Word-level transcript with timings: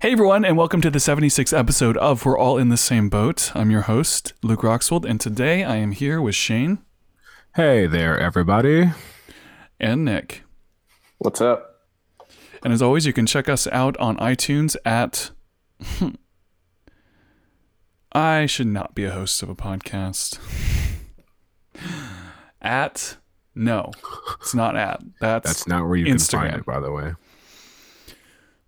Hey 0.00 0.12
everyone, 0.12 0.44
and 0.44 0.56
welcome 0.56 0.80
to 0.82 0.90
the 0.90 1.00
76th 1.00 1.52
episode 1.58 1.96
of 1.96 2.24
We're 2.24 2.38
All 2.38 2.56
in 2.56 2.68
the 2.68 2.76
Same 2.76 3.08
Boat. 3.08 3.50
I'm 3.56 3.72
your 3.72 3.80
host, 3.80 4.32
Luke 4.44 4.62
Roxwold, 4.62 5.04
and 5.04 5.20
today 5.20 5.64
I 5.64 5.74
am 5.74 5.90
here 5.90 6.22
with 6.22 6.36
Shayne 6.36 6.78
Hey 7.56 7.88
there, 7.88 8.16
everybody. 8.16 8.92
and 9.80 10.04
Nick. 10.04 10.44
What's 11.18 11.40
up? 11.40 11.88
And 12.62 12.72
as 12.72 12.80
always, 12.80 13.06
you 13.06 13.12
can 13.12 13.26
check 13.26 13.48
us 13.48 13.66
out 13.66 13.96
on 13.96 14.16
iTunes 14.18 14.76
at. 14.84 15.32
I 18.12 18.46
should 18.46 18.68
not 18.68 18.94
be 18.94 19.02
a 19.02 19.10
host 19.10 19.42
of 19.42 19.48
a 19.48 19.56
podcast. 19.56 20.38
at. 22.62 23.16
No, 23.52 23.90
it's 24.40 24.54
not 24.54 24.76
at. 24.76 25.00
That's, 25.20 25.48
That's 25.48 25.66
not 25.66 25.88
where 25.88 25.96
you 25.96 26.04
can 26.04 26.14
Instagram. 26.14 26.30
find 26.30 26.54
it, 26.54 26.64
by 26.64 26.78
the 26.78 26.92
way. 26.92 27.14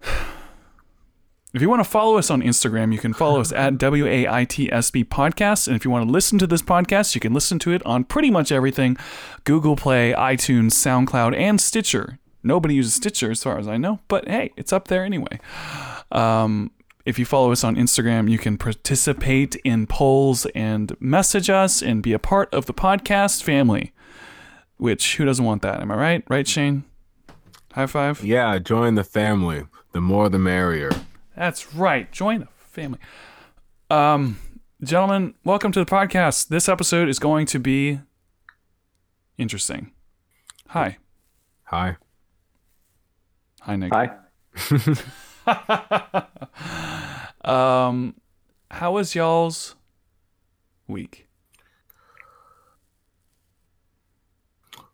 If 1.52 1.60
you 1.60 1.68
want 1.68 1.82
to 1.82 1.90
follow 1.90 2.16
us 2.16 2.30
on 2.30 2.42
Instagram, 2.42 2.92
you 2.92 3.00
can 3.00 3.12
follow 3.12 3.40
us 3.40 3.50
at 3.50 3.72
WAITSB 3.78 5.06
Podcast. 5.06 5.66
And 5.66 5.74
if 5.74 5.84
you 5.84 5.91
want 5.91 6.06
to 6.06 6.12
listen 6.12 6.38
to 6.38 6.46
this 6.46 6.62
podcast, 6.62 7.16
you 7.16 7.20
can 7.20 7.34
listen 7.34 7.58
to 7.60 7.72
it 7.72 7.84
on 7.84 8.04
pretty 8.04 8.30
much 8.30 8.52
everything 8.52 8.96
Google 9.42 9.74
Play, 9.74 10.12
iTunes, 10.12 10.72
SoundCloud, 10.72 11.36
and 11.36 11.60
Stitcher. 11.60 12.20
Nobody 12.44 12.74
uses 12.74 12.94
Stitcher 12.94 13.32
as 13.32 13.42
far 13.42 13.58
as 13.58 13.66
I 13.66 13.78
know, 13.78 13.98
but 14.06 14.28
hey, 14.28 14.52
it's 14.56 14.72
up 14.72 14.86
there 14.86 15.05
anyway. 15.05 15.41
Um, 16.12 16.70
if 17.05 17.18
you 17.18 17.24
follow 17.24 17.50
us 17.50 17.64
on 17.64 17.74
Instagram, 17.74 18.30
you 18.30 18.38
can 18.38 18.56
participate 18.56 19.56
in 19.64 19.88
polls 19.88 20.46
and 20.55 20.96
message 21.00 21.50
us 21.50 21.82
and 21.82 22.00
be 22.00 22.12
a 22.12 22.20
part 22.20 22.55
of 22.55 22.66
the 22.66 22.74
podcast 22.74 23.42
family. 23.42 23.92
Which, 24.77 25.16
who 25.16 25.24
doesn't 25.24 25.44
want 25.44 25.62
that? 25.62 25.80
Am 25.80 25.91
I 25.91 25.96
right? 25.96 26.24
Right, 26.28 26.46
Shayne? 26.46 26.84
High 27.72 27.86
five? 27.86 28.22
Yeah, 28.22 28.56
join 28.60 28.94
the 28.94 29.05
family. 29.05 29.64
The 29.92 30.00
more, 30.00 30.28
the 30.28 30.38
merrier. 30.38 30.92
That's 31.40 31.74
right. 31.74 32.12
Join 32.12 32.40
the 32.40 32.48
family. 32.58 32.98
Um, 33.88 34.38
gentlemen, 34.84 35.33
welcome 35.42 35.72
to 35.72 35.82
the 35.82 35.91
podcast. 35.91 36.48
This 36.48 36.69
episode 36.69 37.08
is 37.08 37.19
going 37.19 37.47
to 37.47 37.58
be 37.58 38.00
interesting. 39.38 39.92
Hi. 40.69 40.98
Hi. 41.64 41.97
Hi, 43.62 43.77
Nick. 43.77 43.91
Hi. 43.94 44.10
Um, 47.42 48.16
how 48.70 48.92
was 48.92 49.14
y'all's 49.14 49.77
week? 50.86 51.27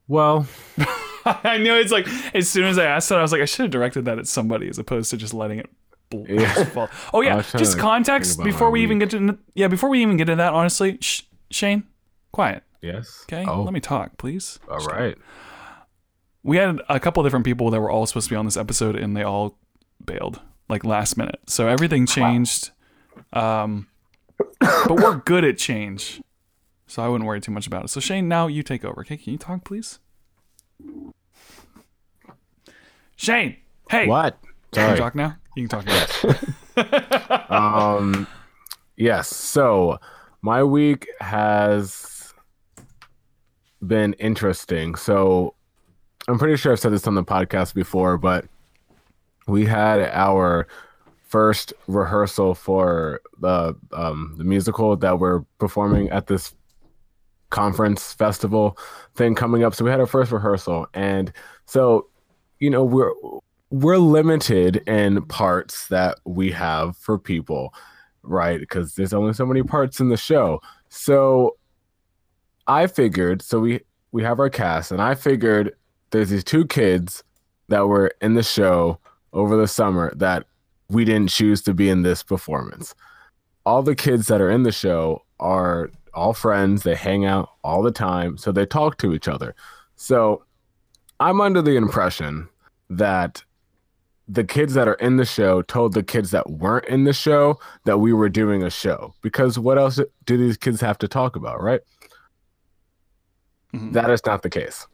Well, 0.07 0.47
I 1.25 1.59
knew 1.59 1.75
it's 1.75 1.91
like 1.91 2.07
as 2.37 2.49
soon 2.49 2.67
as 2.67 2.79
I 2.79 2.85
asked 2.85 3.09
that, 3.09 3.19
I 3.19 3.23
was 3.23 3.33
like, 3.33 3.43
I 3.43 3.47
should 3.47 3.65
have 3.65 3.73
directed 3.73 4.05
that 4.05 4.21
at 4.21 4.29
somebody 4.29 4.69
as 4.69 4.79
opposed 4.79 5.11
to 5.11 5.17
just 5.17 5.35
letting 5.35 5.59
it 5.59 5.69
bl- 5.69 5.86
Yeah. 6.13 6.87
Oh 7.13 7.21
yeah, 7.21 7.43
just 7.57 7.79
context 7.79 8.43
before 8.43 8.71
we 8.71 8.83
even 8.83 8.99
get 8.99 9.11
to 9.11 9.39
yeah 9.55 9.69
before 9.69 9.89
we 9.91 10.03
even 10.03 10.17
get 10.17 10.27
to 10.27 10.37
that. 10.37 10.53
Honestly, 10.53 10.99
Sh- 11.01 11.23
Shayne, 11.51 11.85
quiet. 12.33 12.63
yes. 12.81 13.25
Okay, 13.29 13.45
Oh, 13.49 13.63
let 13.63 13.73
me 13.73 13.81
talk, 13.81 14.17
please. 14.19 14.59
all 14.71 14.79
right. 14.87 15.17
we 16.45 16.57
had 16.59 16.81
a 16.89 17.01
couple 17.01 17.23
different 17.25 17.45
people 17.45 17.71
that 17.71 17.81
were 17.81 17.91
all 17.91 18.07
supposed 18.07 18.29
to 18.29 18.35
be 18.35 18.37
on 18.37 18.45
this 18.45 18.57
episode 18.57 18.95
and 18.97 19.17
they 19.17 19.23
all 19.25 19.59
bailed 20.05 20.41
like 20.69 20.85
last 20.85 21.17
minute 21.17 21.41
so 21.47 21.67
everything 21.69 22.07
changed 22.07 22.71
um 23.33 23.89
but 24.61 24.91
we're 25.01 25.17
good 25.17 25.43
at 25.45 25.57
change 25.59 26.21
so 26.87 27.03
i 27.03 27.09
wouldn't 27.09 27.27
worry 27.27 27.41
too 27.41 27.51
much 27.51 27.67
about 27.67 27.85
it 27.85 27.89
so 27.89 27.99
shayne 27.99 28.29
now 28.29 28.47
you 28.47 28.63
take 28.63 28.85
over 28.85 29.01
okay 29.01 29.17
can 29.17 29.33
you 29.33 29.39
talk 29.39 29.65
please 29.65 29.99
shayne 33.17 33.57
hey 33.91 34.07
What? 34.07 34.39
can 34.73 34.83
you 34.83 34.87
Sorry. 34.89 34.99
talk 34.99 35.15
now 35.15 35.37
you 35.57 35.67
can 35.67 35.83
talk 35.83 35.87
now 35.87 37.47
um, 37.49 38.27
yes. 38.97 39.29
So 39.29 39.99
my 40.43 40.63
week 40.63 41.09
has 41.21 42.35
been 43.85 44.13
interesting. 44.15 44.95
So 44.95 45.55
I'm 46.29 46.39
pretty 46.39 46.57
sure 46.57 46.73
I've 46.73 46.81
said 46.81 46.93
this 46.93 47.07
on 47.07 47.15
the 47.15 47.25
podcast 47.25 47.75
before, 47.75 48.19
but 48.19 48.45
we 49.47 49.65
had 49.65 50.01
our 50.01 50.67
first 51.25 51.73
rehearsal 51.87 52.55
for 52.55 53.21
the 53.41 53.75
um, 53.93 54.35
the 54.39 54.45
musical 54.45 54.97
that 54.97 55.19
we're 55.19 55.41
performing 55.59 56.11
at 56.11 56.27
this 56.27 56.55
conference 57.51 58.13
festival 58.13 58.77
thing 59.15 59.35
coming 59.35 59.65
up. 59.65 59.75
So 59.75 59.85
we 59.85 59.91
had 59.91 60.01
our 60.01 60.07
first 60.07 60.33
rehearsal, 60.33 60.89
and 60.95 61.33
so 61.65 62.09
you 62.59 62.71
know 62.71 62.85
we're 62.85 63.13
we're 63.71 63.99
limited 63.99 64.77
in 64.89 65.25
parts 65.27 65.89
that 65.89 66.19
we 66.25 66.51
have 66.53 66.97
for 66.97 67.19
people, 67.19 67.75
right? 68.23 68.61
Because 68.61 68.95
there's 68.95 69.13
only 69.13 69.33
so 69.33 69.47
many 69.47 69.63
parts 69.63 70.01
in 70.01 70.09
the 70.09 70.17
show. 70.17 70.61
So 70.89 71.57
I 72.67 72.87
figured, 72.87 73.43
so 73.43 73.61
we 73.61 73.81
we 74.13 74.23
have 74.23 74.39
our 74.39 74.49
cast, 74.49 74.93
and 74.93 75.03
I 75.03 75.15
figured 75.15 75.75
there's 76.11 76.31
these 76.31 76.45
two 76.45 76.67
kids 76.67 77.23
that 77.69 77.87
were 77.89 78.13
in 78.21 78.35
the 78.35 78.43
show 78.43 78.99
over 79.33 79.57
the 79.57 79.69
summer 79.69 80.13
that 80.17 80.47
we 80.89 81.05
didn't 81.05 81.31
choose 81.31 81.61
to 81.63 81.75
be 81.75 81.89
in 81.89 82.03
this 82.03 82.23
performance. 82.23 82.95
All 83.65 83.83
the 83.83 83.97
kids 83.97 84.29
that 84.29 84.41
are 84.41 84.51
in 84.51 84.63
the 84.63 84.73
show 84.73 85.25
are 85.41 85.91
all 86.15 86.33
friends. 86.33 86.85
They 86.85 86.95
hang 86.95 87.25
out 87.25 87.51
all 87.65 87.83
the 87.83 87.91
time, 87.91 88.39
so 88.39 88.53
they 88.53 88.65
talk 88.65 88.97
to 88.99 89.13
each 89.13 89.29
other. 89.29 89.55
So 89.97 90.45
I'm 91.19 91.41
under 91.41 91.61
the 91.61 91.77
impression 91.77 92.49
that 92.89 93.43
the 94.29 94.45
kids 94.45 94.75
that 94.75 94.89
are 94.89 94.95
in 94.95 95.17
the 95.17 95.25
show 95.25 95.63
told 95.63 95.95
the 95.95 96.03
kids 96.03 96.31
that 96.33 96.51
weren't 96.51 96.85
in 96.87 97.05
the 97.05 97.13
show 97.13 97.59
that 97.85 97.99
we 97.99 98.13
were 98.13 98.29
doing 98.29 98.63
a 98.63 98.71
show 98.71 99.15
because 99.23 99.59
what 99.59 99.79
else 99.79 100.01
do 100.25 100.37
these 100.37 100.57
kids 100.57 100.81
have 100.81 100.99
to 100.99 101.07
talk 101.09 101.37
about, 101.37 101.63
right? 101.63 101.81
Mhm. 103.73 103.93
That 103.93 104.11
is 104.11 104.25
not 104.27 104.43
the 104.43 104.51
case. 104.51 104.87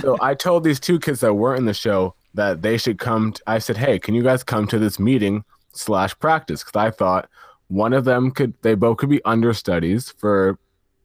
so 0.00 0.16
I 0.20 0.34
told 0.34 0.64
these 0.64 0.78
two 0.80 0.98
kids 0.98 1.20
that 1.20 1.34
weren't 1.34 1.58
in 1.60 1.64
the 1.64 1.74
show 1.74 2.14
that 2.34 2.62
they 2.62 2.76
should 2.76 2.98
come. 2.98 3.32
t- 3.32 3.40
I 3.46 3.58
said, 3.58 3.78
"Hey, 3.78 3.98
can 3.98 4.14
you 4.14 4.22
guys 4.22 4.44
come 4.44 4.66
to 4.68 4.78
this 4.78 4.98
meeting 4.98 5.44
slash 5.72 6.18
practice?" 6.18 6.62
Because 6.62 6.78
I 6.78 6.90
thought 6.90 7.28
one 7.68 7.92
of 7.94 8.04
them 8.04 8.30
could, 8.30 8.54
they 8.62 8.74
both 8.74 8.98
could 8.98 9.08
be 9.08 9.24
understudies 9.24 10.10
for 10.10 10.58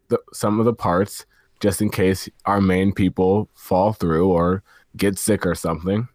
the, 0.09 0.19
some 0.33 0.59
of 0.59 0.65
the 0.65 0.73
parts, 0.73 1.25
just 1.61 1.81
in 1.81 1.89
case 1.89 2.27
our 2.45 2.59
main 2.59 2.91
people 2.91 3.49
fall 3.55 3.93
through 3.93 4.27
or 4.29 4.61
get 4.97 5.17
sick 5.17 5.45
or 5.45 5.55
something. 5.55 6.07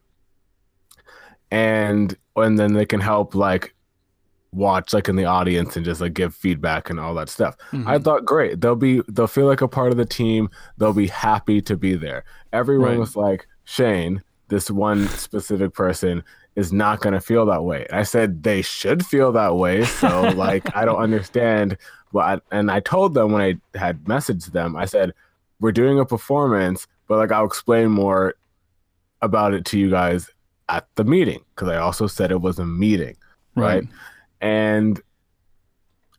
And 1.51 2.17
and 2.37 2.59
then 2.59 2.73
they 2.75 2.87
can 2.87 3.01
help 3.01 3.35
like 3.35 3.75
watch 4.53 4.93
like 4.95 5.09
in 5.09 5.17
the 5.17 5.25
audience 5.25 5.77
and 5.77 5.85
just 5.85 6.01
like 6.01 6.15
give 6.15 6.35
feedback 6.35 6.89
and 6.91 6.99
all 6.99 7.15
that 7.15 7.29
stuff. 7.29 7.57
Mhm. 7.73 7.87
I 7.87 7.99
thought 7.99 8.25
great. 8.25 8.61
They'll 8.61 8.75
be 8.77 9.03
they'll 9.09 9.27
feel 9.27 9.47
like 9.47 9.61
a 9.61 9.69
part 9.69 9.91
of 9.91 9.97
the 9.99 10.05
team. 10.07 10.49
They'll 10.79 10.93
be 10.93 11.09
happy 11.09 11.61
to 11.63 11.77
be 11.77 11.95
there. 11.95 12.25
Everyone 12.53 12.91
Right. 12.91 12.99
was 12.99 13.17
like, 13.17 13.47
Shayne, 13.65 14.23
this 14.49 14.71
one 14.71 15.09
specific 15.09 15.75
person 15.75 16.23
is 16.55 16.73
not 16.73 17.01
gonna 17.01 17.21
feel 17.21 17.45
that 17.47 17.65
way. 17.65 17.87
I 17.93 18.03
said 18.03 18.43
they 18.43 18.63
should 18.63 19.05
feel 19.05 19.31
that 19.33 19.57
way. 19.57 19.85
So 19.85 20.23
like 20.37 20.75
I 20.77 20.85
don't 20.85 20.97
understand 21.03 21.77
what 22.13 22.43
and 22.51 22.71
I 22.71 22.81
told 22.81 23.15
them 23.15 23.33
when 23.33 23.43
I 23.75 23.79
had 23.79 24.05
messaged 24.05 24.53
them, 24.53 24.75
I 24.77 24.87
said, 24.87 25.13
We're 25.61 25.73
doing 25.73 25.99
a 25.99 26.05
performance, 26.07 26.87
but 27.09 27.19
like 27.19 27.31
I'll 27.33 27.45
explain 27.47 27.91
more 27.91 28.35
about 29.23 29.53
it 29.55 29.65
to 29.67 29.79
you 29.79 29.91
guys 29.91 30.31
at 30.69 30.87
the 30.97 31.05
meeting. 31.05 31.45
Cause 31.57 31.69
I 31.69 31.77
also 31.77 32.07
said 32.07 32.31
it 32.31 32.41
was 32.41 32.59
a 32.59 32.67
meeting 32.67 33.17
right 33.55 33.65
right? 33.65 33.85
And 34.41 35.01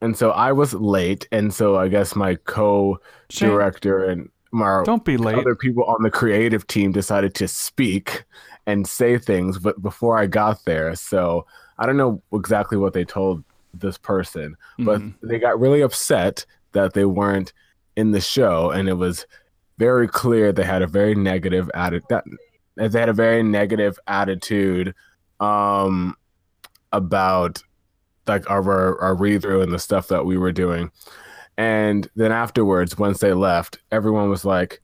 and 0.02 0.16
so 0.16 0.30
I 0.32 0.52
was 0.52 0.74
late, 0.76 1.28
and 1.32 1.54
so 1.54 1.76
I 1.76 1.88
guess 1.88 2.16
my 2.16 2.36
co-director 2.46 4.04
and 4.06 4.30
my 4.52 4.84
don't 4.86 5.04
be 5.04 5.18
late 5.18 5.38
other 5.38 5.56
people 5.56 5.84
on 5.86 6.04
the 6.04 6.12
creative 6.12 6.66
team 6.68 6.92
decided 6.92 7.34
to 7.36 7.48
speak 7.48 8.24
and 8.66 8.88
say 8.88 9.18
things, 9.18 9.58
but 9.60 9.82
before 9.82 10.18
I 10.18 10.28
got 10.28 10.64
there, 10.66 10.96
so 10.96 11.46
I 11.80 11.86
don't 11.86 11.98
know 11.98 12.22
exactly 12.34 12.78
what 12.78 12.94
they 12.94 13.06
told 13.06 13.44
this 13.74 13.98
person, 13.98 14.56
but 14.80 15.00
Mhm. 15.02 15.14
they 15.22 15.40
got 15.40 15.60
really 15.60 15.82
upset 15.82 16.46
that 16.74 16.94
they 16.94 17.06
weren't 17.06 17.54
in 17.96 18.12
the 18.12 18.22
show, 18.22 18.72
and 18.72 18.88
it 18.90 18.94
was 18.98 19.26
very 19.78 20.08
clear 20.08 20.52
they 20.52 20.64
had 20.64 20.82
a 20.82 20.88
very 20.88 21.16
negative 21.16 21.70
attitude. 21.74 22.06
That 22.10 22.24
they 22.78 23.00
had 23.00 23.10
a 23.10 23.14
very 23.14 23.44
negative 23.44 24.00
attitude 24.08 24.94
um, 25.40 26.16
about 26.92 27.62
like 28.28 28.50
our 28.50 29.02
our 29.02 29.16
read 29.16 29.42
through 29.42 29.62
and 29.62 29.72
the 29.72 29.80
stuff 29.80 30.08
that 30.10 30.26
we 30.26 30.38
were 30.38 30.52
doing. 30.52 30.92
And 31.58 32.10
then 32.16 32.32
afterwards, 32.32 32.98
once 32.98 33.20
they 33.20 33.34
left, 33.34 33.80
everyone 33.92 34.30
was 34.30 34.46
like, 34.46 34.82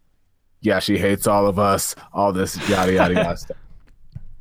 "Yeah, 0.61 0.79
she 0.79 0.97
hates 0.97 1.27
all 1.27 1.47
of 1.47 1.59
us. 1.59 1.95
All 2.13 2.33
this 2.33 2.57
yada 2.69 2.93
yada 2.93 3.13
yada 3.13 3.37
stuff." 3.37 3.57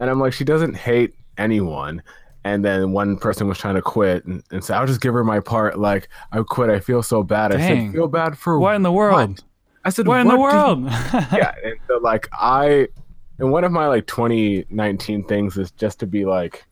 And 0.01 0.11
I'm 0.11 0.19
like, 0.19 0.33
she 0.33 0.43
doesn't 0.43 0.75
hate 0.75 1.15
anyone. 1.39 2.03
And 2.45 2.65
then 2.65 2.91
one 2.91 3.17
person 3.17 3.47
was 3.47 3.57
trying 3.57 3.77
to 3.77 3.83
quit 3.83 4.25
and, 4.25 4.43
and 4.51 4.65
said, 4.65 4.77
I'll 4.77 4.87
just 4.87 5.01
give 5.01 5.15
her 5.15 5.23
my 5.23 5.39
part. 5.39 5.79
Like, 5.79 6.09
I 6.33 6.43
quit. 6.43 6.71
I 6.71 6.81
feel 6.81 7.05
so 7.05 7.23
bad. 7.23 7.53
I 7.53 7.59
said, 7.59 7.93
feel 7.93 8.09
bad 8.09 8.37
for 8.37 8.59
what 8.59 8.75
in 8.75 8.83
the 8.83 8.91
world 8.91 9.45
I 9.85 9.91
said, 9.91 10.09
what 10.09 10.21
in 10.21 10.27
the 10.27 10.37
"What 10.37 10.53
world 10.55 10.85
yeah 11.33 11.55
and 11.65 11.75
so 11.89 11.99
like 11.99 12.29
i 12.33 12.89
and 13.43 13.51
one 13.51 13.65
of 13.65 13.73
my 13.73 13.89
like 13.89 14.07
2019 14.07 15.25
things 15.25 15.59
is 15.59 15.73
just 15.73 15.99
to 15.99 16.07
be 16.07 16.25
like 16.25 16.65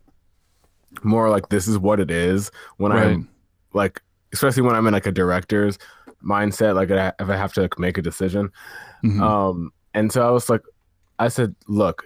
more 1.02 1.28
like 1.28 1.49
this 1.49 1.67
is 1.67 1.76
what 1.78 1.99
it 1.99 2.11
is 2.12 2.50
when 2.76 2.93
Right. 2.93 3.08
I'm 3.08 3.28
like, 3.72 4.00
especially 4.32 4.62
when 4.62 4.76
I'm 4.76 4.87
in 4.87 4.93
like 4.93 5.06
a 5.06 5.12
director's 5.12 5.78
mindset, 6.25 6.76
like 6.76 6.90
if 6.90 7.28
I 7.28 7.37
have 7.37 7.52
to 7.55 7.62
like, 7.62 7.78
make 7.81 7.99
a 7.99 8.02
decision. 8.02 8.50
Mhm. 9.05 9.20
Um, 9.20 9.72
and 9.94 10.12
so 10.12 10.26
I 10.26 10.31
was 10.31 10.49
like, 10.49 10.62
I 11.19 11.26
said, 11.26 11.56
look, 11.67 12.05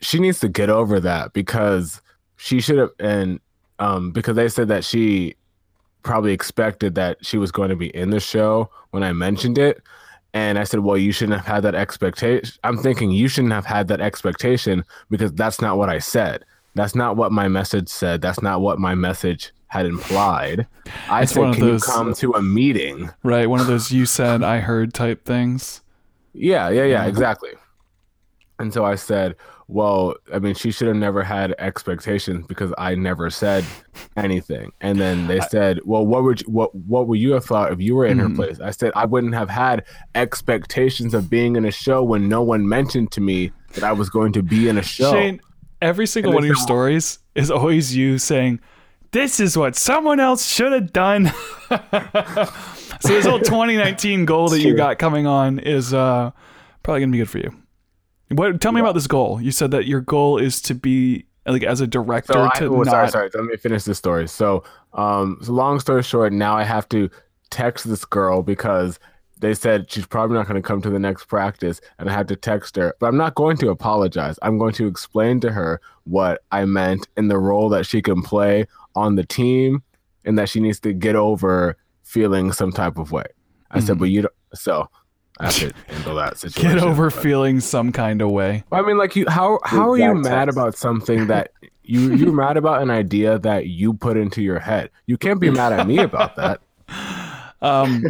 she 0.00 0.18
needs 0.18 0.40
to 0.40 0.48
get 0.48 0.70
over 0.70 0.98
that 1.00 1.34
because 1.34 2.00
she 2.36 2.60
should 2.60 2.78
have, 2.78 2.90
and 2.98 3.38
um, 3.80 4.12
because 4.12 4.34
they 4.34 4.48
said 4.48 4.68
that 4.68 4.82
she 4.82 5.34
probably 6.02 6.32
expected 6.32 6.94
that 6.94 7.24
she 7.24 7.36
was 7.36 7.52
going 7.52 7.68
to 7.68 7.76
be 7.76 7.94
in 7.94 8.08
the 8.10 8.20
show 8.20 8.70
when 8.92 9.02
I 9.02 9.12
mentioned 9.12 9.58
it. 9.58 9.82
And 10.34 10.58
I 10.58 10.64
said, 10.64 10.80
well, 10.80 10.98
you 10.98 11.12
shouldn't 11.12 11.38
have 11.38 11.46
had 11.46 11.62
that 11.62 11.74
expectation. 11.76 12.50
I'm 12.64 12.76
thinking 12.76 13.10
you 13.12 13.28
shouldn't 13.28 13.52
have 13.52 13.64
had 13.66 13.88
that 13.88 14.00
expectation 14.00 14.84
because 15.08 15.32
that's 15.32 15.60
not 15.62 15.78
what 15.78 15.88
I 15.88 16.00
said. 16.00 16.44
That's 16.74 16.96
not 16.96 17.16
what 17.16 17.30
my 17.30 17.46
message 17.46 17.88
said. 17.88 18.20
That's 18.20 18.42
not 18.42 18.60
what 18.60 18.80
my 18.80 18.96
message 18.96 19.52
had 19.68 19.86
implied. 19.86 20.66
I 21.08 21.22
It's 21.22 21.32
said, 21.32 21.54
can 21.54 21.60
those- 21.64 21.86
you 21.86 21.92
come 21.92 22.14
to 22.14 22.32
a 22.32 22.42
meeting? 22.42 23.10
right. 23.22 23.48
One 23.48 23.60
of 23.60 23.68
those 23.68 23.92
you 23.92 24.06
said, 24.06 24.42
I 24.42 24.58
heard 24.58 24.92
type 24.92 25.24
things. 25.24 25.80
Yeah, 26.32 26.68
yeah, 26.68 26.82
yeah, 26.84 27.04
exactly. 27.06 27.50
And 28.60 28.72
so 28.72 28.84
I 28.84 28.94
said, 28.94 29.34
well, 29.66 30.14
I 30.32 30.38
mean, 30.38 30.54
she 30.54 30.70
should 30.70 30.86
have 30.86 30.96
never 30.96 31.22
had 31.24 31.54
expectations 31.58 32.46
because 32.46 32.72
I 32.78 32.94
never 32.94 33.28
said 33.30 33.64
anything. 34.16 34.70
And 34.80 35.00
then 35.00 35.26
they 35.26 35.40
said, 35.40 35.80
well, 35.84 36.06
what 36.06 36.22
would 36.22 36.42
you, 36.42 36.46
what 36.50 36.72
what 36.74 37.08
would 37.08 37.18
you 37.18 37.32
have 37.32 37.44
thought 37.44 37.72
if 37.72 37.80
you 37.80 37.96
were 37.96 38.06
in 38.06 38.18
Mhm. 38.18 38.28
her 38.30 38.34
place? 38.34 38.60
I 38.60 38.70
said 38.70 38.92
I 38.94 39.06
wouldn't 39.06 39.34
have 39.34 39.50
had 39.50 39.84
expectations 40.14 41.14
of 41.14 41.28
being 41.28 41.56
in 41.56 41.64
a 41.64 41.70
show 41.72 42.02
when 42.02 42.28
no 42.28 42.42
one 42.42 42.68
mentioned 42.68 43.10
to 43.12 43.20
me 43.20 43.50
that 43.74 43.82
I 43.84 43.92
was 43.92 44.08
going 44.08 44.32
to 44.34 44.42
be 44.42 44.68
in 44.68 44.78
a 44.78 44.82
show. 44.82 45.10
Shayne, 45.12 45.40
every 45.82 46.06
single 46.06 46.30
And 46.30 46.34
one 46.36 46.44
of 46.44 46.46
your 46.48 46.56
stories 46.56 47.18
is 47.34 47.50
always 47.50 47.96
you 47.96 48.18
saying, 48.18 48.60
"This 49.10 49.40
is 49.40 49.56
what 49.58 49.74
someone 49.74 50.20
else 50.20 50.46
should 50.46 50.70
have 50.72 50.92
done." 50.92 51.32
so 51.70 53.08
this 53.08 53.26
whole 53.26 53.38
2019 53.40 54.24
goal 54.26 54.48
that 54.50 54.60
you 54.60 54.76
got 54.76 54.98
coming 54.98 55.26
on 55.26 55.58
is 55.58 55.92
uh, 55.92 56.30
probably 56.82 57.00
gonna 57.00 57.12
be 57.12 57.18
good 57.18 57.30
for 57.30 57.38
you. 57.38 57.52
What? 58.36 58.60
Tell 58.60 58.72
me 58.72 58.80
about 58.80 58.94
this 58.94 59.06
goal. 59.06 59.40
You 59.40 59.50
said 59.50 59.70
that 59.72 59.86
your 59.86 60.00
goal 60.00 60.38
is 60.38 60.60
to 60.62 60.74
be 60.74 61.26
like 61.46 61.62
as 61.62 61.80
a 61.80 61.86
director 61.86 62.32
So 62.32 62.44
I, 62.52 62.58
to 62.58 62.66
oh, 62.74 62.82
not. 62.82 62.86
sorry, 62.90 63.08
sorry. 63.10 63.30
Let 63.34 63.44
me 63.44 63.56
finish 63.56 63.84
this 63.84 63.98
story. 63.98 64.28
So, 64.28 64.64
um, 64.94 65.38
so 65.42 65.52
long 65.52 65.78
story 65.80 66.02
short, 66.02 66.32
now 66.32 66.56
I 66.56 66.64
have 66.64 66.88
to 66.90 67.10
text 67.50 67.86
this 67.88 68.04
girl 68.04 68.42
because 68.42 68.98
they 69.40 69.52
said 69.52 69.90
she's 69.90 70.06
probably 70.06 70.36
not 70.36 70.46
going 70.46 70.60
to 70.60 70.66
come 70.66 70.80
to 70.82 70.88
the 70.90 70.98
next 70.98 71.26
practice, 71.26 71.80
and 71.98 72.08
I 72.08 72.12
had 72.12 72.28
to 72.28 72.36
text 72.36 72.76
her. 72.76 72.94
But 72.98 73.08
I'm 73.08 73.16
not 73.16 73.34
going 73.34 73.56
to 73.58 73.68
apologize. 73.70 74.38
I'm 74.42 74.56
going 74.58 74.72
to 74.74 74.86
explain 74.86 75.40
to 75.40 75.52
her 75.52 75.80
what 76.04 76.42
I 76.50 76.64
meant 76.64 77.08
in 77.16 77.28
the 77.28 77.38
role 77.38 77.68
that 77.70 77.84
she 77.84 78.00
can 78.00 78.22
play 78.22 78.66
on 78.94 79.16
the 79.16 79.24
team, 79.24 79.82
and 80.24 80.38
that 80.38 80.48
she 80.48 80.60
needs 80.60 80.80
to 80.80 80.92
get 80.94 81.14
over 81.16 81.76
feeling 82.04 82.52
some 82.52 82.72
type 82.72 82.96
of 82.96 83.12
way. 83.12 83.24
I 83.70 83.80
said, 83.80 83.96
Mhm. 83.96 83.98
but 83.98 84.04
you 84.06 84.22
don't. 84.22 84.34
So 84.54 84.88
I 85.40 85.50
have 85.52 85.72
handle 85.86 86.14
that 86.16 86.38
situation. 86.38 86.76
Get 86.78 86.84
over 86.84 87.10
but- 87.10 87.22
feeling 87.22 87.60
some 87.60 87.92
kind 87.92 88.22
of 88.22 88.30
way. 88.30 88.64
I 88.72 88.82
mean, 88.82 88.98
like 88.98 89.16
you, 89.16 89.26
how 89.28 89.58
how 89.64 89.90
are 89.92 89.98
you 89.98 90.10
Exact 90.18 90.24
mad 90.34 90.48
about 90.48 90.76
something 90.76 91.26
that 91.28 91.50
you 91.82 92.14
you're 92.14 92.32
mad 92.32 92.56
about 92.56 92.82
an 92.82 92.90
idea 92.90 93.38
that 93.40 93.66
you 93.66 93.94
put 93.94 94.16
into 94.16 94.42
your 94.42 94.58
head? 94.58 94.90
You 95.06 95.16
can't 95.18 95.40
be 95.40 95.50
mad 95.50 95.72
at 95.72 95.86
me 95.86 95.98
about 95.98 96.36
that. 96.36 96.60
Um, 97.62 98.02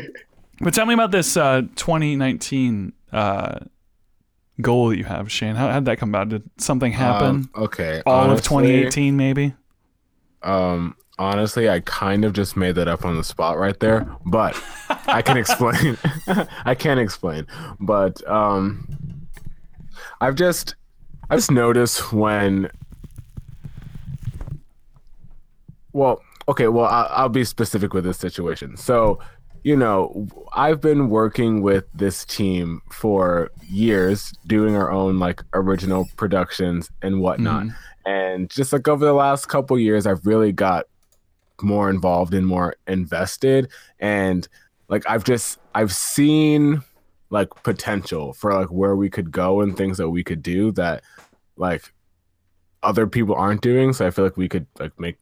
but 0.60 0.74
tell 0.74 0.84
me 0.84 0.94
about 0.94 1.12
this 1.12 1.36
uh, 1.36 1.62
2019 1.76 2.92
uh, 3.12 3.60
goal 4.60 4.88
that 4.88 4.98
you 4.98 5.04
have, 5.04 5.30
Shayne. 5.30 5.54
How 5.54 5.72
did 5.74 5.84
that 5.84 5.98
come 5.98 6.08
about? 6.08 6.28
Did 6.30 6.42
something 6.56 6.90
happen? 6.90 7.28
Um, 7.28 7.50
okay, 7.54 8.02
All 8.04 8.32
of 8.32 8.42
2018, 8.42 9.16
maybe. 9.16 9.54
Um, 10.42 10.96
honestly, 11.20 11.68
I 11.68 11.80
kind 11.80 12.24
of 12.24 12.32
just 12.32 12.56
made 12.56 12.74
that 12.74 12.88
up 12.88 13.04
on 13.04 13.16
the 13.16 13.22
spot 13.22 13.56
right 13.56 13.78
there, 13.78 14.08
but 14.26 14.60
I 15.06 15.22
can 15.22 15.36
explain. 15.36 15.96
I 16.64 16.74
can 16.74 16.98
explain, 16.98 17.46
but 17.80 18.26
um, 18.28 18.86
I've 20.20 20.34
just 20.34 20.74
I've 21.30 21.38
just 21.38 21.50
noticed 21.50 22.12
when. 22.12 22.70
Well, 25.92 26.22
okay. 26.48 26.68
Well, 26.68 26.86
I'll, 26.86 27.08
I'll 27.10 27.28
be 27.28 27.44
specific 27.44 27.94
with 27.94 28.04
this 28.04 28.18
situation. 28.18 28.76
So, 28.76 29.20
you 29.62 29.76
know, 29.76 30.26
I've 30.52 30.80
been 30.80 31.08
working 31.08 31.62
with 31.62 31.84
this 31.94 32.24
team 32.24 32.82
for 32.90 33.50
years, 33.68 34.32
doing 34.46 34.74
our 34.76 34.90
own 34.90 35.18
like 35.18 35.42
original 35.52 36.08
productions 36.16 36.90
and 37.02 37.20
whatnot. 37.20 37.64
Mhm. 37.64 37.74
And 38.06 38.50
just 38.50 38.72
like 38.72 38.88
over 38.88 39.04
the 39.04 39.14
last 39.14 39.46
couple 39.46 39.78
years, 39.78 40.06
I've 40.06 40.26
really 40.26 40.52
got 40.52 40.86
more 41.62 41.88
involved 41.88 42.34
and 42.34 42.46
more 42.46 42.74
invested. 42.86 43.68
And 44.00 44.46
like 44.88 45.04
I've 45.08 45.24
just 45.24 45.58
I've 45.74 45.92
seen 45.92 46.82
like 47.30 47.48
potential 47.62 48.32
for 48.32 48.52
like 48.52 48.68
where 48.68 48.96
we 48.96 49.10
could 49.10 49.32
go 49.32 49.60
and 49.60 49.76
things 49.76 49.98
that 49.98 50.10
we 50.10 50.22
could 50.22 50.42
do 50.42 50.70
that 50.72 51.02
like 51.56 51.92
other 52.82 53.06
people 53.06 53.34
aren't 53.34 53.62
doing. 53.62 53.92
So 53.92 54.06
I 54.06 54.10
feel 54.10 54.24
like 54.24 54.36
we 54.36 54.48
could 54.48 54.66
like 54.78 54.98
make 55.00 55.16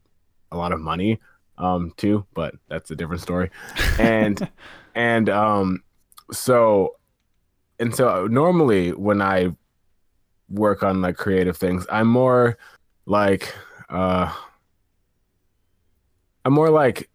a 0.51 0.57
lot 0.57 0.73
of 0.73 0.81
money 0.81 1.21
um 1.59 1.93
too, 1.97 2.27
but 2.35 2.55
that's 2.69 2.91
a 2.91 2.97
different 2.97 3.23
story. 3.23 3.51
And 3.99 4.49
and 4.95 5.29
um 5.29 5.83
so 6.33 6.97
and 7.79 7.95
so 7.95 8.27
normally 8.27 8.93
when 8.93 9.23
I 9.23 9.51
work 10.49 10.83
on 10.83 11.01
like 11.03 11.17
creative 11.17 11.57
things, 11.57 11.87
I'm 11.91 12.09
more 12.09 12.59
like 13.07 13.55
uh 13.89 14.33
I'm 16.45 16.53
more 16.53 16.71
like 16.71 17.09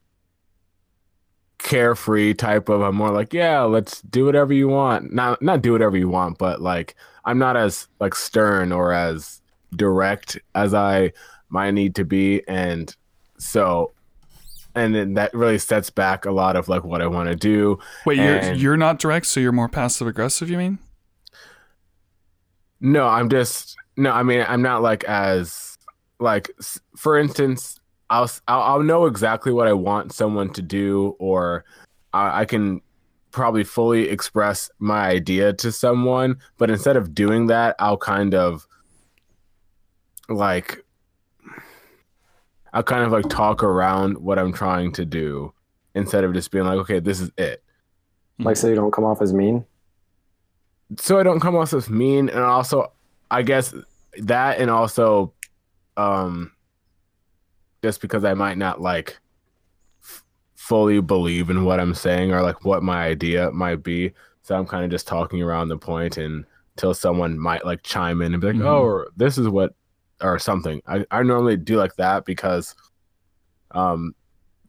carefree 1.59 2.33
type 2.33 2.69
of 2.69 2.81
I'm 2.81 2.95
more 2.95 3.11
like, 3.11 3.33
yeah, 3.33 3.61
let's 3.61 4.01
do 4.01 4.25
whatever 4.25 4.53
you 4.53 4.67
want. 4.67 5.13
Not 5.13 5.41
not 5.41 5.61
do 5.61 5.71
whatever 5.71 5.97
you 5.97 6.09
want, 6.09 6.37
but 6.37 6.61
like 6.61 6.95
I'm 7.25 7.37
not 7.37 7.57
as 7.57 7.87
like 7.99 8.15
stern 8.15 8.71
or 8.71 8.93
as 8.93 9.41
direct 9.75 10.39
as 10.55 10.73
I 10.73 11.11
might 11.49 11.71
need 11.71 11.95
to 11.95 12.05
be 12.05 12.47
and 12.47 12.95
so 13.37 13.91
and 14.77 14.93
then 14.93 15.15
that 15.15 15.33
really 15.33 15.57
sets 15.57 15.89
back 15.89 16.25
a 16.25 16.31
lot 16.31 16.55
of 16.55 16.67
like 16.69 16.83
what 16.83 17.01
I 17.01 17.07
want 17.07 17.29
to 17.29 17.35
do. 17.35 17.79
Wait, 18.05 18.17
you're 18.17 18.53
you're 18.53 18.77
not 18.77 18.99
direct, 18.99 19.25
so 19.25 19.39
you're 19.39 19.51
more 19.51 19.67
passive 19.67 20.07
aggressive. 20.07 20.49
You 20.49 20.57
mean? 20.57 20.79
No, 22.79 23.07
I'm 23.07 23.27
just 23.27 23.75
no. 23.97 24.11
I 24.11 24.21
mean, 24.21 24.45
I'm 24.47 24.61
not 24.61 24.83
like 24.83 25.03
as 25.05 25.77
like 26.19 26.51
for 26.95 27.17
instance, 27.17 27.79
I'll 28.09 28.29
I'll, 28.47 28.61
I'll 28.61 28.83
know 28.83 29.05
exactly 29.05 29.51
what 29.51 29.67
I 29.67 29.73
want 29.73 30.13
someone 30.13 30.51
to 30.53 30.61
do, 30.61 31.15
or 31.19 31.65
I, 32.13 32.41
I 32.41 32.45
can 32.45 32.81
probably 33.31 33.63
fully 33.63 34.09
express 34.09 34.69
my 34.79 35.07
idea 35.07 35.53
to 35.53 35.71
someone. 35.71 36.37
But 36.57 36.69
instead 36.69 36.97
of 36.97 37.13
doing 37.13 37.47
that, 37.47 37.75
I'll 37.79 37.97
kind 37.97 38.33
of 38.33 38.67
like 40.29 40.83
I'll 42.73 42.83
kind 42.83 43.03
of 43.03 43.11
like 43.11 43.29
talk 43.29 43.63
around 43.63 44.17
what 44.17 44.39
I'm 44.39 44.53
trying 44.53 44.91
to 44.93 45.05
do 45.05 45.53
instead 45.95 46.23
of 46.23 46.33
just 46.33 46.51
being 46.51 46.65
like, 46.65 46.77
okay, 46.79 46.99
this 46.99 47.19
is 47.19 47.31
it. 47.37 47.63
Like, 48.39 48.55
so 48.55 48.67
you 48.67 48.75
don't 48.75 48.91
come 48.91 49.03
off 49.03 49.21
as 49.21 49.33
mean. 49.33 49.65
so 50.99 51.19
I 51.19 51.23
don't 51.23 51.39
come 51.39 51.55
off 51.55 51.73
as 51.73 51.89
mean, 51.89 52.29
and 52.29 52.39
also 52.39 52.91
I 53.29 53.41
guess 53.41 53.73
that, 54.19 54.59
and 54.59 54.69
also, 54.69 55.33
um, 55.97 56.51
just 57.81 58.01
because 58.01 58.23
I 58.23 58.33
might 58.33 58.57
not 58.57 58.81
like 58.81 59.19
f- 60.03 60.23
fully 60.55 60.99
believe 61.01 61.49
in 61.49 61.63
what 61.65 61.79
I'm 61.79 61.93
saying 61.93 62.31
or 62.33 62.41
like 62.41 62.65
what 62.65 62.83
my 62.83 63.03
idea 63.03 63.51
might 63.51 63.83
be, 63.83 64.13
so 64.41 64.55
I'm 64.57 64.65
kind 64.65 64.83
of 64.85 64.91
just 64.91 65.07
talking 65.07 65.41
around 65.41 65.69
the 65.69 65.77
point 65.77 66.17
until 66.17 66.93
someone 66.93 67.37
might 67.39 67.65
like 67.65 67.83
chime 67.83 68.21
in 68.21 68.33
and 68.33 68.41
be 68.41 68.47
like, 68.47 68.55
Mhm. 68.57 68.65
"Oh, 68.65 69.05
this 69.15 69.37
is 69.37 69.47
what," 69.47 69.73
or 70.21 70.39
something. 70.39 70.81
I 70.87 71.05
I 71.11 71.23
normally 71.23 71.57
do 71.57 71.77
like 71.77 71.95
that 71.97 72.25
because, 72.25 72.75
um, 73.71 74.15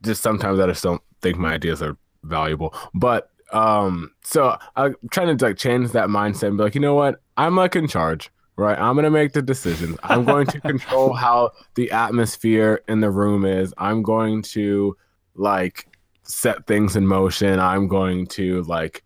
just 0.02 0.22
sometimes 0.22 0.60
I 0.60 0.66
just 0.66 0.82
don't 0.82 1.02
think 1.22 1.38
my 1.38 1.54
ideas 1.54 1.82
are 1.82 1.96
valuable, 2.22 2.74
but 2.94 3.30
um 3.50 4.10
so 4.22 4.54
i'm 4.76 4.94
trying 5.10 5.34
to 5.34 5.42
like 5.46 5.56
change 5.56 5.92
that 5.92 6.08
mindset 6.10 6.48
and 6.48 6.58
be 6.58 6.64
like 6.64 6.74
you 6.74 6.82
know 6.82 6.92
what 6.94 7.18
i'm 7.38 7.56
like 7.56 7.74
in 7.74 7.88
charge 7.88 8.30
right 8.58 8.78
i'm 8.78 8.94
gonna 8.96 9.10
make 9.10 9.32
the 9.32 9.40
decisions 9.40 9.96
i'm 10.02 10.24
going 10.24 10.46
to 10.46 10.60
control 10.72 11.14
how 11.14 11.50
the 11.76 11.90
atmosphere 11.90 12.82
in 12.88 13.00
the 13.00 13.10
room 13.10 13.44
is 13.46 13.72
i'm 13.78 14.02
going 14.02 14.42
to 14.42 14.94
like 15.34 15.86
set 16.24 16.66
things 16.66 16.94
in 16.96 17.06
motion 17.06 17.58
i'm 17.58 17.88
going 17.88 18.26
to 18.26 18.62
like 18.64 19.02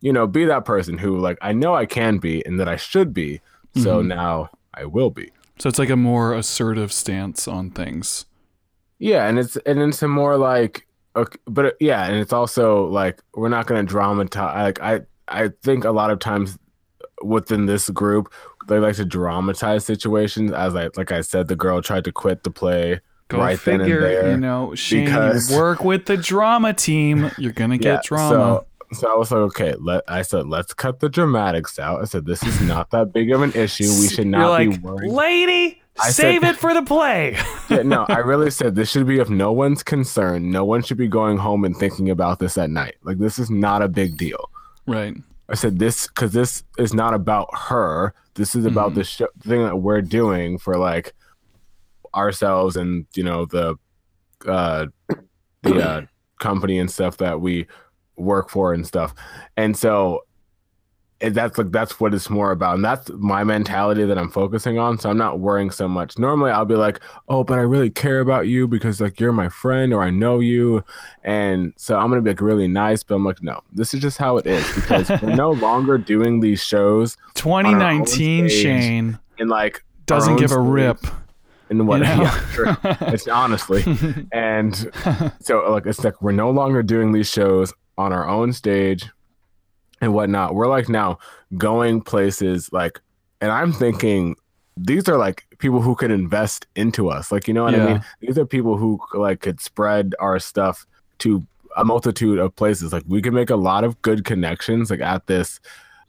you 0.00 0.12
know 0.12 0.26
be 0.26 0.44
that 0.44 0.64
person 0.66 0.98
who 0.98 1.18
like 1.18 1.38
i 1.40 1.52
know 1.52 1.74
i 1.74 1.86
can 1.86 2.18
be 2.18 2.44
and 2.44 2.58
that 2.60 2.68
i 2.68 2.76
should 2.76 3.14
be 3.14 3.40
so 3.76 4.02
Mhm. 4.02 4.08
now 4.08 4.50
i 4.74 4.84
will 4.84 5.10
be 5.10 5.30
So 5.58 5.68
it's 5.68 5.78
like 5.78 5.90
a 5.90 5.96
more 5.96 6.34
assertive 6.34 6.92
stance 6.92 7.46
on 7.46 7.70
things. 7.70 8.26
Yeah, 8.98 9.28
and 9.28 9.38
it's 9.38 9.56
and 9.64 9.78
it's 9.80 10.02
a 10.02 10.08
more 10.08 10.36
like, 10.36 10.86
okay, 11.14 11.38
but 11.46 11.76
yeah, 11.80 12.06
and 12.06 12.16
it's 12.18 12.32
also 12.32 12.86
like 12.86 13.22
we're 13.34 13.48
not 13.56 13.66
going 13.66 13.84
to 13.84 13.88
dramatize. 13.88 14.54
Like 14.66 14.80
I, 14.82 15.00
I 15.28 15.50
think 15.62 15.84
a 15.84 15.90
lot 15.92 16.10
of 16.10 16.18
times 16.18 16.58
within 17.22 17.66
this 17.66 17.90
group, 17.90 18.32
they 18.68 18.78
like 18.78 18.96
to 18.96 19.04
dramatize 19.04 19.84
situations. 19.84 20.52
As 20.52 20.74
I 20.74 20.88
like 20.96 21.12
I 21.12 21.20
said, 21.20 21.48
the 21.48 21.56
girl 21.56 21.82
tried 21.82 22.04
to 22.04 22.12
quit 22.12 22.42
the 22.44 22.50
play 22.50 23.00
Go 23.28 23.38
right 23.38 23.58
figure, 23.58 24.00
then 24.02 24.10
and 24.10 24.16
there. 24.24 24.30
you 24.32 24.36
know, 24.36 24.74
Shayne, 24.74 25.04
because- 25.06 25.50
work 25.50 25.84
with 25.84 26.04
the 26.06 26.16
drama 26.16 26.72
team. 26.74 27.30
You're 27.38 27.52
gonna 27.52 27.78
get 27.78 28.04
drama. 28.04 28.30
So, 28.30 28.66
so 28.92 29.12
I 29.12 29.16
was 29.16 29.30
like, 29.30 29.40
okay, 29.40 29.74
let 29.80 30.04
I 30.06 30.20
said 30.22 30.46
let's 30.48 30.74
cut 30.74 31.00
the 31.00 31.08
dramatics 31.08 31.78
out. 31.78 32.02
I 32.02 32.04
said 32.04 32.26
this 32.26 32.42
is 32.42 32.60
not 32.60 32.90
that 32.90 33.12
big 33.12 33.30
of 33.32 33.40
an 33.42 33.52
issue. 33.54 33.84
We 34.00 34.08
should 34.08 34.18
You're 34.26 34.38
not 34.38 34.50
like, 34.50 34.70
be 34.70 34.78
worried. 34.78 35.10
lady, 35.10 35.80
I 35.98 36.10
save 36.10 36.42
said- 36.42 36.50
it 36.50 36.56
for 36.60 36.74
the 36.74 36.82
play. 36.82 37.36
yeah, 37.70 37.82
no, 37.82 38.04
I 38.08 38.18
really 38.32 38.50
said 38.50 38.74
this 38.74 38.90
should 38.90 39.06
be 39.06 39.18
of 39.18 39.30
no 39.30 39.50
one's 39.50 39.82
concern. 39.82 40.50
No 40.50 40.64
one 40.66 40.82
should 40.82 40.98
be 40.98 41.08
going 41.08 41.38
home 41.38 41.64
and 41.64 41.74
thinking 41.74 42.10
about 42.10 42.38
this 42.38 42.58
at 42.58 42.68
night. 42.68 42.96
Like 43.02 43.18
this 43.18 43.38
is 43.38 43.50
not 43.50 43.80
a 43.80 43.88
big 43.88 44.18
deal. 44.18 44.50
right. 44.86 45.16
I 45.52 45.54
said 45.54 45.78
this 45.78 46.06
because 46.06 46.32
this 46.32 46.64
is 46.78 46.94
not 46.94 47.12
about 47.14 47.48
her. 47.68 48.14
This 48.34 48.54
is 48.54 48.64
about 48.64 48.92
Mhm. 48.92 48.94
the 48.94 49.04
show, 49.04 49.28
thing 49.40 49.62
that 49.62 49.76
we're 49.76 50.00
doing 50.00 50.56
for 50.58 50.78
like 50.78 51.14
ourselves 52.14 52.76
and 52.76 53.06
you 53.14 53.22
know 53.22 53.44
the 53.44 53.76
uh 54.46 54.86
the 55.62 55.76
uh, 55.80 56.00
company 56.40 56.78
and 56.78 56.90
stuff 56.90 57.18
that 57.18 57.40
we 57.40 57.66
work 58.16 58.48
for 58.50 58.72
and 58.72 58.86
stuff. 58.86 59.14
And 59.56 59.76
so 59.76 60.22
that's 61.30 61.56
like 61.56 61.70
that's 61.70 62.00
what 62.00 62.12
it's 62.12 62.28
more 62.28 62.50
about 62.50 62.74
and 62.74 62.84
that's 62.84 63.10
my 63.10 63.44
mentality 63.44 64.04
that 64.04 64.18
i'm 64.18 64.30
focusing 64.30 64.78
on 64.78 64.98
so 64.98 65.08
i'm 65.08 65.16
not 65.16 65.38
worrying 65.38 65.70
so 65.70 65.86
much 65.86 66.18
normally 66.18 66.50
i'll 66.50 66.64
be 66.64 66.74
like 66.74 67.00
oh 67.28 67.44
but 67.44 67.58
i 67.58 67.62
really 67.62 67.90
care 67.90 68.20
about 68.20 68.48
you 68.48 68.66
because 68.66 69.00
like 69.00 69.20
you're 69.20 69.32
my 69.32 69.48
friend 69.48 69.92
or 69.92 70.02
i 70.02 70.10
know 70.10 70.40
you 70.40 70.84
and 71.22 71.72
so 71.76 71.96
i'm 71.96 72.08
gonna 72.08 72.20
be 72.20 72.30
like 72.30 72.40
really 72.40 72.68
nice 72.68 73.02
but 73.02 73.14
i'm 73.14 73.24
like 73.24 73.42
no 73.42 73.62
this 73.72 73.94
is 73.94 74.00
just 74.00 74.18
how 74.18 74.36
it 74.36 74.46
is 74.46 74.64
because 74.74 75.08
we're 75.22 75.34
no 75.34 75.52
longer 75.52 75.96
doing 75.96 76.40
these 76.40 76.62
shows 76.62 77.16
2019. 77.34 78.48
Shayne 78.48 79.18
in 79.38 79.48
like 79.48 79.84
doesn't 80.06 80.36
give 80.36 80.52
a 80.52 80.58
rip. 80.58 80.98
and 81.70 81.86
what 81.86 81.98
you 81.98 82.04
know? 82.04 82.22
yeah 82.22 82.50
sure. 82.50 82.78
it's 82.82 83.28
honestly 83.28 83.84
and 84.32 84.90
so 85.40 85.70
like 85.70 85.86
it's 85.86 86.02
like 86.02 86.20
we're 86.20 86.32
no 86.32 86.50
longer 86.50 86.82
doing 86.82 87.12
these 87.12 87.28
shows 87.28 87.72
on 87.96 88.12
our 88.12 88.28
own 88.28 88.52
stage 88.52 89.08
and 90.02 90.12
whatnot 90.12 90.54
we're 90.54 90.66
like 90.68 90.88
now 90.90 91.18
going 91.56 92.02
places 92.02 92.70
like 92.72 93.00
and 93.40 93.50
i'm 93.50 93.72
thinking 93.72 94.36
these 94.76 95.08
are 95.08 95.16
like 95.16 95.46
people 95.58 95.80
who 95.80 95.94
could 95.94 96.10
invest 96.10 96.66
into 96.76 97.08
us 97.08 97.32
like 97.32 97.48
you 97.48 97.54
know 97.54 97.64
what 97.64 97.74
i 97.74 97.86
mean 97.86 98.04
these 98.20 98.36
are 98.36 98.44
people 98.44 98.76
who 98.76 99.00
like 99.14 99.40
could 99.40 99.60
spread 99.60 100.14
our 100.18 100.38
stuff 100.38 100.86
to 101.18 101.46
a 101.76 101.84
multitude 101.84 102.38
of 102.38 102.54
places 102.56 102.92
like 102.92 103.04
we 103.06 103.22
could 103.22 103.32
make 103.32 103.48
a 103.48 103.56
lot 103.56 103.84
of 103.84 104.00
good 104.02 104.24
connections 104.26 104.90
like 104.90 105.00
at 105.00 105.26
this 105.26 105.58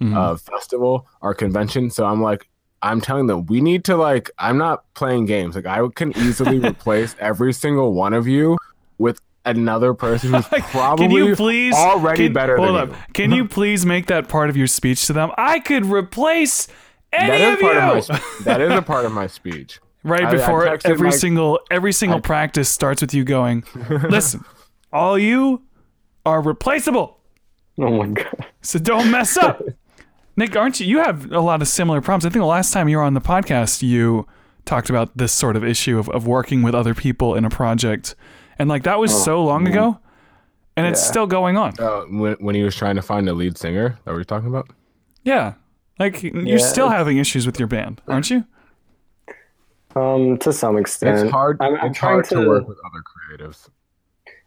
Mhm. 0.02 0.18
uh, 0.18 0.36
festival 0.36 1.08
or 1.22 1.34
convention. 1.36 1.90
So 1.92 2.06
I'm 2.06 2.22
like, 2.22 2.50
I'm 2.82 3.00
telling 3.00 3.28
them 3.28 3.46
we 3.46 3.62
need 3.62 3.86
to 3.86 3.96
like. 3.96 4.32
I'm 4.40 4.58
not 4.58 4.84
playing 4.96 5.28
games. 5.28 5.56
Like 5.56 5.68
I 5.68 5.88
can 5.96 6.18
easily 6.18 6.60
replace 6.72 7.16
every 7.20 7.54
single 7.54 7.94
one 7.94 8.12
of 8.14 8.28
you 8.28 8.58
with 8.98 9.22
another 9.46 9.94
person 9.94 10.34
who's 10.34 10.46
probably 10.72 11.08
Can 11.08 11.16
you 11.16 11.36
please 11.36 11.74
already 11.76 12.26
can- 12.28 12.34
better 12.34 12.58
hold 12.58 12.70
than 12.70 12.76
up. 12.76 12.90
you. 12.90 12.96
Can 13.14 13.32
you 13.32 13.48
please 13.48 13.86
make 13.86 14.08
that 14.08 14.28
part 14.30 14.50
of 14.50 14.58
your 14.58 14.68
speech 14.68 15.06
to 15.08 15.14
them? 15.14 15.32
I 15.38 15.60
could 15.60 15.86
replace 15.86 16.68
any 17.12 17.30
That 17.30 17.42
is 17.42 17.54
of 17.56 17.60
part 17.60 17.74
you. 17.76 17.80
of 17.82 18.10
my. 18.10 18.44
That 18.46 18.62
is 18.62 18.72
a 18.72 18.82
part 18.82 19.06
of 19.06 19.12
my 19.12 19.28
speech. 19.28 19.80
right 20.04 20.24
I- 20.24 20.30
I 20.30 20.32
before 20.32 20.66
texted 20.66 20.90
every 20.90 21.10
my- 21.10 21.16
single 21.16 21.60
every 21.72 21.94
single 21.94 22.18
I- 22.18 22.22
practice 22.22 22.70
starts 22.70 23.02
with 23.02 23.14
you 23.14 23.24
going, 23.24 23.64
"Listen, 24.10 24.44
all 24.92 25.18
you 25.20 25.62
are 26.26 26.42
replaceable. 26.42 27.20
Oh 27.80 27.90
my 27.92 28.08
god. 28.08 28.46
So 28.62 28.80
don't 28.80 29.12
mess 29.12 29.38
up." 29.38 29.62
Nick, 30.36 30.56
aren't 30.56 30.80
you? 30.80 30.88
You 30.88 30.98
have 31.00 31.32
a 31.32 31.40
lot 31.42 31.62
of 31.62 31.68
similar 31.68 32.02
problems. 32.02 32.26
I 32.26 32.30
think 32.30 32.42
the 32.42 32.48
last 32.48 32.74
time 32.74 32.90
you 32.90 32.98
were 32.98 33.04
on 33.04 33.14
the 33.14 33.22
podcast, 33.22 33.84
you 33.84 34.26
talked 34.66 34.90
about 34.90 35.16
this 35.16 35.32
sort 35.32 35.56
of 35.56 35.64
issue 35.64 36.00
of, 36.00 36.10
of 36.10 36.26
working 36.26 36.64
with 36.64 36.74
other 36.74 36.96
people 36.96 37.36
in 37.36 37.46
a 37.46 37.50
project. 37.52 38.16
And 38.64 38.70
like 38.70 38.84
that 38.84 38.98
was 38.98 39.12
Oh, 39.14 39.18
so 39.18 39.44
long 39.44 39.68
ago. 39.68 40.00
And 40.78 40.88
it's 40.88 41.06
still 41.06 41.28
going 41.28 41.58
on. 41.58 41.74
Uh, 41.78 42.04
when 42.04 42.36
when 42.36 42.56
he 42.56 42.64
was 42.64 42.78
trying 42.78 42.96
to 42.96 43.02
find 43.02 43.28
a 43.28 43.34
lead 43.34 43.58
singer, 43.58 44.00
that 44.06 44.12
what 44.12 44.16
you're 44.16 44.24
talking 44.24 44.48
about? 44.48 44.70
Yeah. 45.24 45.56
Like 46.00 46.24
you're 46.24 46.60
still 46.60 46.88
having 46.88 47.18
issues 47.18 47.46
with 47.46 47.60
your 47.60 47.68
band, 47.68 48.02
aren't 48.08 48.30
you? 48.30 48.46
Um, 49.98 50.38
to 50.38 50.54
some 50.54 50.78
extent, 50.78 51.20
It's 51.20 51.30
hard. 51.30 51.58
I'm, 51.60 51.76
I'm 51.76 51.90
it's 51.92 52.00
trying 52.00 52.14
hard 52.14 52.26
to, 52.30 52.36
to 52.36 52.48
work 52.48 52.68
with 52.70 52.78
other 52.86 53.04
creatives. 53.04 53.68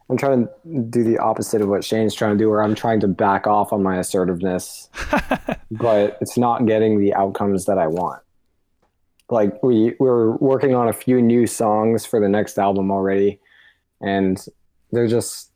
I'm 0.09 0.17
trying 0.17 0.47
to 0.47 0.81
do 0.89 1.03
the 1.03 1.19
opposite 1.19 1.61
of 1.61 1.69
what 1.69 1.83
Shayne's 1.83 2.15
trying 2.15 2.31
to 2.35 2.43
do, 2.43 2.49
where 2.49 2.63
I'm 2.63 2.73
trying 2.73 2.99
to 3.01 3.07
back 3.07 3.45
off 3.45 3.71
on 3.71 3.83
my 3.83 3.97
assertiveness, 3.99 4.89
but 5.71 6.17
it's 6.21 6.39
not 6.39 6.65
getting 6.65 6.99
the 6.99 7.13
outcomes 7.13 7.65
that 7.65 7.77
I 7.77 7.85
want. 7.85 8.23
Like 9.29 9.61
we 9.61 9.93
we're 9.99 10.31
working 10.37 10.73
on 10.73 10.87
a 10.89 10.93
few 10.93 11.21
new 11.21 11.45
songs 11.45 12.03
for 12.03 12.19
the 12.19 12.27
next 12.29 12.57
album 12.57 12.89
already, 12.89 13.39
and 14.01 14.43
they're 14.91 15.07
just 15.07 15.51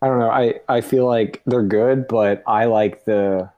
I 0.00 0.08
don't 0.08 0.18
know. 0.18 0.30
I 0.30 0.54
I 0.68 0.80
feel 0.80 1.06
like 1.06 1.42
they're 1.46 1.62
good, 1.62 2.08
but 2.08 2.42
I 2.46 2.64
like 2.64 3.04
the 3.04 3.50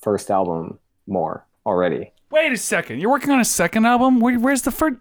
first 0.00 0.30
album 0.30 0.78
more 1.06 1.46
already. 1.66 2.12
Wait 2.30 2.50
a 2.50 2.56
second. 2.56 3.00
You're 3.00 3.10
working 3.10 3.30
on 3.30 3.40
a 3.40 3.44
second 3.44 3.84
album? 3.84 4.18
Where, 4.20 4.38
where's 4.38 4.62
the 4.62 4.70
first? 4.70 4.96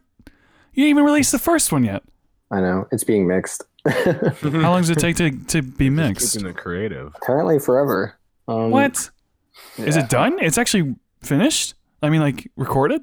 You 0.74 0.84
didn't 0.84 0.90
even 0.90 1.04
release 1.06 1.32
the 1.32 1.40
first 1.40 1.72
one 1.72 1.84
yet. 1.84 2.04
I 2.52 2.60
know 2.60 2.88
it's 2.92 3.06
being 3.06 3.26
mixed. 3.28 3.64
How 3.88 4.34
long 4.42 4.82
does 4.82 4.90
it 4.90 5.00
take 5.00 5.16
to, 5.18 5.32
to 5.46 5.62
be 5.62 5.90
mixed? 5.90 6.34
Keeping 6.34 6.50
it 6.50 6.58
creative. 6.58 7.14
Apparently, 7.22 7.58
forever. 7.58 8.16
Um, 8.48 8.70
What? 8.70 9.10
Is 9.78 9.96
yeah. 9.96 10.04
it 10.04 10.10
done? 10.10 10.38
It's 10.40 10.58
actually 10.58 10.96
finished? 11.22 11.76
I 12.04 12.10
mean, 12.10 12.22
like 12.22 12.52
recorded? 12.58 13.02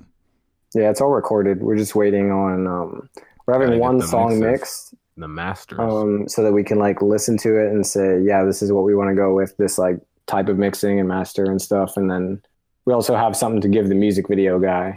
Yeah, 0.75 0.91
it's 0.91 1.01
all 1.01 1.11
recorded. 1.11 1.63
We're 1.63 1.77
just 1.77 1.95
waiting 1.95 2.31
on. 2.31 2.67
Um, 2.67 3.09
we're 3.47 3.59
having 3.59 3.79
one 3.79 4.03
song 4.03 4.39
mixes. 4.39 4.93
mixed, 4.93 4.95
The 5.19 5.29
masters. 5.29 5.79
um, 5.81 6.29
so 6.29 6.43
that 6.45 6.53
we 6.53 6.63
can 6.63 6.79
like 6.79 7.03
listen 7.03 7.37
to 7.39 7.59
it 7.59 7.73
and 7.73 7.85
say, 7.87 8.21
yeah, 8.23 8.45
this 8.45 8.63
is 8.63 8.71
what 8.73 8.85
we 8.85 8.95
want 8.95 9.11
to 9.11 9.15
go 9.15 9.35
with. 9.35 9.57
This 9.57 9.77
like 9.79 9.99
type 10.27 10.49
of 10.49 10.59
mixing 10.59 10.99
and 11.01 11.09
master 11.09 11.45
and 11.45 11.61
stuff, 11.61 11.97
and 11.97 12.09
then 12.11 12.41
we 12.85 12.93
also 12.95 13.17
have 13.17 13.37
something 13.37 13.61
to 13.61 13.69
give 13.69 13.89
the 13.89 13.95
music 13.95 14.29
video 14.29 14.59
guy, 14.59 14.97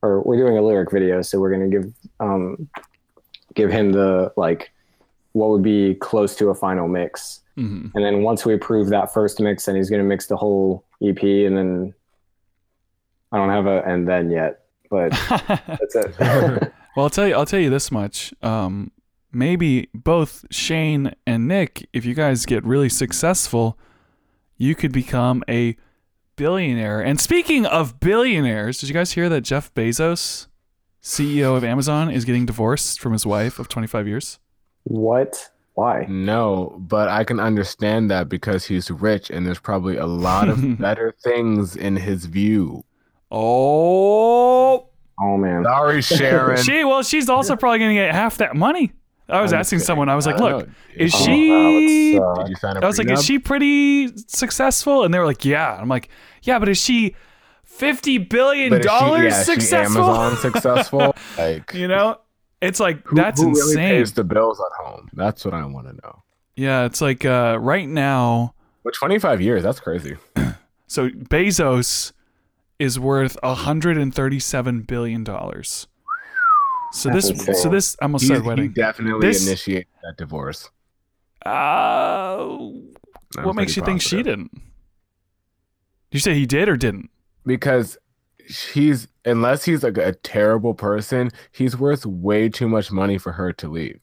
or 0.00 0.22
we're 0.22 0.36
doing 0.36 0.56
a 0.56 0.62
lyric 0.62 0.90
video, 0.92 1.22
so 1.22 1.40
we're 1.40 1.50
gonna 1.50 1.68
give 1.68 1.92
um, 2.20 2.68
give 3.54 3.70
him 3.70 3.92
the 3.92 4.32
like 4.36 4.70
what 5.32 5.50
would 5.50 5.62
be 5.62 5.94
close 5.96 6.34
to 6.36 6.48
a 6.50 6.54
final 6.54 6.88
mix. 6.88 7.40
hmm 7.56 7.88
And 7.94 8.04
then 8.04 8.22
once 8.22 8.46
we 8.46 8.54
approve 8.54 8.88
that 8.90 9.12
first 9.12 9.40
mix, 9.40 9.66
then 9.66 9.76
he's 9.76 9.90
going 9.90 10.02
to 10.02 10.08
mix 10.08 10.26
the 10.26 10.36
whole 10.36 10.84
EP. 11.02 11.22
And 11.22 11.56
then 11.56 11.94
I 13.30 13.36
don't 13.36 13.50
have 13.50 13.66
a 13.66 13.82
and 13.84 14.08
then 14.08 14.30
yet, 14.30 14.64
but 14.90 15.10
that's 15.48 15.94
it. 15.96 16.14
well, 16.20 16.70
I'll 17.04 17.10
tell 17.10 17.26
you. 17.28 17.34
I'll 17.34 17.46
tell 17.46 17.60
you 17.60 17.70
this 17.70 17.90
much. 17.90 18.32
Um, 18.42 18.90
maybe 19.32 19.88
both 19.94 20.44
Shayne 20.50 21.14
and 21.26 21.48
Nick, 21.48 21.88
if 21.92 22.04
you 22.04 22.14
guys 22.14 22.46
get 22.46 22.64
really 22.64 22.88
successful, 22.88 23.78
you 24.56 24.74
could 24.74 24.92
become 24.92 25.42
a 25.48 25.76
billionaire. 26.36 27.00
And 27.00 27.20
speaking 27.20 27.66
of 27.66 28.00
billionaires, 28.00 28.78
did 28.78 28.88
you 28.88 28.94
guys 28.94 29.12
hear 29.12 29.28
that 29.28 29.42
Jeff 29.42 29.72
Bezos, 29.74 30.46
CEO 31.02 31.56
of 31.56 31.64
Amazon, 31.64 32.10
is 32.10 32.24
getting 32.24 32.46
divorced 32.46 33.00
from 33.00 33.12
his 33.12 33.26
wife 33.26 33.58
of 33.58 33.68
25 33.68 34.06
years? 34.08 34.38
what? 34.84 35.50
Why? 35.74 36.06
No, 36.08 36.74
but 36.80 37.08
I 37.08 37.22
can 37.22 37.38
understand 37.38 38.10
that 38.10 38.28
because 38.28 38.64
he's 38.64 38.90
rich 38.90 39.30
and 39.30 39.46
there's 39.46 39.60
probably 39.60 39.96
a 39.96 40.06
lot 40.06 40.48
of 40.48 40.78
better 40.80 41.14
things 41.22 41.76
in 41.76 41.94
his 41.94 42.24
view. 42.24 42.84
Oh, 43.30 44.88
Oh 45.20 45.36
man. 45.36 45.64
Sorry, 45.64 46.02
Sharon. 46.02 46.56
she. 46.62 46.84
Well, 46.84 47.02
she's 47.02 47.28
also 47.28 47.56
probably 47.56 47.78
going 47.80 47.90
to 47.90 47.94
get 47.94 48.14
half 48.14 48.38
that 48.38 48.56
money. 48.56 48.92
I 49.28 49.42
was 49.42 49.52
I'm 49.52 49.60
asking 49.60 49.78
kidding. 49.78 49.86
someone. 49.86 50.08
I 50.08 50.14
was 50.14 50.26
like, 50.26 50.36
I 50.36 50.38
"Look, 50.38 50.66
know. 50.68 50.74
is 50.96 51.12
Oh, 51.14 51.24
she?" 51.24 52.18
wow, 52.18 52.32
uh, 52.32 52.42
Did 52.42 52.48
you 52.50 52.56
sign 52.56 52.76
up 52.76 52.82
I 52.84 52.86
was 52.86 52.98
like, 52.98 53.10
is 53.10 53.24
she 53.24 53.38
pretty 53.38 54.08
successful? 54.26 55.04
And 55.04 55.12
they 55.12 55.18
were 55.18 55.26
like, 55.26 55.44
yeah. 55.44 55.76
I'm 55.78 55.88
like, 55.88 56.08
yeah, 56.42 56.58
but 56.58 56.68
is 56.68 56.78
she 56.78 57.14
fifty 57.64 58.18
billion 58.18 58.70
But 58.70 58.80
is 58.80 58.86
dollars 58.86 59.32
yeah, 59.32 59.40
is 59.40 59.46
she 59.46 59.52
successful? 59.54 60.04
Amazon 60.04 60.36
successful? 60.52 61.14
Like, 61.36 61.74
you 61.74 61.88
know, 61.88 62.18
it's 62.60 62.80
like 62.80 63.06
who, 63.06 63.16
that's 63.16 63.40
who 63.40 63.48
insane. 63.50 63.76
really 63.76 63.98
pays 63.98 64.12
the 64.14 64.24
bills 64.24 64.60
at 64.60 64.84
home? 64.86 65.08
That's 65.12 65.44
what 65.44 65.54
I 65.54 65.64
want 65.66 65.86
to 65.88 65.92
know. 65.94 66.22
yeah, 66.56 66.84
it's 66.86 67.00
like 67.00 67.24
uh, 67.24 67.58
right 67.60 67.88
now. 67.88 68.54
But 68.84 68.94
25 68.94 69.40
years, 69.42 69.62
that's 69.62 69.80
crazy. 69.80 70.16
So 70.90 71.10
Bezos 71.10 72.12
is 72.78 72.98
worth 72.98 73.36
hundred 73.44 73.98
and 73.98 74.14
thirty-seven 74.14 74.82
billion 74.84 75.22
dollars. 75.22 75.86
So 76.92 77.10
That's 77.10 77.28
this, 77.28 77.38
insane. 77.40 77.54
so 77.54 77.68
this, 77.68 77.96
I 78.00 78.04
almost 78.06 78.22
He, 78.22 78.28
said 78.28 78.42
he 78.42 78.48
wedding. 78.48 78.72
definitely 78.72 79.26
This- 79.26 79.46
initiated 79.46 79.86
that 80.02 80.16
divorce. 80.16 80.70
Uh, 81.44 81.50
I'm 83.36 83.44
what 83.44 83.54
makes 83.54 83.76
you 83.76 83.82
pretty 83.82 83.98
think 83.98 84.02
she 84.02 84.22
didn't? 84.22 84.50
Did 84.52 84.62
you 86.12 86.20
say 86.20 86.34
he 86.34 86.46
did 86.46 86.68
or 86.68 86.76
didn't? 86.76 87.10
Because 87.46 87.96
he's 88.72 89.08
unless 89.24 89.64
he's 89.64 89.82
like 89.82 89.98
a 89.98 90.12
terrible 90.12 90.74
person, 90.74 91.30
he's 91.52 91.76
worth 91.78 92.04
way 92.06 92.48
too 92.48 92.68
much 92.68 92.90
money 92.90 93.18
for 93.18 93.32
her 93.32 93.52
to 93.52 93.68
leave. 93.68 94.00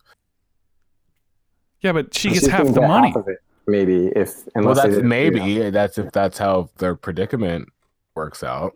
Yeah, 1.82 1.92
but 1.94 2.14
she 2.14 2.30
She's 2.30 2.42
gets 2.42 2.52
half 2.52 2.68
the 2.68 2.74
get 2.80 2.88
money. 2.88 3.14
of 3.16 3.28
it, 3.28 3.40
maybe 3.68 4.08
if 4.16 4.48
unless 4.56 4.78
they 4.78 4.84
that's 4.84 4.96
did- 4.98 5.06
maybe 5.06 5.42
yeah. 5.42 5.70
that's 5.72 5.98
if 5.98 6.12
that's 6.12 6.38
how 6.38 6.70
their 6.78 6.96
predicament 6.96 7.70
works 8.16 8.44
out. 8.44 8.74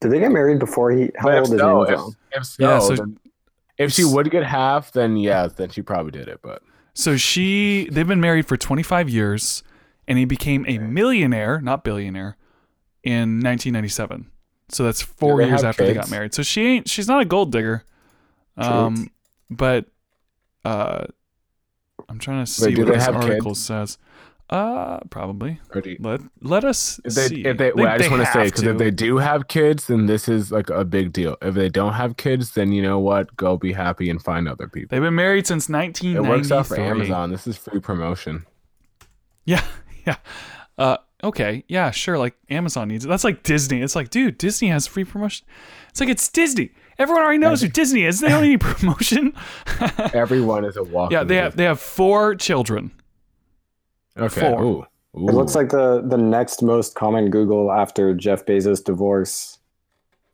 Did 0.00 0.10
they 0.12 0.18
get 0.18 0.32
married 0.32 0.58
before 0.58 0.90
he? 0.90 1.10
How 1.16 1.28
But 1.28 1.38
old 1.38 1.46
if 1.48 1.54
is 1.54 1.60
so, 1.60 1.82
if, 1.82 2.14
if 2.32 2.44
so, 2.46 2.62
Yeah, 2.62 2.78
so- 2.80 2.96
then- 2.96 3.18
if 3.78 3.92
she 3.92 4.04
would 4.04 4.30
get 4.30 4.44
half, 4.44 4.92
then 4.92 5.16
yeah, 5.16 5.46
then 5.48 5.70
she 5.70 5.82
probably 5.82 6.12
did 6.12 6.28
it. 6.28 6.40
But 6.42 6.62
So 6.94 7.16
she 7.16 7.88
they've 7.90 8.06
been 8.06 8.20
married 8.20 8.46
for 8.46 8.56
25 8.56 9.08
years 9.08 9.62
and 10.08 10.18
he 10.18 10.24
became 10.24 10.64
a 10.68 10.78
millionaire, 10.78 11.60
not 11.60 11.84
billionaire, 11.84 12.36
in 13.02 13.40
1997. 13.40 14.30
So 14.68 14.84
that's 14.84 15.00
4 15.02 15.40
Do 15.40 15.46
years 15.46 15.62
after 15.64 15.84
they 15.86 15.94
got 15.94 16.10
married. 16.10 16.34
So 16.34 16.42
she 16.42 16.66
ain't 16.66 16.88
she's 16.88 17.08
not 17.08 17.20
a 17.20 17.24
gold 17.24 17.52
digger. 17.52 17.84
Um 18.56 19.10
but 19.50 19.86
uh 20.64 21.06
I'm 22.08 22.18
trying 22.18 22.44
to 22.44 22.50
see 22.50 22.74
do 22.74 22.84
what 22.84 22.94
this 22.94 23.06
article 23.08 23.50
kids? 23.52 23.64
says. 23.64 23.98
Uh 24.48 25.00
probably. 25.10 25.58
you- 25.84 25.96
Let 25.98 26.20
let 26.40 26.64
us 26.64 27.00
if 27.04 27.14
they, 27.14 27.26
see. 27.28 27.44
if 27.44 27.58
they, 27.58 27.72
wait, 27.72 27.86
I 27.88 27.98
just 27.98 28.10
want 28.12 28.24
to 28.24 28.30
say 28.32 28.44
because 28.44 28.62
if 28.62 28.78
they 28.78 28.92
do 28.92 29.16
have 29.18 29.48
kids, 29.48 29.88
then 29.88 30.06
this 30.06 30.28
is 30.28 30.52
like 30.52 30.70
a 30.70 30.84
big 30.84 31.12
deal. 31.12 31.36
If 31.42 31.54
they 31.54 31.68
don't 31.68 31.94
have 31.94 32.16
kids, 32.16 32.52
then 32.52 32.70
you 32.70 32.80
know 32.80 33.00
what? 33.00 33.34
Go 33.36 33.56
be 33.56 33.72
happy 33.72 34.08
and 34.08 34.22
find 34.22 34.48
other 34.48 34.68
people. 34.68 34.88
They've 34.94 35.02
been 35.02 35.16
married 35.16 35.48
since 35.48 35.68
It 35.68 35.72
1993. 35.72 36.28
works 36.36 36.52
out 36.52 36.66
for 36.68 36.78
Amazon. 36.80 37.30
This 37.32 37.48
is 37.48 37.56
free 37.56 37.80
promotion. 37.80 38.46
Yeah, 39.44 39.64
yeah. 40.06 40.16
Uh, 40.78 40.98
okay, 41.24 41.64
yeah, 41.66 41.90
sure. 41.90 42.16
Like 42.16 42.36
Amazon 42.48 42.86
needs 42.86 43.04
it. 43.04 43.08
That's 43.08 43.24
like 43.24 43.42
Disney. 43.42 43.82
It's 43.82 43.96
like, 43.96 44.10
dude, 44.10 44.38
Disney 44.38 44.68
has 44.68 44.86
free 44.86 45.04
promotion. 45.04 45.44
It's 45.88 45.98
like 45.98 46.08
it's 46.08 46.28
Disney. 46.28 46.70
Everyone 46.98 47.24
already 47.24 47.38
knows 47.38 47.62
who 47.62 47.68
Disney 47.82 48.04
is. 48.04 48.20
They 48.20 48.28
don't 48.28 48.44
need 48.44 48.60
promotion. 48.60 49.34
Everyone 50.14 50.64
is 50.64 50.76
a 50.76 50.84
walk. 50.84 51.10
yeah, 51.10 51.24
they 51.24 51.34
have 51.36 51.56
they 51.56 51.64
have 51.64 51.80
four 51.80 52.36
children. 52.36 52.92
Okay. 54.18 54.40
four. 54.40 54.62
Ooh. 54.62 54.86
Ooh. 55.18 55.28
It 55.28 55.34
looks 55.34 55.54
like 55.54 55.70
the 55.70 56.02
the 56.06 56.18
next 56.18 56.62
most 56.62 56.94
common 56.94 57.30
Google 57.30 57.72
after 57.72 58.14
Jeff 58.14 58.44
Bezos' 58.44 58.84
divorce 58.84 59.58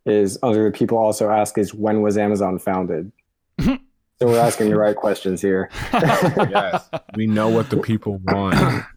is 0.05 0.39
other 0.43 0.71
people 0.73 0.99
also 0.99 1.31
ask 1.31 1.57
is 1.57 1.73
when 1.73 2.03
was 2.03 2.19
Amazon 2.19 2.59
founded? 2.59 3.13
so 3.61 3.79
we're 4.21 4.39
asking 4.39 4.71
the 4.71 4.77
right 4.77 4.97
questions 4.97 5.41
here. 5.41 5.71
yes, 5.93 6.89
we 7.15 7.27
know 7.29 7.49
what 7.49 7.71
the 7.71 7.77
people 7.79 8.19
want. 8.25 8.85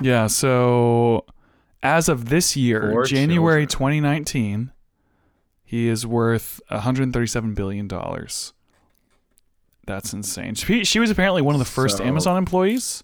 Yeah. 0.00 0.28
So 0.28 1.24
as 1.82 2.08
of 2.08 2.28
this 2.28 2.56
year, 2.56 2.90
Four 2.92 3.04
January 3.04 3.66
children. 3.66 3.94
2019, 4.04 4.72
he 5.64 5.88
is 5.88 6.06
worth 6.06 6.60
137 6.68 7.54
billion 7.54 7.88
dollars. 7.88 8.52
That's 9.86 10.12
insane. 10.12 10.54
She, 10.54 10.84
she 10.84 11.00
was 11.00 11.10
apparently 11.10 11.42
one 11.42 11.54
of 11.54 11.58
the 11.58 11.64
first 11.64 11.96
So- 11.96 12.04
Amazon 12.04 12.36
employees. 12.36 13.02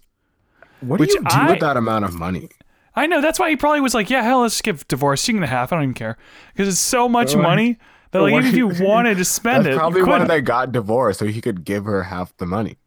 What 0.81 0.97
do 0.99 1.05
you 1.05 1.19
do 1.19 1.25
I- 1.25 1.51
with 1.51 1.59
that 1.61 1.77
amount 1.77 2.05
of 2.05 2.13
money? 2.13 2.49
I 2.97 3.07
know 3.07 3.19
that's 3.19 3.39
why 3.39 3.49
he 3.49 3.57
probably 3.57 3.81
was 3.81 3.93
like, 3.93 4.09
"Yeah, 4.09 4.21
hell, 4.23 4.41
let's 4.41 4.61
give 4.61 4.87
divorce. 4.87 5.27
You 5.27 5.33
can 5.33 5.41
get 5.41 5.49
half. 5.49 5.73
I 5.73 5.75
don't 5.75 5.83
even 5.83 5.93
care 5.95 6.17
because 6.53 6.69
it's 6.69 6.79
so 6.79 7.09
much 7.09 7.35
money 7.35 7.77
that 8.11 8.21
like 8.21 8.33
even 8.33 8.45
if 8.45 8.55
you 8.55 8.67
wanted 8.85 9.17
to 9.17 9.25
spend 9.25 9.65
That's 9.65 9.75
it, 9.75 9.77
probably 9.77 10.01
why 10.03 10.23
they 10.23 10.39
got 10.39 10.71
divorced, 10.71 11.19
so 11.19 11.25
he 11.25 11.41
could 11.41 11.65
give 11.65 11.83
her 11.85 12.03
half 12.03 12.35
the 12.37 12.45
money. 12.45 12.77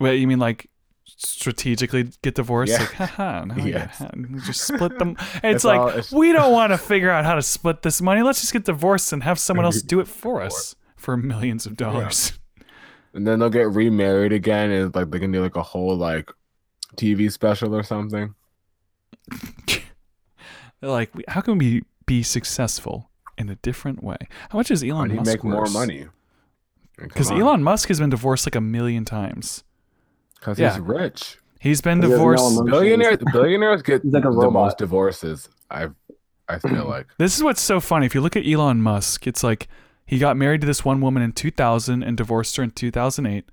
Wait, 0.00 0.16
you 0.18 0.26
mean 0.26 0.38
like 0.38 0.70
strategically 1.04 2.10
get 2.22 2.34
divorced? 2.36 2.72
Yeah. 2.72 2.78
Like, 2.80 2.92
haha, 2.94 3.44
no, 3.44 3.56
Yes. 3.56 3.96
yeah, 4.00 4.10
just 4.46 4.62
split 4.62 4.98
them. 4.98 5.16
It's 5.34 5.42
That's 5.42 5.64
like 5.64 5.80
all- 5.80 5.88
it's- 5.88 6.10
we 6.12 6.32
don't 6.32 6.52
want 6.52 6.72
to 6.72 6.78
figure 6.78 7.10
out 7.10 7.24
how 7.26 7.34
to 7.34 7.42
split 7.42 7.82
this 7.82 8.00
money. 8.00 8.22
Let's 8.22 8.40
just 8.40 8.52
get 8.54 8.64
divorced 8.64 9.12
and 9.12 9.22
have 9.24 9.38
someone 9.38 9.66
else 9.66 9.82
do 9.82 10.00
it 10.00 10.08
for 10.08 10.40
us 10.40 10.74
for 10.96 11.16
millions 11.18 11.66
of 11.66 11.76
dollars. 11.76 12.32
And 13.14 13.26
then 13.26 13.38
they'll 13.38 13.48
get 13.50 13.70
remarried 13.70 14.32
again, 14.32 14.70
and 14.70 14.94
like 14.94 15.10
they 15.10 15.20
can 15.20 15.32
do 15.32 15.40
like 15.40 15.56
a 15.56 15.62
whole 15.62 15.96
like 15.96 16.30
TV 16.96 17.30
special 17.30 17.74
or 17.74 17.82
something. 17.82 18.34
They're 20.80 20.90
like, 20.90 21.10
how 21.28 21.40
can 21.40 21.56
we 21.56 21.82
be 22.04 22.22
successful 22.22 23.10
in 23.38 23.48
a 23.48 23.54
different 23.56 24.02
way? 24.04 24.18
How 24.50 24.58
much 24.58 24.70
is 24.70 24.82
How 24.82 24.88
Elon 24.88 25.08
do 25.08 25.14
you 25.14 25.20
Musk 25.20 25.32
make 25.32 25.44
more 25.44 25.66
money? 25.66 26.08
Because 26.98 27.30
Elon 27.30 27.62
Musk 27.62 27.88
has 27.88 27.98
been 27.98 28.10
divorced 28.10 28.46
like 28.46 28.54
a 28.54 28.60
million 28.60 29.04
times. 29.04 29.64
because 30.38 30.58
yeah. 30.58 30.72
he's 30.72 30.80
rich. 30.80 31.38
He's 31.58 31.80
been 31.80 32.02
He 32.02 32.08
divorced. 32.08 32.44
emotions. 32.44 32.70
Billionaires, 32.70 33.18
billionaires 33.32 33.82
get 33.82 34.04
like 34.04 34.22
the 34.24 34.50
most 34.50 34.78
divorces. 34.78 35.48
I, 35.70 35.88
I 36.48 36.58
feel 36.58 36.84
like. 36.88 37.06
This 37.18 37.36
is 37.36 37.42
what's 37.42 37.62
so 37.62 37.80
funny. 37.80 38.06
If 38.06 38.14
you 38.14 38.20
look 38.20 38.36
at 38.36 38.46
Elon 38.46 38.82
Musk, 38.82 39.26
it's 39.26 39.42
like 39.42 39.68
he 40.06 40.18
got 40.18 40.36
married 40.36 40.60
to 40.60 40.66
this 40.66 40.84
one 40.84 41.00
woman 41.00 41.22
in 41.22 41.32
2000 41.32 42.02
and 42.02 42.16
divorced 42.16 42.56
her 42.56 42.62
in 42.62 42.70
2008. 42.70 43.44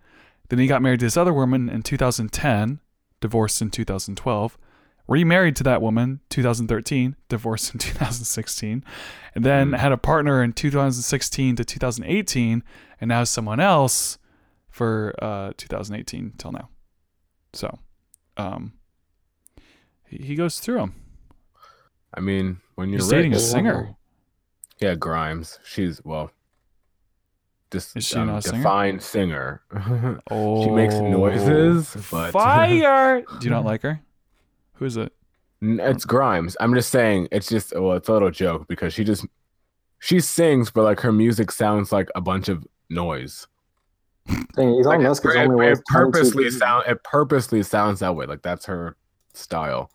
Then 0.50 0.60
he 0.60 0.68
got 0.68 0.82
married 0.82 1.00
to 1.00 1.06
this 1.06 1.18
other 1.18 1.34
woman 1.34 1.70
in 1.70 1.82
2010, 1.82 2.80
divorced 3.22 3.62
in 3.62 3.70
2012. 3.72 4.58
Remarried 5.08 5.56
to 5.58 5.64
that 5.64 5.82
woman 5.82 6.20
2013, 6.30 7.16
divorced 7.30 7.74
in 7.74 7.80
2016, 7.80 8.84
and 9.36 9.44
then 9.46 9.70
Hmm. 9.70 9.74
had 9.76 9.92
a 9.92 9.98
partner 9.98 10.44
in 10.44 10.54
2016 10.54 11.56
to 11.58 11.66
2018, 11.66 12.64
and 13.02 13.08
now 13.10 13.24
someone 13.24 13.60
else 13.60 14.18
for 14.70 15.14
uh, 15.22 15.52
2018 15.58 16.34
till 16.38 16.52
now. 16.52 16.70
So, 17.54 17.80
um, 18.38 18.74
he, 20.06 20.18
he 20.24 20.36
goes 20.36 20.60
through 20.60 20.78
them. 20.78 20.96
I 22.14 22.20
mean, 22.22 22.60
when 22.76 22.90
you're 22.90 23.00
He's 23.00 23.10
dating 23.10 23.34
a 23.34 23.40
singer. 23.40 23.96
yeah, 24.80 24.96
Grimes. 24.96 25.60
She's 25.66 26.02
well, 26.06 26.32
just 27.72 27.96
Is 27.98 28.06
she 28.06 28.18
um, 28.18 28.28
not 28.28 28.40
a 28.40 28.42
singer? 28.42 28.58
defined 28.58 29.02
singer. 29.02 29.62
Oh, 30.30 30.64
She 30.66 30.70
makes 30.72 30.96
noises, 30.96 31.96
but- 32.12 32.32
fire! 32.32 33.22
Do 33.40 33.44
you 33.46 33.50
not 33.50 33.66
like 33.66 33.82
her? 33.84 34.02
Who 34.76 34.86
is 34.86 34.98
it? 34.98 35.14
N- 35.62 35.80
It's 35.82 36.06
Grimes. 36.06 36.58
I'm 36.60 36.74
just 36.74 36.90
saying. 36.90 37.28
It's 37.32 37.48
just 37.48 37.74
well, 37.76 37.94
it's 37.94 38.10
a 38.10 38.14
little 38.14 38.32
joke 38.32 38.68
because 38.68 38.94
she 38.94 39.04
just 39.04 39.26
she 40.00 40.20
sings, 40.20 40.72
but 40.72 40.84
like 40.84 41.00
her 41.02 41.12
music 41.12 41.52
sounds 41.52 41.92
like 41.92 42.10
a 42.16 42.22
bunch 42.22 42.50
of 42.50 42.66
noise. 42.90 43.48
Thing, 44.56 44.70
Elon 44.70 44.84
Like, 44.84 45.02
Musk 45.02 45.26
is 45.26 45.36
it, 45.36 45.38
only 45.40 45.66
it 45.66 45.70
worth 45.70 45.86
purposely 45.86 46.44
billion. 46.44 46.52
sound. 46.60 46.84
It 46.88 47.04
purposely 47.04 47.64
sounds 47.64 48.00
that 48.00 48.16
way. 48.16 48.26
Like 48.26 48.42
that's 48.42 48.66
her 48.66 48.96
style. 49.34 49.92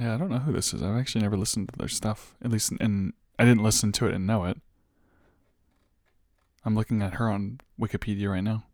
Yeah, 0.00 0.14
I 0.14 0.16
don't 0.18 0.30
know 0.30 0.38
who 0.38 0.52
this 0.52 0.72
is. 0.72 0.82
I've 0.82 0.96
actually 0.96 1.20
never 1.22 1.36
listened 1.36 1.68
to 1.72 1.78
their 1.78 1.88
stuff. 1.88 2.34
At 2.42 2.50
least, 2.50 2.72
and 2.80 3.12
I 3.38 3.44
didn't 3.44 3.62
listen 3.62 3.92
to 3.92 4.06
it 4.06 4.14
and 4.14 4.26
know 4.26 4.44
it. 4.44 4.58
I'm 6.64 6.74
looking 6.74 7.02
at 7.02 7.14
her 7.14 7.28
on 7.28 7.60
Wikipedia 7.80 8.28
right 8.30 8.40
now. 8.44 8.64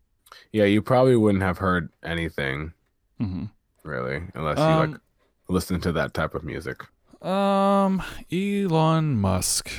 Yeah, 0.53 0.65
you 0.65 0.83
probably 0.83 1.17
wouldn't 1.17 1.43
have 1.43 1.59
heard 1.59 1.91
anything 2.03 2.73
hmm 3.19 3.47
really 3.85 4.23
unless 4.35 4.59
you 4.59 4.65
Um, 4.65 4.91
like 4.93 5.01
listen 5.49 5.81
to 5.81 5.93
that 5.93 6.13
type 6.15 6.35
of 6.35 6.45
music. 6.45 6.85
Um, 7.25 8.03
Elon 8.31 9.17
Musk. 9.17 9.71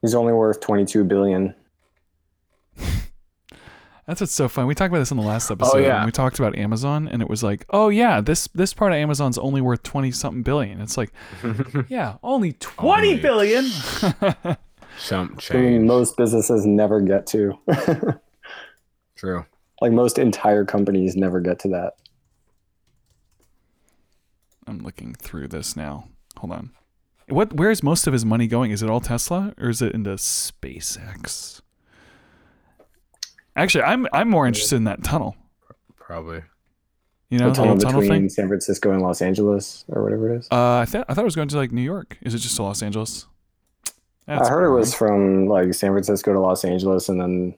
He's 0.00 0.14
only 0.14 0.32
worth 0.32 0.60
22 0.60 1.04
billion. 1.04 1.54
That's 4.06 4.20
what's 4.22 4.32
so 4.32 4.48
fun. 4.48 4.66
We 4.66 4.74
talked 4.74 4.88
about 4.90 4.98
this 5.00 5.10
in 5.12 5.18
the 5.18 5.22
last 5.22 5.50
episode. 5.50 5.76
Oh, 5.76 5.78
yeah. 5.78 5.98
and 5.98 6.06
we 6.06 6.10
talked 6.10 6.38
about 6.40 6.56
Amazon, 6.56 7.06
and 7.06 7.22
it 7.22 7.28
was 7.28 7.44
like, 7.44 7.64
oh 7.70 7.90
yeah, 7.90 8.20
this 8.20 8.48
this 8.54 8.74
part 8.74 8.90
of 8.92 8.96
Amazon's 8.96 9.38
only 9.38 9.60
worth 9.60 9.82
twenty 9.84 10.10
something 10.10 10.42
billion. 10.42 10.80
It's 10.80 10.96
like, 10.96 11.12
yeah, 11.88 12.16
only 12.22 12.54
twenty 12.54 13.10
Only. 13.10 13.20
billion. 13.20 13.66
Chump 15.00 15.30
I 15.50 15.54
mean, 15.54 15.62
change. 15.72 15.84
most 15.86 16.16
businesses 16.16 16.66
never 16.66 17.00
get 17.00 17.26
to. 17.28 17.58
True. 19.16 19.44
like 19.80 19.92
most 19.92 20.18
entire 20.18 20.64
companies 20.64 21.16
never 21.16 21.40
get 21.40 21.58
to 21.60 21.68
that. 21.68 21.94
I'm 24.66 24.78
looking 24.78 25.14
through 25.14 25.48
this 25.48 25.76
now. 25.76 26.08
Hold 26.36 26.52
on. 26.52 26.70
What? 27.28 27.54
Where's 27.54 27.82
most 27.82 28.06
of 28.06 28.12
his 28.12 28.24
money 28.24 28.46
going? 28.46 28.70
Is 28.70 28.82
it 28.82 28.90
all 28.90 29.00
Tesla 29.00 29.54
or 29.58 29.68
is 29.68 29.82
it 29.82 29.92
into 29.94 30.10
SpaceX? 30.10 31.60
Actually, 33.56 33.84
I'm 33.84 34.06
I'm 34.12 34.28
more 34.28 34.46
interested 34.46 34.76
in 34.76 34.84
that 34.84 35.02
tunnel. 35.02 35.36
Probably. 35.96 36.42
You 37.30 37.38
know, 37.38 37.46
the 37.46 37.50
the 37.50 37.56
tunnel 37.56 37.74
little 37.74 37.88
tunnel 37.90 38.00
between 38.00 38.22
thing. 38.22 38.28
San 38.28 38.48
Francisco 38.48 38.90
and 38.90 39.02
Los 39.02 39.22
Angeles 39.22 39.84
or 39.88 40.02
whatever 40.02 40.32
it 40.34 40.38
is. 40.38 40.48
Uh, 40.50 40.78
I 40.78 40.84
thought 40.84 41.06
I 41.08 41.14
thought 41.14 41.22
it 41.22 41.24
was 41.24 41.36
going 41.36 41.48
to 41.48 41.56
like 41.56 41.72
New 41.72 41.82
York. 41.82 42.18
Is 42.22 42.34
it 42.34 42.38
just 42.38 42.56
to 42.56 42.62
Los 42.62 42.82
Angeles? 42.82 43.26
That's 44.30 44.48
I 44.48 44.52
heard 44.52 44.64
it 44.64 44.70
was 44.70 44.94
from 44.94 45.48
like 45.48 45.74
San 45.74 45.90
Francisco 45.90 46.32
to 46.32 46.38
Los 46.38 46.64
Angeles, 46.64 47.08
and 47.08 47.20
then 47.20 47.52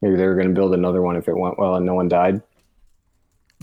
maybe 0.00 0.16
they 0.16 0.26
were 0.26 0.36
going 0.36 0.48
to 0.48 0.54
build 0.54 0.72
another 0.72 1.02
one 1.02 1.16
if 1.16 1.28
it 1.28 1.36
went 1.36 1.58
well 1.58 1.74
and 1.74 1.84
no 1.84 1.94
one 1.94 2.08
died. 2.08 2.40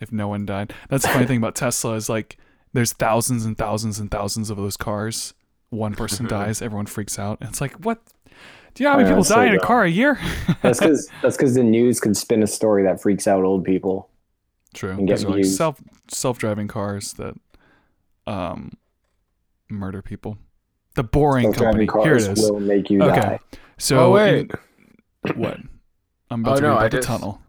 if 0.00 0.12
no 0.12 0.28
one 0.28 0.44
died. 0.44 0.74
That's 0.90 1.04
the 1.04 1.08
funny 1.08 1.24
thing 1.24 1.38
about 1.38 1.54
Tesla 1.54 1.94
is 1.94 2.10
like 2.10 2.36
there's 2.74 2.92
thousands 2.92 3.46
and 3.46 3.56
thousands 3.56 3.98
and 3.98 4.10
thousands 4.10 4.50
of 4.50 4.58
those 4.58 4.76
cars. 4.76 5.32
One 5.70 5.94
person 5.94 6.26
dies, 6.28 6.60
everyone 6.60 6.84
freaks 6.84 7.18
out. 7.18 7.38
And 7.40 7.48
it's 7.48 7.62
like, 7.62 7.72
what? 7.76 8.02
Do 8.74 8.82
you 8.82 8.88
know 8.88 8.92
how 8.92 8.98
many 8.98 9.08
people 9.08 9.24
so 9.24 9.36
die 9.36 9.46
in 9.46 9.54
a 9.54 9.58
car 9.58 9.84
a 9.84 9.90
year? 9.90 10.20
That's 10.60 10.78
because 10.78 11.08
that's 11.22 11.38
because 11.38 11.54
the 11.54 11.62
news 11.62 12.00
could 12.00 12.18
spin 12.18 12.42
a 12.42 12.46
story 12.46 12.82
that 12.82 13.00
freaks 13.00 13.26
out 13.26 13.42
old 13.42 13.64
people. 13.64 14.10
True. 14.74 14.90
and 14.90 15.08
get 15.08 15.22
like 15.22 15.46
self 15.46 15.80
self 16.08 16.36
driving 16.36 16.68
cars 16.68 17.14
that 17.14 17.34
um 18.26 18.72
murder 19.70 20.02
people. 20.02 20.36
The 20.96 21.04
boring 21.04 21.52
company. 21.52 21.86
Self-driving 21.86 22.04
Here 22.04 22.16
it 22.16 22.26
cars 22.26 22.38
is. 22.38 22.50
will 22.50 22.60
make 22.60 22.90
you 22.90 23.02
Okay. 23.02 23.20
die. 23.20 23.40
So 23.78 24.00
oh 24.06 24.10
wait. 24.12 24.50
in- 25.24 25.40
what? 25.40 25.58
I'm 26.30 26.40
about 26.40 26.52
Oh, 26.52 26.56
to 26.56 26.62
no, 26.62 26.68
read 26.70 26.74
I 26.74 26.78
about 26.80 26.90
the 26.90 26.96
just- 26.98 27.08
tunnel. 27.08 27.42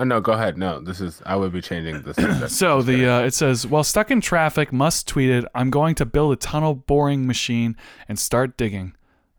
Oh 0.00 0.04
no, 0.04 0.20
go 0.20 0.32
ahead. 0.32 0.56
No, 0.56 0.80
this 0.80 1.00
is 1.00 1.20
I 1.26 1.34
would 1.36 1.52
be 1.52 1.60
changing 1.60 2.02
this. 2.02 2.16
subject. 2.16 2.50
So 2.62 2.82
the 2.82 3.06
uh, 3.06 3.20
it 3.22 3.34
says 3.34 3.66
while 3.66 3.82
stuck 3.84 4.10
in 4.10 4.20
traffic, 4.20 4.72
Musk 4.72 5.08
tweeted, 5.08 5.44
"I'm 5.54 5.70
going 5.70 5.94
to 5.96 6.06
build 6.06 6.32
a 6.32 6.36
tunnel 6.36 6.74
boring 6.74 7.26
machine 7.26 7.76
and 8.08 8.18
start 8.18 8.56
digging." 8.56 8.94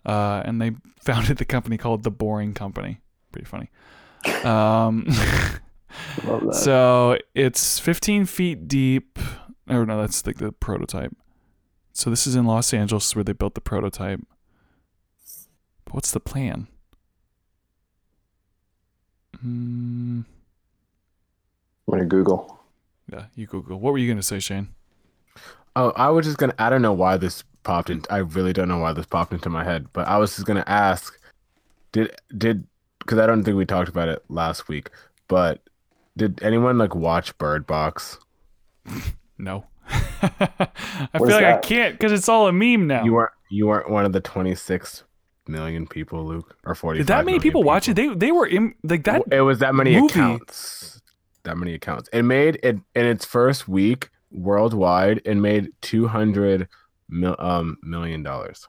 Uh, 0.06 0.42
and 0.46 0.62
they 0.62 0.72
founded 1.02 1.38
the 1.38 1.46
company 1.46 1.78
called 1.78 2.04
the 2.04 2.12
Boring 2.12 2.54
Company. 2.54 3.00
Pretty 3.32 3.46
funny. 3.46 3.70
Um, 4.44 5.06
Love 6.26 6.44
that. 6.46 6.54
so 6.56 7.18
it's 7.36 7.80
15 7.80 8.26
feet 8.26 8.68
deep. 8.68 9.18
Oh 9.70 9.84
no, 9.86 10.00
that's 10.02 10.26
like 10.26 10.38
the 10.38 10.52
prototype. 10.52 11.16
So 12.00 12.10
this 12.10 12.26
is 12.26 12.34
in 12.34 12.46
Los 12.46 12.74
Angeles 12.74 13.14
where 13.14 13.26
they 13.26 13.34
built 13.34 13.56
the 13.56 13.60
prototype. 13.60 14.22
But 15.84 15.96
what's 15.96 16.12
the 16.12 16.22
plan? 16.22 16.70
Hmm. 19.42 20.22
I'm 20.22 21.92
gonna 21.92 22.06
Google. 22.06 22.58
yeah, 23.12 23.26
you 23.36 23.48
Google. 23.48 23.82
What 23.82 23.92
were 23.92 23.98
you 23.98 24.10
gonna 24.10 24.24
say, 24.24 24.40
Shayne? 24.40 24.70
oh, 25.76 25.92
I 25.98 26.10
was 26.10 26.26
just 26.26 26.38
gonna. 26.38 26.56
I 26.58 26.70
don't 26.70 26.82
know 26.82 26.94
why 26.94 27.18
this 27.18 27.44
popped 27.64 27.90
in. 27.90 28.02
I 28.10 28.20
really 28.20 28.54
don't 28.54 28.70
know 28.70 28.78
why 28.78 28.94
this 28.94 29.06
popped 29.06 29.34
into 29.34 29.50
my 29.50 29.66
head. 29.66 29.88
But 29.92 30.08
I 30.08 30.20
was 30.20 30.34
just 30.34 30.48
gonna 30.48 30.64
ask, 30.68 31.20
did 31.92 32.16
did 32.38 32.66
because 33.00 33.20
I 33.20 33.26
don't 33.26 33.44
think 33.44 33.58
we 33.58 33.66
talked 33.66 33.90
about 33.90 34.08
it 34.08 34.24
last 34.30 34.70
week. 34.70 34.90
But 35.28 35.60
did 36.16 36.42
anyone 36.44 36.78
like 36.78 36.96
watch 36.96 37.38
Bird 37.38 37.68
Box? 37.68 38.20
No. 39.42 39.64
I 41.14 41.18
feel 41.18 41.28
like 41.28 41.44
I 41.46 41.58
can't 41.58 41.94
because 41.94 42.12
it's 42.12 42.30
all 42.30 42.48
a 42.48 42.52
meme 42.52 42.88
now. 42.88 43.04
You 43.04 43.14
weren't 43.14 43.32
you 43.50 43.68
weren't 43.68 43.90
one 43.90 44.06
of 44.06 44.14
the 44.14 44.20
twenty 44.22 44.56
six 44.56 45.04
million 45.48 45.88
people, 45.88 46.26
Luke, 46.26 46.56
or 46.64 46.76
forty. 46.76 47.00
Did 47.00 47.08
that 47.08 47.26
many 47.26 47.40
people 47.40 47.64
watch 47.64 47.88
it? 47.90 47.96
They 47.96 48.08
they 48.14 48.32
were 48.32 48.46
in 48.48 48.74
like 48.84 49.04
that. 49.06 49.24
it 49.32 49.42
was 49.42 49.60
that 49.60 49.74
many 49.76 50.00
movie- 50.00 50.14
accounts. 50.14 51.02
That 51.44 51.58
many 51.58 51.74
accounts. 51.74 52.10
It 52.14 52.24
made 52.24 52.60
it 52.64 52.78
in 52.96 53.06
its 53.06 53.26
first 53.26 53.68
week 53.68 54.10
worldwide. 54.32 55.22
It 55.26 55.36
made 55.36 55.70
two 55.82 56.08
hundred 56.08 56.68
mil, 57.08 57.36
um 57.40 57.78
million 57.84 58.24
dollars 58.24 58.68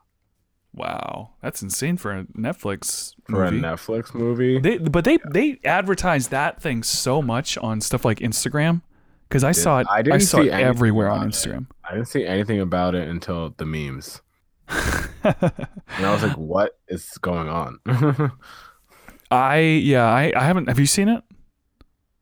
Wow, 0.72 1.30
that's 1.42 1.62
insane 1.62 1.96
for 1.96 2.12
a 2.16 2.24
Netflix 2.26 3.14
for 3.28 3.44
movie. 3.50 3.58
a 3.58 3.60
Netflix 3.60 4.14
movie. 4.14 4.60
They 4.60 4.78
but 4.78 5.04
they 5.04 5.18
they 5.28 5.58
advertise 5.64 6.28
that 6.28 6.62
thing 6.62 6.84
so 6.84 7.20
much 7.20 7.58
on 7.58 7.80
stuff 7.80 8.04
like 8.04 8.20
Instagram 8.20 8.82
because 9.30 9.44
I 9.44 9.52
saw 9.52 9.78
it. 9.78 9.86
I 9.88 10.02
I, 10.12 10.18
saw 10.18 10.42
see 10.42 10.48
it 10.48 10.52
everywhere 10.52 11.08
on 11.08 11.18
about 11.18 11.26
it. 11.28 11.32
Instagram. 11.32 11.66
I 11.88 11.94
didn't 11.94 12.08
see 12.08 12.26
anything 12.26 12.60
about 12.60 12.94
it 12.94 13.08
until 13.08 13.54
the 13.56 13.64
memes, 13.64 14.20
and 14.68 16.04
I 16.04 16.12
was 16.12 16.22
like, 16.22 16.36
"What 16.36 16.78
is 16.88 17.06
going 17.18 17.48
on?" 17.48 17.78
I 19.30 19.58
yeah 19.60 20.06
I 20.06 20.32
I 20.36 20.44
haven't. 20.44 20.68
Have 20.68 20.78
you 20.78 20.86
seen 20.86 21.08
it? 21.08 21.22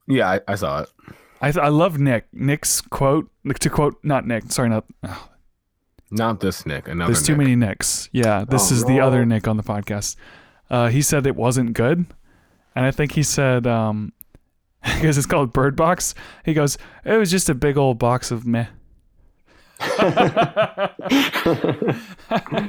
yeah, 0.06 0.28
I, 0.30 0.40
I 0.46 0.54
saw 0.54 0.82
it. 0.82 0.90
I 1.40 1.48
I 1.58 1.68
love 1.68 1.98
Nick. 1.98 2.26
Nick's 2.32 2.80
quote 2.80 3.30
to 3.60 3.70
quote 3.70 3.96
not 4.02 4.26
Nick. 4.26 4.50
Sorry, 4.52 4.68
not. 4.68 4.84
oh, 5.04 5.28
Not 6.10 6.40
this 6.40 6.66
Nick. 6.66 6.88
Another. 6.88 7.12
there's 7.12 7.24
too 7.26 7.32
Nick. 7.32 7.38
many 7.38 7.56
Nicks. 7.56 8.08
Yeah, 8.12 8.44
this 8.48 8.70
Oh, 8.70 8.74
is 8.74 8.84
the 8.84 9.00
other 9.00 9.24
Nick 9.24 9.48
on 9.48 9.56
the 9.56 9.62
podcast. 9.62 10.16
Uh, 10.70 10.88
he 10.88 11.00
said 11.00 11.26
it 11.26 11.36
wasn't 11.36 11.72
good, 11.72 12.04
and 12.74 12.84
I 12.84 12.90
think 12.90 13.12
he 13.12 13.22
said 13.22 13.66
um 13.66 14.12
because 14.82 15.18
it's 15.18 15.26
called 15.26 15.52
Bird 15.52 15.76
Box. 15.76 16.14
He 16.44 16.54
goes, 16.54 16.78
it 17.04 17.16
was 17.16 17.30
just 17.30 17.48
a 17.48 17.54
big 17.54 17.76
old 17.76 17.98
box 17.98 18.30
of 18.30 18.46
meh. 18.46 18.66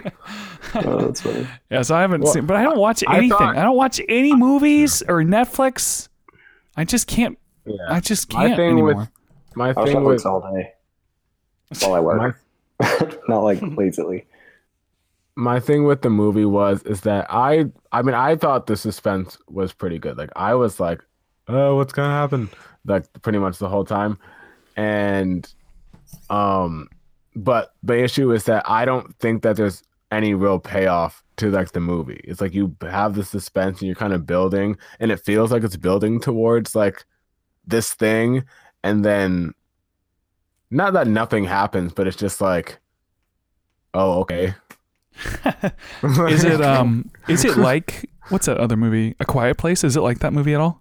Oh, 0.75 1.05
that's 1.07 1.21
funny. 1.21 1.47
Yeah, 1.71 1.81
so 1.81 1.95
I 1.95 2.01
haven't 2.01 2.21
Well, 2.21 2.33
seen, 2.33 2.45
but 2.45 2.55
I 2.55 2.63
don't 2.63 2.77
watch 2.77 3.03
I 3.07 3.17
anything. 3.17 3.37
thought- 3.37 3.57
I 3.57 3.63
don't 3.63 3.75
watch 3.75 3.99
any 4.07 4.35
movies 4.35 5.01
or 5.07 5.23
Netflix. 5.23 6.09
I 6.77 6.83
just 6.85 7.07
can't. 7.07 7.37
Yeah. 7.65 7.75
I 7.89 7.99
just 7.99 8.29
can't 8.29 8.55
thing 8.55 8.71
anymore. 8.73 8.95
with 8.95 9.09
my 9.55 9.69
I 9.69 9.73
watch 9.73 9.87
thing 9.87 9.97
Netflix 9.97 10.05
with 10.05 10.25
all 10.25 10.53
day 10.53 10.73
while 11.81 11.93
I 11.95 11.99
work. 11.99 12.39
Not 13.27 13.39
like 13.39 13.59
lazily. 13.77 14.25
my 15.35 15.59
thing 15.59 15.83
with 15.85 16.01
the 16.01 16.09
movie 16.09 16.45
was 16.45 16.83
is 16.83 17.01
that 17.01 17.25
I 17.29 17.65
I 17.91 18.01
mean 18.01 18.15
I 18.15 18.35
thought 18.35 18.67
the 18.67 18.77
suspense 18.77 19.37
was 19.49 19.73
pretty 19.73 19.99
good. 19.99 20.17
Like 20.17 20.31
I 20.35 20.53
was 20.55 20.79
like, 20.79 21.01
oh, 21.49 21.75
what's 21.75 21.93
gonna 21.93 22.13
happen? 22.13 22.49
Like 22.85 23.05
pretty 23.21 23.39
much 23.39 23.57
the 23.57 23.67
whole 23.67 23.83
time, 23.83 24.17
and 24.77 25.51
um, 26.29 26.89
but 27.35 27.73
the 27.83 28.01
issue 28.01 28.31
is 28.31 28.45
that 28.45 28.69
I 28.69 28.85
don't 28.85 29.17
think 29.19 29.41
that 29.43 29.57
there's 29.57 29.83
any 30.11 30.33
real 30.33 30.59
payoff 30.59 31.23
to 31.37 31.49
like 31.51 31.71
the 31.71 31.79
movie. 31.79 32.21
It's 32.23 32.41
like 32.41 32.53
you 32.53 32.75
have 32.81 33.15
the 33.15 33.23
suspense 33.23 33.79
and 33.79 33.87
you're 33.87 33.95
kind 33.95 34.13
of 34.13 34.25
building, 34.25 34.77
and 34.99 35.11
it 35.11 35.19
feels 35.19 35.51
like 35.51 35.63
it's 35.63 35.75
building 35.75 36.19
towards 36.19 36.75
like 36.75 37.05
this 37.65 37.93
thing, 37.93 38.43
and 38.83 39.03
then 39.03 39.53
not 40.71 40.93
that 40.93 41.07
nothing 41.07 41.45
happens, 41.45 41.93
but 41.93 42.07
it's 42.07 42.17
just 42.17 42.41
like, 42.41 42.79
oh, 43.93 44.19
okay. 44.21 44.53
is 46.29 46.43
it 46.43 46.61
um? 46.61 47.09
Is 47.27 47.43
it 47.43 47.57
like 47.57 48.09
what's 48.29 48.45
that 48.45 48.57
other 48.57 48.77
movie? 48.77 49.15
A 49.19 49.25
Quiet 49.25 49.57
Place? 49.57 49.83
Is 49.83 49.97
it 49.97 50.01
like 50.01 50.19
that 50.19 50.33
movie 50.33 50.53
at 50.53 50.61
all? 50.61 50.78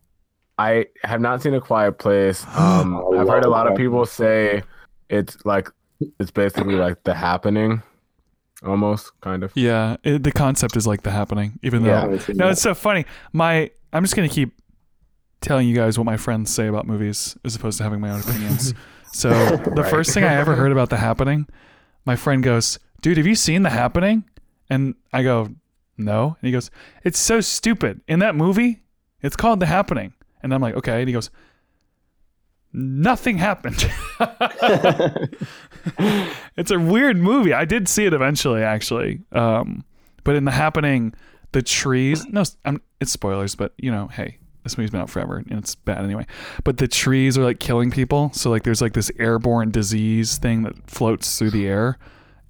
I 0.58 0.86
have 1.04 1.20
not 1.20 1.42
seen 1.42 1.54
a 1.54 1.60
quiet 1.60 1.98
place. 1.98 2.44
Um, 2.56 2.96
I 2.96 3.20
I've 3.20 3.28
heard 3.28 3.44
a 3.44 3.48
love 3.48 3.66
lot 3.66 3.66
of 3.70 3.76
people 3.76 4.04
say 4.06 4.62
it's 5.08 5.36
like 5.44 5.68
it's 6.18 6.30
basically 6.30 6.74
like 6.74 7.02
the 7.04 7.14
happening, 7.14 7.82
almost 8.64 9.12
kind 9.20 9.42
of. 9.42 9.52
Yeah, 9.54 9.96
it, 10.04 10.22
the 10.22 10.32
concept 10.32 10.76
is 10.76 10.86
like 10.86 11.02
The 11.02 11.10
Happening. 11.10 11.58
Even 11.62 11.82
though 11.82 11.90
Yeah. 11.90 12.04
no, 12.06 12.16
that. 12.16 12.50
it's 12.52 12.62
so 12.62 12.74
funny. 12.74 13.04
My 13.32 13.70
I'm 13.92 14.02
just 14.04 14.14
gonna 14.16 14.28
keep 14.28 14.52
telling 15.40 15.68
you 15.68 15.74
guys 15.74 15.98
what 15.98 16.04
my 16.04 16.16
friends 16.16 16.52
say 16.52 16.66
about 16.66 16.86
movies 16.86 17.36
as 17.44 17.54
opposed 17.56 17.78
to 17.78 17.84
having 17.84 18.00
my 18.00 18.10
own 18.10 18.20
opinions. 18.20 18.74
so 19.12 19.30
the 19.30 19.82
Right. 19.82 19.90
first 19.90 20.12
thing 20.12 20.24
I 20.24 20.34
ever 20.34 20.54
heard 20.56 20.72
about 20.72 20.90
The 20.90 20.96
Happening, 20.98 21.46
my 22.04 22.16
friend 22.16 22.42
goes, 22.42 22.78
"Dude, 23.02 23.16
have 23.16 23.26
you 23.26 23.34
seen 23.36 23.62
The 23.62 23.70
Happening?" 23.70 24.24
And 24.70 24.94
I 25.12 25.22
go, 25.22 25.48
"No." 25.96 26.36
And 26.40 26.46
he 26.46 26.52
goes, 26.52 26.70
"It's 27.04 27.18
so 27.18 27.40
stupid. 27.40 28.00
In 28.08 28.18
that 28.18 28.34
movie, 28.34 28.82
it's 29.22 29.36
called 29.36 29.60
The 29.60 29.66
Happening." 29.66 30.12
And 30.42 30.54
I'm 30.54 30.60
like, 30.60 30.74
"Okay." 30.76 31.00
And 31.00 31.08
he 31.08 31.12
goes, 31.12 31.30
"Nothing 32.72 33.38
happened." 33.38 33.90
it's 36.56 36.70
a 36.70 36.78
weird 36.78 37.16
movie. 37.16 37.52
I 37.52 37.64
did 37.64 37.88
see 37.88 38.06
it 38.06 38.12
eventually, 38.12 38.62
actually. 38.62 39.22
Um, 39.32 39.84
but 40.24 40.36
in 40.36 40.44
the 40.44 40.50
happening, 40.50 41.14
the 41.52 41.62
trees. 41.62 42.26
No, 42.26 42.44
I'm, 42.64 42.80
it's 43.00 43.12
spoilers, 43.12 43.54
but 43.54 43.72
you 43.78 43.90
know, 43.90 44.08
hey, 44.08 44.38
this 44.62 44.76
movie's 44.76 44.90
been 44.90 45.00
out 45.00 45.10
forever 45.10 45.36
and 45.36 45.58
it's 45.58 45.74
bad 45.74 46.04
anyway. 46.04 46.26
But 46.64 46.76
the 46.78 46.88
trees 46.88 47.38
are 47.38 47.44
like 47.44 47.58
killing 47.58 47.90
people. 47.90 48.30
So 48.34 48.50
like, 48.50 48.64
there's 48.64 48.82
like 48.82 48.92
this 48.92 49.10
airborne 49.18 49.70
disease 49.70 50.36
thing 50.38 50.62
that 50.62 50.90
floats 50.90 51.38
through 51.38 51.50
the 51.50 51.66
air, 51.66 51.98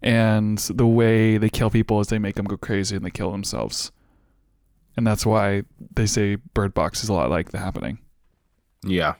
and 0.02 0.58
the 0.58 0.86
way 0.86 1.38
they 1.38 1.48
kill 1.48 1.70
people 1.70 2.00
is 2.00 2.08
they 2.08 2.18
make 2.18 2.36
them 2.36 2.46
go 2.46 2.56
crazy 2.56 2.96
and 2.96 3.04
they 3.04 3.10
kill 3.10 3.30
themselves. 3.30 3.92
And 4.98 5.06
that's 5.06 5.24
why 5.24 5.62
they 5.94 6.06
say 6.06 6.34
Bird 6.54 6.74
Box 6.74 7.04
is 7.04 7.08
a 7.08 7.12
lot 7.12 7.30
like 7.30 7.52
The 7.52 7.58
Happening. 7.58 8.00
Yeah. 8.84 9.14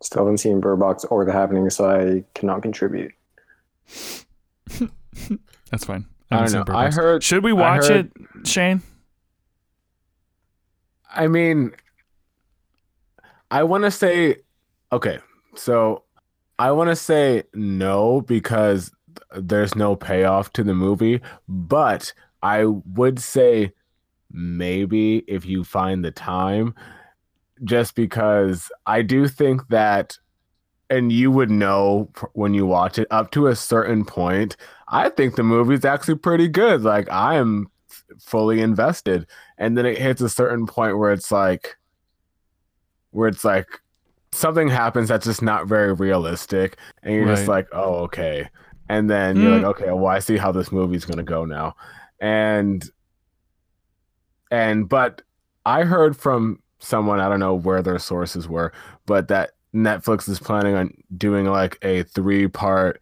Still 0.00 0.22
haven't 0.22 0.38
seen 0.38 0.60
Bird 0.60 0.78
Box 0.78 1.04
or 1.06 1.24
The 1.24 1.32
Happening, 1.32 1.68
so 1.68 1.90
I 1.90 2.22
cannot 2.38 2.62
contribute. 2.62 3.10
That's 5.72 5.84
fine. 5.84 6.06
I 6.30 6.36
haven't 6.36 6.52
don't 6.52 6.68
know. 6.68 6.76
I 6.76 6.92
heard. 6.92 7.24
Should 7.24 7.42
we 7.42 7.52
watch 7.52 7.88
heard- 7.88 8.12
it, 8.14 8.46
Shayne? 8.46 8.82
I 11.12 11.26
mean, 11.26 11.72
I 13.50 13.64
want 13.64 13.82
to 13.82 13.90
say, 13.90 14.36
okay, 14.92 15.18
so 15.56 16.04
I 16.56 16.70
want 16.70 16.88
to 16.90 16.94
say 16.94 17.42
no 17.52 18.20
because 18.20 18.92
there's 19.36 19.74
no 19.74 19.96
payoff 19.96 20.52
to 20.52 20.62
the 20.62 20.74
movie, 20.74 21.20
but 21.48 22.12
I 22.44 22.66
would 22.66 23.18
say 23.18 23.72
maybe 24.30 25.18
if 25.28 25.44
you 25.44 25.64
find 25.64 26.04
the 26.04 26.10
time, 26.10 26.74
just 27.64 27.94
because 27.94 28.70
I 28.86 29.02
do 29.02 29.28
think 29.28 29.68
that, 29.68 30.16
and 30.88 31.12
you 31.12 31.30
would 31.30 31.50
know 31.50 32.10
when 32.32 32.54
you 32.54 32.66
watch 32.66 32.98
it 32.98 33.06
up 33.10 33.30
to 33.32 33.46
a 33.48 33.56
certain 33.56 34.04
point, 34.04 34.56
I 34.88 35.08
think 35.10 35.36
the 35.36 35.42
movie's 35.42 35.84
actually 35.84 36.16
pretty 36.16 36.48
good. 36.48 36.82
Like, 36.82 37.10
I 37.10 37.36
am 37.36 37.70
fully 38.18 38.60
invested 38.60 39.26
and 39.56 39.78
then 39.78 39.86
it 39.86 39.98
hits 39.98 40.20
a 40.20 40.28
certain 40.28 40.66
point 40.66 40.98
where 40.98 41.12
it's 41.12 41.30
like 41.30 41.76
where 43.10 43.28
it's 43.28 43.44
like 43.44 43.66
something 44.32 44.68
happens 44.68 45.08
that's 45.08 45.26
just 45.26 45.42
not 45.42 45.66
very 45.68 45.92
realistic 45.92 46.76
and 47.02 47.14
you're 47.14 47.26
just 47.26 47.46
like 47.48 47.68
oh 47.72 47.94
okay 47.94 48.48
and 48.88 49.08
then 49.08 49.36
you're 49.36 49.50
Mm. 49.52 49.62
like 49.62 49.76
okay 49.80 49.92
well 49.92 50.06
i 50.06 50.18
see 50.18 50.36
how 50.36 50.50
this 50.50 50.72
movie's 50.72 51.04
going 51.04 51.18
to 51.18 51.22
go 51.22 51.44
now 51.44 51.74
and 52.20 52.88
and 54.50 54.88
but 54.88 55.22
i 55.66 55.82
heard 55.82 56.16
from 56.16 56.60
someone 56.78 57.20
i 57.20 57.28
don't 57.28 57.40
know 57.40 57.54
where 57.54 57.82
their 57.82 57.98
sources 57.98 58.48
were 58.48 58.72
but 59.06 59.28
that 59.28 59.50
netflix 59.74 60.28
is 60.28 60.38
planning 60.38 60.74
on 60.74 60.92
doing 61.16 61.46
like 61.46 61.78
a 61.82 62.02
three 62.04 62.48
part 62.48 63.00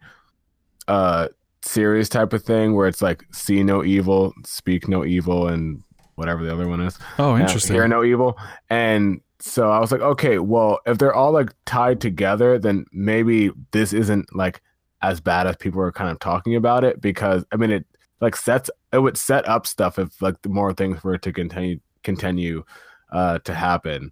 uh 0.87 1.27
series 1.61 2.07
type 2.09 2.31
of 2.33 2.43
thing 2.43 2.73
where 2.75 2.87
it's 2.87 3.01
like 3.01 3.23
see 3.31 3.63
no 3.63 3.83
evil 3.83 4.33
speak 4.45 4.87
no 4.87 5.03
evil 5.05 5.47
and 5.47 5.83
whatever 6.15 6.43
the 6.43 6.51
other 6.51 6.67
one 6.67 6.81
is 6.81 6.97
Oh, 7.17 7.33
uh, 7.35 7.39
interesting. 7.39 7.73
Hear 7.75 7.87
no 7.87 8.03
evil, 8.03 8.37
and 8.69 9.21
so 9.39 9.71
I 9.71 9.79
was 9.79 9.89
like, 9.89 10.01
okay, 10.01 10.37
well, 10.39 10.79
if 10.85 10.97
they're 10.97 11.13
all 11.13 11.31
like 11.31 11.51
tied 11.65 12.01
together, 12.01 12.59
then 12.59 12.85
maybe 12.91 13.51
this 13.71 13.93
isn't 13.93 14.35
like 14.35 14.61
as 15.01 15.21
bad 15.21 15.47
as 15.47 15.55
people 15.55 15.79
are 15.81 15.93
kind 15.93 16.11
of 16.11 16.19
talking 16.19 16.55
about 16.55 16.83
it 16.83 16.99
because 16.99 17.45
I 17.53 17.55
mean 17.55 17.71
it 17.71 17.85
like 18.21 18.35
sets 18.35 18.69
it 18.93 18.99
would 18.99 19.17
set 19.17 19.47
up 19.47 19.65
stuff 19.67 19.97
if 19.99 20.21
like 20.21 20.41
the 20.41 20.49
more 20.49 20.73
things 20.73 21.03
were 21.03 21.17
to 21.17 21.31
continue 21.31 21.79
continue 22.03 22.63
uh 23.11 23.39
to 23.39 23.53
happen. 23.53 24.11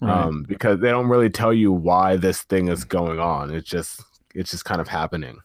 Right. 0.00 0.12
Um 0.26 0.44
because 0.48 0.80
they 0.80 0.90
don't 0.90 1.08
really 1.08 1.30
tell 1.30 1.52
you 1.52 1.72
why 1.72 2.16
this 2.16 2.42
thing 2.42 2.68
is 2.68 2.84
going 2.84 3.18
on. 3.18 3.52
It's 3.52 3.68
just 3.68 4.02
it's 4.34 4.50
just 4.50 4.64
kind 4.64 4.80
of 4.80 4.88
happening. 4.88 5.38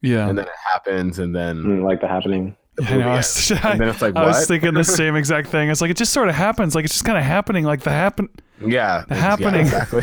yeah. 0.00 0.28
And 0.28 0.36
then 0.38 0.46
it 0.46 0.52
happens 0.72 1.18
and 1.18 1.34
then 1.34 1.62
Mm, 1.62 1.84
like 1.84 2.00
the 2.00 2.08
happening. 2.08 2.56
the 2.76 2.84
I 2.88 2.96
know. 2.96 3.08
I 3.10 3.16
was, 3.16 3.50
ends. 3.50 3.64
And 3.64 3.80
then 3.80 3.88
it's 3.88 4.02
like 4.02 4.16
I 4.16 4.24
was 4.26 4.46
thinking 4.48 4.74
the 4.74 4.82
same 4.84 5.14
exact 5.22 5.48
thing. 5.48 5.68
It's 5.68 5.80
like 5.80 5.90
it 5.90 5.96
just 5.96 6.12
sort 6.12 6.28
of 6.28 6.34
happens. 6.34 6.74
Like 6.74 6.84
it's 6.84 6.94
just 6.94 7.04
kind 7.04 7.18
of 7.18 7.24
happening. 7.24 7.64
Like 7.64 7.82
the 7.82 7.90
happen. 7.90 8.28
yeah, 8.60 9.04
The 9.08 9.14
it's- 9.14 9.18
yeah, 9.18 9.20
happening. 9.20 9.60
exactly. 9.60 10.02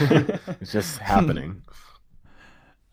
it's 0.60 0.72
just 0.72 0.98
happening. 0.98 1.62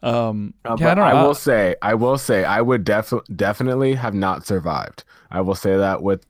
Um, 0.01 0.53
Uh, 0.65 0.77
yeah, 0.79 0.91
I 0.91 0.95
don't 0.95 1.03
I, 1.05 1.23
will 1.23 1.33
say, 1.35 1.75
I 1.81 1.93
will 1.93 2.17
say, 2.17 2.45
I 2.45 2.61
would 2.61 2.83
def- 2.85 3.13
definitely 3.35 3.95
have 3.95 4.13
not 4.13 4.45
survived. 4.45 5.03
I 5.31 5.41
will 5.41 5.55
say 5.55 5.75
that 5.77 6.01
with 6.01 6.25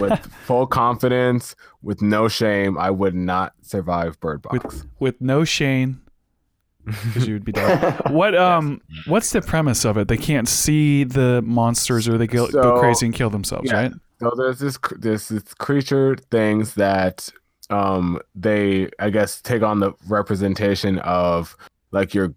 with 0.00 0.18
full 0.46 0.66
confidence, 0.66 1.54
with 1.82 2.00
no 2.02 2.28
shame, 2.28 2.78
I 2.78 2.90
would 2.90 3.14
not 3.14 3.52
survive 3.62 4.18
Bird 4.20 4.42
Box. 4.42 4.64
with 4.64 4.86
with 4.98 5.20
no 5.20 5.44
shame, 5.44 6.00
because 6.86 7.28
you 7.28 7.34
would 7.34 7.44
be 7.44 7.52
dead. 7.52 8.00
What 8.10 8.34
um, 8.34 8.80
what's 9.06 9.30
the 9.32 9.42
premise 9.42 9.84
of 9.84 9.96
it? 9.98 10.08
They 10.08 10.16
can't 10.16 10.48
see 10.48 11.04
the 11.04 11.42
monsters, 11.42 12.08
or 12.08 12.18
they 12.18 12.26
go, 12.26 12.48
go 12.48 12.80
crazy 12.80 13.06
and 13.06 13.14
kill 13.14 13.30
themselves, 13.30 13.70
Yeah. 13.70 13.82
right? 13.82 13.92
So 14.20 14.32
there's 14.36 14.58
this 14.58 14.78
there's 14.98 15.28
this 15.28 15.54
creature 15.54 16.16
things 16.30 16.74
that 16.74 17.28
um 17.70 18.18
they 18.34 18.88
I 18.98 19.10
guess 19.10 19.40
take 19.40 19.62
on 19.62 19.78
the 19.80 19.92
representation 20.08 20.98
of 21.00 21.56
like 21.92 22.14
your 22.14 22.34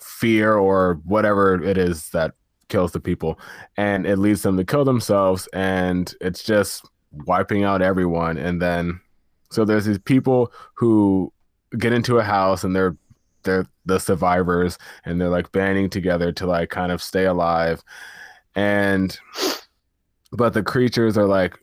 fear 0.00 0.54
or 0.54 1.00
whatever 1.04 1.62
it 1.62 1.78
is 1.78 2.10
that 2.10 2.32
kills 2.68 2.92
the 2.92 3.00
people 3.00 3.38
and 3.76 4.06
it 4.06 4.16
leads 4.16 4.42
them 4.42 4.56
to 4.56 4.64
kill 4.64 4.84
themselves 4.84 5.46
and 5.52 6.14
it's 6.20 6.42
just 6.42 6.88
wiping 7.26 7.64
out 7.64 7.82
everyone 7.82 8.38
and 8.38 8.62
then 8.62 8.98
so 9.50 9.64
there's 9.64 9.84
these 9.84 9.98
people 9.98 10.50
who 10.74 11.30
get 11.78 11.92
into 11.92 12.18
a 12.18 12.22
house 12.22 12.64
and 12.64 12.74
they're 12.74 12.96
they're 13.42 13.66
the 13.84 13.98
survivors 13.98 14.78
and 15.04 15.20
they're 15.20 15.28
like 15.28 15.52
banding 15.52 15.90
together 15.90 16.32
to 16.32 16.46
like 16.46 16.70
kind 16.70 16.92
of 16.92 17.02
stay 17.02 17.26
alive 17.26 17.82
and 18.54 19.18
but 20.32 20.54
the 20.54 20.62
creatures 20.62 21.18
are 21.18 21.26
like 21.26 21.58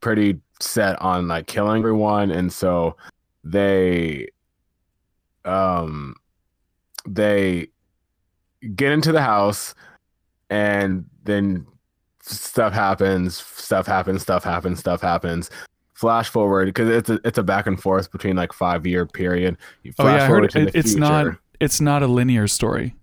pretty 0.00 0.40
set 0.60 1.00
on 1.02 1.28
like 1.28 1.46
killing 1.46 1.80
everyone 1.80 2.30
and 2.30 2.52
so 2.52 2.96
they 3.44 4.26
um 5.44 6.14
they 7.14 7.68
get 8.74 8.92
into 8.92 9.12
the 9.12 9.22
house 9.22 9.74
and 10.50 11.04
then 11.24 11.66
stuff 12.20 12.72
happens 12.72 13.36
stuff 13.36 13.86
happens 13.86 14.22
stuff 14.22 14.44
happens 14.44 14.78
stuff 14.78 15.00
happens 15.00 15.50
flash 15.94 16.28
forward 16.28 16.66
because 16.66 16.88
it's 16.88 17.10
a, 17.10 17.18
it's 17.24 17.38
a 17.38 17.42
back 17.42 17.66
and 17.66 17.80
forth 17.80 18.12
between 18.12 18.36
like 18.36 18.52
five 18.52 18.86
year 18.86 19.06
period 19.06 19.56
You 19.82 19.92
Oh 19.98 20.04
flash 20.04 20.20
yeah, 20.20 20.24
I 20.24 20.28
heard 20.28 20.50
to 20.50 20.60
it, 20.60 20.72
the 20.72 20.78
it's 20.78 20.94
not 20.94 21.36
it's 21.60 21.80
not 21.80 22.02
a 22.02 22.06
linear 22.06 22.46
story. 22.46 22.94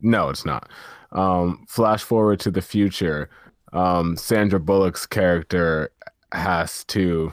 No, 0.00 0.28
it's 0.28 0.44
not. 0.44 0.68
Um, 1.12 1.64
flash 1.68 2.02
forward 2.02 2.40
to 2.40 2.50
the 2.50 2.60
future. 2.60 3.30
Um, 3.72 4.16
Sandra 4.16 4.60
Bullock's 4.60 5.06
character 5.06 5.90
has 6.32 6.84
to 6.84 7.32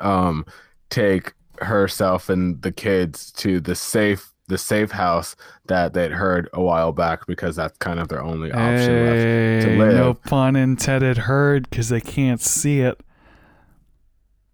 um, 0.00 0.44
take 0.90 1.32
herself 1.60 2.28
and 2.28 2.60
the 2.62 2.72
kids 2.72 3.30
to 3.32 3.60
the 3.60 3.76
safe 3.76 4.33
the 4.48 4.58
safe 4.58 4.90
house 4.90 5.36
that 5.66 5.94
they'd 5.94 6.12
heard 6.12 6.48
a 6.52 6.60
while 6.62 6.92
back 6.92 7.26
because 7.26 7.56
that's 7.56 7.76
kind 7.78 7.98
of 7.98 8.08
their 8.08 8.22
only 8.22 8.52
option 8.52 9.06
left. 9.06 9.64
Hey, 9.66 9.76
live. 9.78 9.94
no 9.94 10.14
pun 10.14 10.54
intended. 10.56 11.16
Heard 11.16 11.68
because 11.70 11.88
they 11.88 12.00
can't 12.00 12.40
see 12.40 12.80
it. 12.80 13.00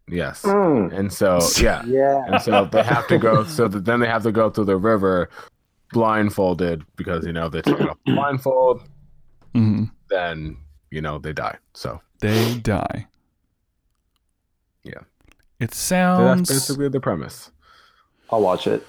Yes. 0.08 0.42
Mm, 0.42 0.92
And 0.96 1.12
so 1.12 1.38
yeah. 1.60 1.82
yeah. 1.86 2.24
And 2.28 2.40
so 2.42 2.64
they 2.66 2.82
have 2.82 3.06
to 3.08 3.18
go 3.18 3.44
so 3.44 3.68
that 3.68 3.84
then 3.84 4.00
they 4.00 4.06
have 4.08 4.22
to 4.24 4.32
go 4.32 4.50
through 4.50 4.64
the 4.66 4.76
river 4.76 5.28
blindfolded 5.92 6.84
because 6.96 7.26
you 7.26 7.32
know 7.32 7.48
they 7.48 7.62
take 7.62 7.80
off 7.80 7.96
the 8.06 8.12
blindfold, 8.14 8.82
hmm 9.54 9.84
then 10.08 10.56
you 10.90 11.00
know 11.00 11.18
they 11.18 11.32
die. 11.32 11.56
So 11.74 12.00
They 12.20 12.54
die. 12.58 13.06
Yeah. 14.84 14.94
It 15.60 15.74
So 15.74 16.24
that's 16.24 16.48
sounds. 16.48 16.48
basically 16.48 16.88
the 16.88 17.00
premise. 17.00 17.50
I'll 18.30 18.40
watch 18.40 18.66
it. 18.66 18.86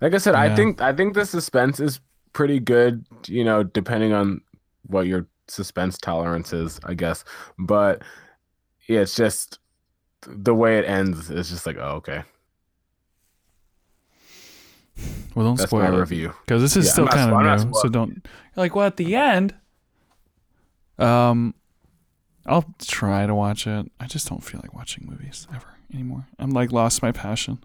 Like 0.00 0.14
I 0.14 0.18
said, 0.18 0.32
Yeah. 0.34 0.40
I 0.42 0.54
think 0.54 0.80
I 0.80 0.92
think 0.92 1.14
the 1.14 1.24
suspense 1.26 1.80
is 1.80 2.00
pretty 2.32 2.60
good. 2.60 3.04
You 3.26 3.44
know, 3.44 3.62
depending 3.62 4.12
on 4.12 4.40
what 4.86 5.06
your 5.06 5.26
suspense 5.48 5.96
tolerance 5.98 6.52
is, 6.52 6.80
I 6.84 6.94
guess. 6.94 7.24
But 7.58 8.02
yeah, 8.88 9.00
it's 9.00 9.14
just 9.16 9.58
the 10.26 10.54
way 10.54 10.78
it 10.78 10.84
ends 10.86 11.30
is 11.30 11.50
just 11.50 11.66
like, 11.66 11.76
oh, 11.78 11.96
okay, 11.96 12.22
well, 15.34 15.44
don't 15.46 15.56
that's 15.56 15.72
my 15.72 15.78
spoil 15.86 15.94
it 15.96 16.00
review. 16.00 16.32
because 16.46 16.62
this 16.62 16.76
is 16.76 16.86
Yeah, 16.86 16.92
still 16.92 17.08
kind 17.08 17.30
spo- 17.32 17.36
I'm 17.38 17.44
not 17.44 17.58
of 17.60 17.66
new. 17.66 17.74
So 17.80 17.88
don't. 17.88 18.26
Like, 18.56 18.74
well, 18.74 18.86
at 18.86 18.96
the 18.96 19.14
end. 19.16 19.54
Um, 20.96 21.54
I'll 22.46 22.72
try 22.86 23.26
to 23.26 23.34
watch 23.34 23.66
it. 23.66 23.90
I 23.98 24.06
just 24.06 24.28
don't 24.28 24.44
feel 24.44 24.60
like 24.62 24.72
watching 24.74 25.06
movies 25.08 25.48
ever 25.52 25.66
anymore. 25.92 26.26
I'm 26.38 26.50
like 26.50 26.70
lost 26.70 27.02
my 27.02 27.10
passion. 27.10 27.58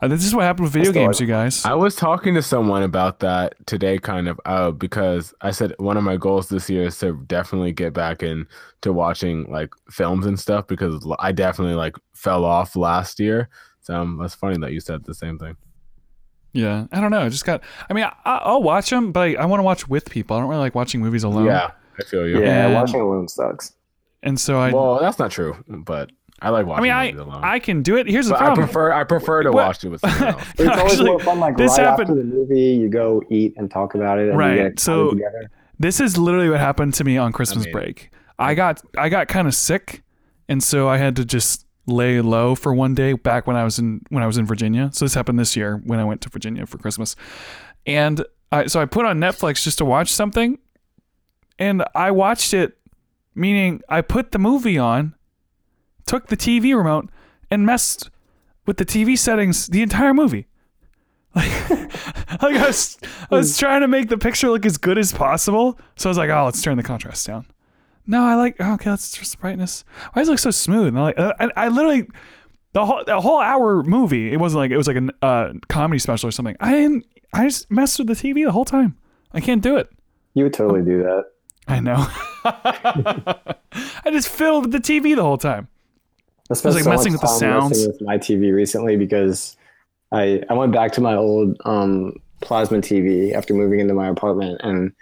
Uh, 0.00 0.08
this 0.08 0.24
is 0.26 0.34
what 0.34 0.42
happened 0.42 0.64
with 0.64 0.72
video 0.74 0.90
still 0.92 1.02
games, 1.04 1.20
you 1.20 1.26
guys. 1.26 1.64
I 1.64 1.72
was 1.74 1.96
talking 1.96 2.34
to 2.34 2.42
someone 2.42 2.82
about 2.82 3.20
that 3.20 3.54
today, 3.66 3.98
kind 3.98 4.28
of, 4.28 4.38
uh, 4.44 4.70
because 4.70 5.32
I 5.40 5.50
said 5.52 5.72
one 5.78 5.96
of 5.96 6.04
my 6.04 6.18
goals 6.18 6.50
this 6.50 6.68
year 6.68 6.84
is 6.84 6.98
to 6.98 7.14
definitely 7.26 7.72
get 7.72 7.94
back 7.94 8.22
in 8.22 8.46
to 8.82 8.92
watching 8.92 9.50
like 9.50 9.72
films 9.90 10.26
and 10.26 10.38
stuff 10.38 10.66
because 10.66 11.06
I 11.18 11.32
definitely 11.32 11.76
like 11.76 11.96
fell 12.12 12.44
off 12.44 12.76
last 12.76 13.18
year. 13.18 13.48
So 13.80 13.94
um, 13.94 14.18
that's 14.20 14.34
funny 14.34 14.58
that 14.58 14.72
you 14.72 14.80
said 14.80 15.04
the 15.04 15.14
same 15.14 15.38
thing. 15.38 15.56
Yeah, 16.52 16.86
I 16.92 17.00
don't 17.00 17.10
know. 17.10 17.20
I 17.20 17.28
just 17.30 17.44
got. 17.44 17.62
I 17.88 17.92
mean, 17.94 18.04
I, 18.04 18.12
I'll 18.24 18.62
watch 18.62 18.90
them, 18.90 19.12
but 19.12 19.20
I, 19.20 19.34
I 19.34 19.44
want 19.46 19.60
to 19.60 19.64
watch 19.64 19.88
with 19.88 20.10
people. 20.10 20.36
I 20.36 20.40
don't 20.40 20.48
really 20.48 20.60
like 20.60 20.74
watching 20.74 21.00
movies 21.00 21.22
alone. 21.24 21.44
Yeah, 21.46 21.70
I 21.98 22.02
feel 22.04 22.26
you. 22.26 22.40
Yeah, 22.42 22.66
And- 22.66 22.74
watching 22.74 23.00
alone 23.00 23.28
sucks. 23.28 23.72
and 24.22 24.38
so 24.38 24.58
I. 24.58 24.72
Well, 24.72 24.98
that's 25.00 25.18
not 25.18 25.30
true, 25.30 25.62
but 25.68 26.10
I 26.42 26.50
like 26.50 26.66
watching. 26.66 26.90
I 26.90 26.94
watching 26.96 27.16
mean, 27.16 27.18
I 27.18 27.22
movies 27.24 27.32
alone. 27.34 27.44
I 27.44 27.58
can 27.58 27.82
do 27.82 27.96
it. 27.96 28.06
Here's 28.06 28.26
the 28.28 28.34
but 28.34 28.42
I 28.42 28.54
prefer 28.54 28.92
I 28.92 29.04
prefer 29.04 29.42
to 29.42 29.50
What- 29.52 29.66
watch 29.66 29.84
it 29.84 29.88
with 29.88 30.00
someone 30.02 30.22
else. 30.34 30.42
It's 30.58 30.68
always 30.68 30.92
Actually, 30.92 31.10
more 31.10 31.20
fun. 31.20 31.40
Like 31.40 31.56
this 31.56 31.72
right 31.78 31.86
happened- 31.86 32.10
after 32.10 32.14
the 32.22 32.24
movie, 32.24 32.60
you 32.72 32.88
go 32.88 33.22
eat 33.30 33.54
and 33.56 33.70
talk 33.70 33.94
about 33.94 34.18
it. 34.18 34.28
And 34.28 34.38
Right, 34.38 34.56
You 34.58 34.62
get 34.64 34.80
so- 34.80 35.10
together. 35.10 35.50
This 35.78 36.00
is 36.00 36.16
literally 36.16 36.48
what 36.48 36.60
happened 36.60 36.94
to 36.94 37.04
me 37.04 37.16
on 37.18 37.32
Christmas 37.32 37.64
mean- 37.64 37.72
break. 37.72 38.10
I 38.38 38.54
got 38.54 38.82
I 38.98 39.08
got 39.08 39.28
kind 39.28 39.48
of 39.48 39.54
sick, 39.54 40.02
and 40.48 40.62
so 40.62 40.88
I 40.88 40.98
had 40.98 41.16
to 41.16 41.24
just 41.24 41.64
lay 41.86 42.20
low 42.20 42.54
for 42.54 42.74
one 42.74 42.94
day 42.94 43.12
back 43.14 43.46
when 43.46 43.56
I 43.56 43.64
was 43.64 43.78
in 43.78 44.02
when 44.10 44.22
I 44.22 44.26
was 44.26 44.36
in 44.36 44.44
Virginia. 44.44 44.90
So 44.92 45.04
this 45.06 45.14
happened 45.14 45.38
this 45.38 45.56
year 45.56 45.80
when 45.84 45.98
I 46.00 46.04
went 46.04 46.20
to 46.22 46.28
Virginia 46.28 46.66
for 46.66 46.76
Christmas, 46.76 47.16
and 47.86 48.22
I, 48.52 48.66
so 48.66 48.80
I 48.80 48.84
put 48.84 49.06
on 49.06 49.18
Netflix 49.18 49.62
just 49.64 49.78
to 49.78 49.84
watch 49.86 50.12
something, 50.12 50.58
and 51.58 51.82
I 51.94 52.10
watched 52.10 52.52
it, 52.52 52.76
meaning 53.34 53.80
I 53.88 54.02
put 54.02 54.32
the 54.32 54.38
movie 54.38 54.78
on, 54.78 55.14
took 56.06 56.28
the 56.28 56.36
TV 56.36 56.76
remote, 56.76 57.10
and 57.50 57.66
messed 57.66 58.10
with 58.64 58.76
the 58.76 58.84
TV 58.84 59.18
settings 59.18 59.66
the 59.66 59.82
entire 59.82 60.14
movie. 60.14 60.46
Like, 61.36 62.42
like 62.42 62.56
I 62.56 62.66
was, 62.66 62.98
I 63.30 63.34
was 63.34 63.58
trying 63.58 63.82
to 63.82 63.88
make 63.88 64.08
the 64.08 64.16
picture 64.16 64.48
look 64.48 64.64
as 64.64 64.78
good 64.78 64.96
as 64.96 65.12
possible. 65.12 65.78
So 65.96 66.08
I 66.08 66.10
was 66.10 66.16
like, 66.16 66.30
oh, 66.30 66.46
let's 66.46 66.62
turn 66.62 66.78
the 66.78 66.82
contrast 66.82 67.26
down. 67.26 67.46
No, 68.06 68.24
I 68.24 68.34
like, 68.36 68.56
oh, 68.58 68.74
okay, 68.74 68.88
let's 68.90 69.12
just 69.12 69.32
the 69.32 69.38
brightness. 69.38 69.84
Why 70.12 70.22
does 70.22 70.28
it 70.28 70.32
look 70.32 70.38
so 70.38 70.50
smooth? 70.50 70.88
And 70.88 70.98
I'm 70.98 71.04
like, 71.04 71.18
I, 71.18 71.50
I 71.56 71.68
literally, 71.68 72.08
the 72.72 72.86
whole, 72.86 73.04
the 73.04 73.20
whole 73.20 73.38
hour 73.38 73.82
movie, 73.82 74.32
it 74.32 74.38
wasn't 74.38 74.60
like, 74.60 74.70
it 74.70 74.76
was 74.76 74.86
like 74.86 74.96
a 74.96 75.24
uh, 75.24 75.52
comedy 75.68 75.98
special 75.98 76.28
or 76.28 76.32
something. 76.32 76.56
I 76.58 76.72
didn't, 76.72 77.06
I 77.32 77.44
just 77.44 77.70
messed 77.70 77.98
with 77.98 78.08
the 78.08 78.14
TV 78.14 78.44
the 78.44 78.52
whole 78.52 78.64
time. 78.64 78.96
I 79.32 79.40
can't 79.40 79.62
do 79.62 79.76
it. 79.76 79.90
You 80.34 80.44
would 80.44 80.54
totally 80.54 80.82
do 80.82 81.02
that. 81.02 81.24
I 81.68 81.80
know. 81.80 82.06
I 82.44 84.10
just 84.10 84.28
filled 84.28 84.72
the 84.72 84.78
TV 84.78 85.16
the 85.16 85.22
whole 85.22 85.38
time. 85.38 85.68
I 86.50 86.54
spent 86.54 86.74
like 86.76 86.84
so 86.84 86.90
messing 86.90 87.12
much 87.12 87.22
with 87.22 87.30
the 87.30 87.38
time 87.38 87.70
sounds. 87.72 87.86
with 87.86 88.00
my 88.02 88.18
TV 88.18 88.54
recently 88.54 88.96
because 88.96 89.56
I 90.12 90.42
I 90.48 90.54
went 90.54 90.72
back 90.72 90.92
to 90.92 91.00
my 91.00 91.14
old 91.16 91.56
um, 91.64 92.14
plasma 92.40 92.78
TV 92.78 93.32
after 93.32 93.54
moving 93.54 93.80
into 93.80 93.94
my 93.94 94.08
apartment, 94.08 94.60
and 94.62 94.92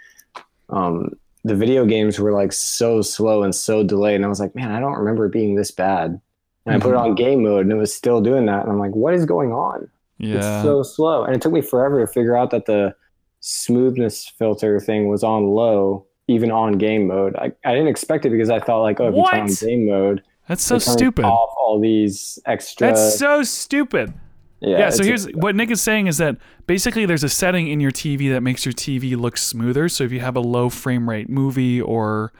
um, 0.69 1.13
the 1.43 1.53
video 1.55 1.85
games 1.85 2.19
were 2.19 2.31
like 2.31 2.51
so 2.51 3.01
slow 3.01 3.43
and 3.43 3.53
so 3.53 3.83
delayed, 3.83 4.15
and 4.15 4.25
I 4.25 4.27
was 4.27 4.39
like, 4.39 4.55
man, 4.55 4.71
I 4.71 4.79
don't 4.79 4.97
remember 4.97 5.25
it 5.27 5.31
being 5.31 5.55
this 5.55 5.71
bad. 5.71 6.19
And 6.65 6.73
I 6.75 6.79
put 6.79 6.93
it 6.93 6.97
Mhm. 6.97 7.03
on 7.03 7.15
game 7.15 7.43
mode, 7.43 7.61
and 7.61 7.71
it 7.71 7.75
was 7.75 7.93
still 7.93 8.21
doing 8.21 8.47
that, 8.47 8.63
and 8.63 8.71
I'm 8.71 8.79
like, 8.79 8.95
what 8.95 9.13
is 9.13 9.25
going 9.25 9.51
on? 9.51 9.87
Yeah. 10.17 10.37
It's 10.37 10.63
so 10.63 10.81
slow, 10.81 11.23
and 11.23 11.35
it 11.35 11.41
took 11.41 11.51
me 11.53 11.61
forever 11.61 11.99
to 12.03 12.11
figure 12.11 12.35
out 12.35 12.49
that 12.49 12.65
the 12.65 12.95
smoothness 13.41 14.27
filter 14.39 14.79
thing 14.79 15.07
was 15.07 15.23
on 15.23 15.45
low, 15.45 16.07
even 16.27 16.49
on 16.51 16.79
game 16.79 17.05
mode. 17.05 17.35
I, 17.35 17.51
I 17.63 17.73
didn't 17.73 17.89
expect 17.89 18.25
it 18.25 18.31
because 18.31 18.49
I 18.49 18.59
thought 18.59 18.81
like, 18.81 18.99
oh, 18.99 19.09
if 19.09 19.15
you 19.15 19.23
turn 19.29 19.41
on 19.41 19.53
game 19.53 19.85
mode, 19.85 20.23
That's 20.47 20.63
so 20.63 20.77
stupid. 20.77 21.25
Off 21.25 21.53
all 21.57 21.79
these 21.79 22.39
extra. 22.45 22.87
That's 22.87 23.17
so 23.17 23.43
stupid. 23.43 24.13
yeah. 24.61 24.77
Yeah, 24.79 24.89
so 24.89 25.03
here's 25.03 25.25
what 25.33 25.55
Nick 25.55 25.71
is 25.71 25.81
saying 25.81 26.07
is 26.07 26.17
that 26.17 26.37
basically 26.67 27.05
there's 27.05 27.23
a 27.23 27.29
setting 27.29 27.67
in 27.67 27.79
your 27.79 27.91
TV 27.91 28.31
that 28.31 28.41
makes 28.41 28.65
your 28.65 28.73
TV 28.73 29.17
look 29.17 29.37
smoother. 29.37 29.89
So 29.89 30.03
if 30.03 30.11
you 30.11 30.19
have 30.19 30.35
a 30.35 30.39
low 30.41 30.69
frame 30.69 31.09
rate 31.09 31.29
movie 31.29 31.81
or 31.81 32.31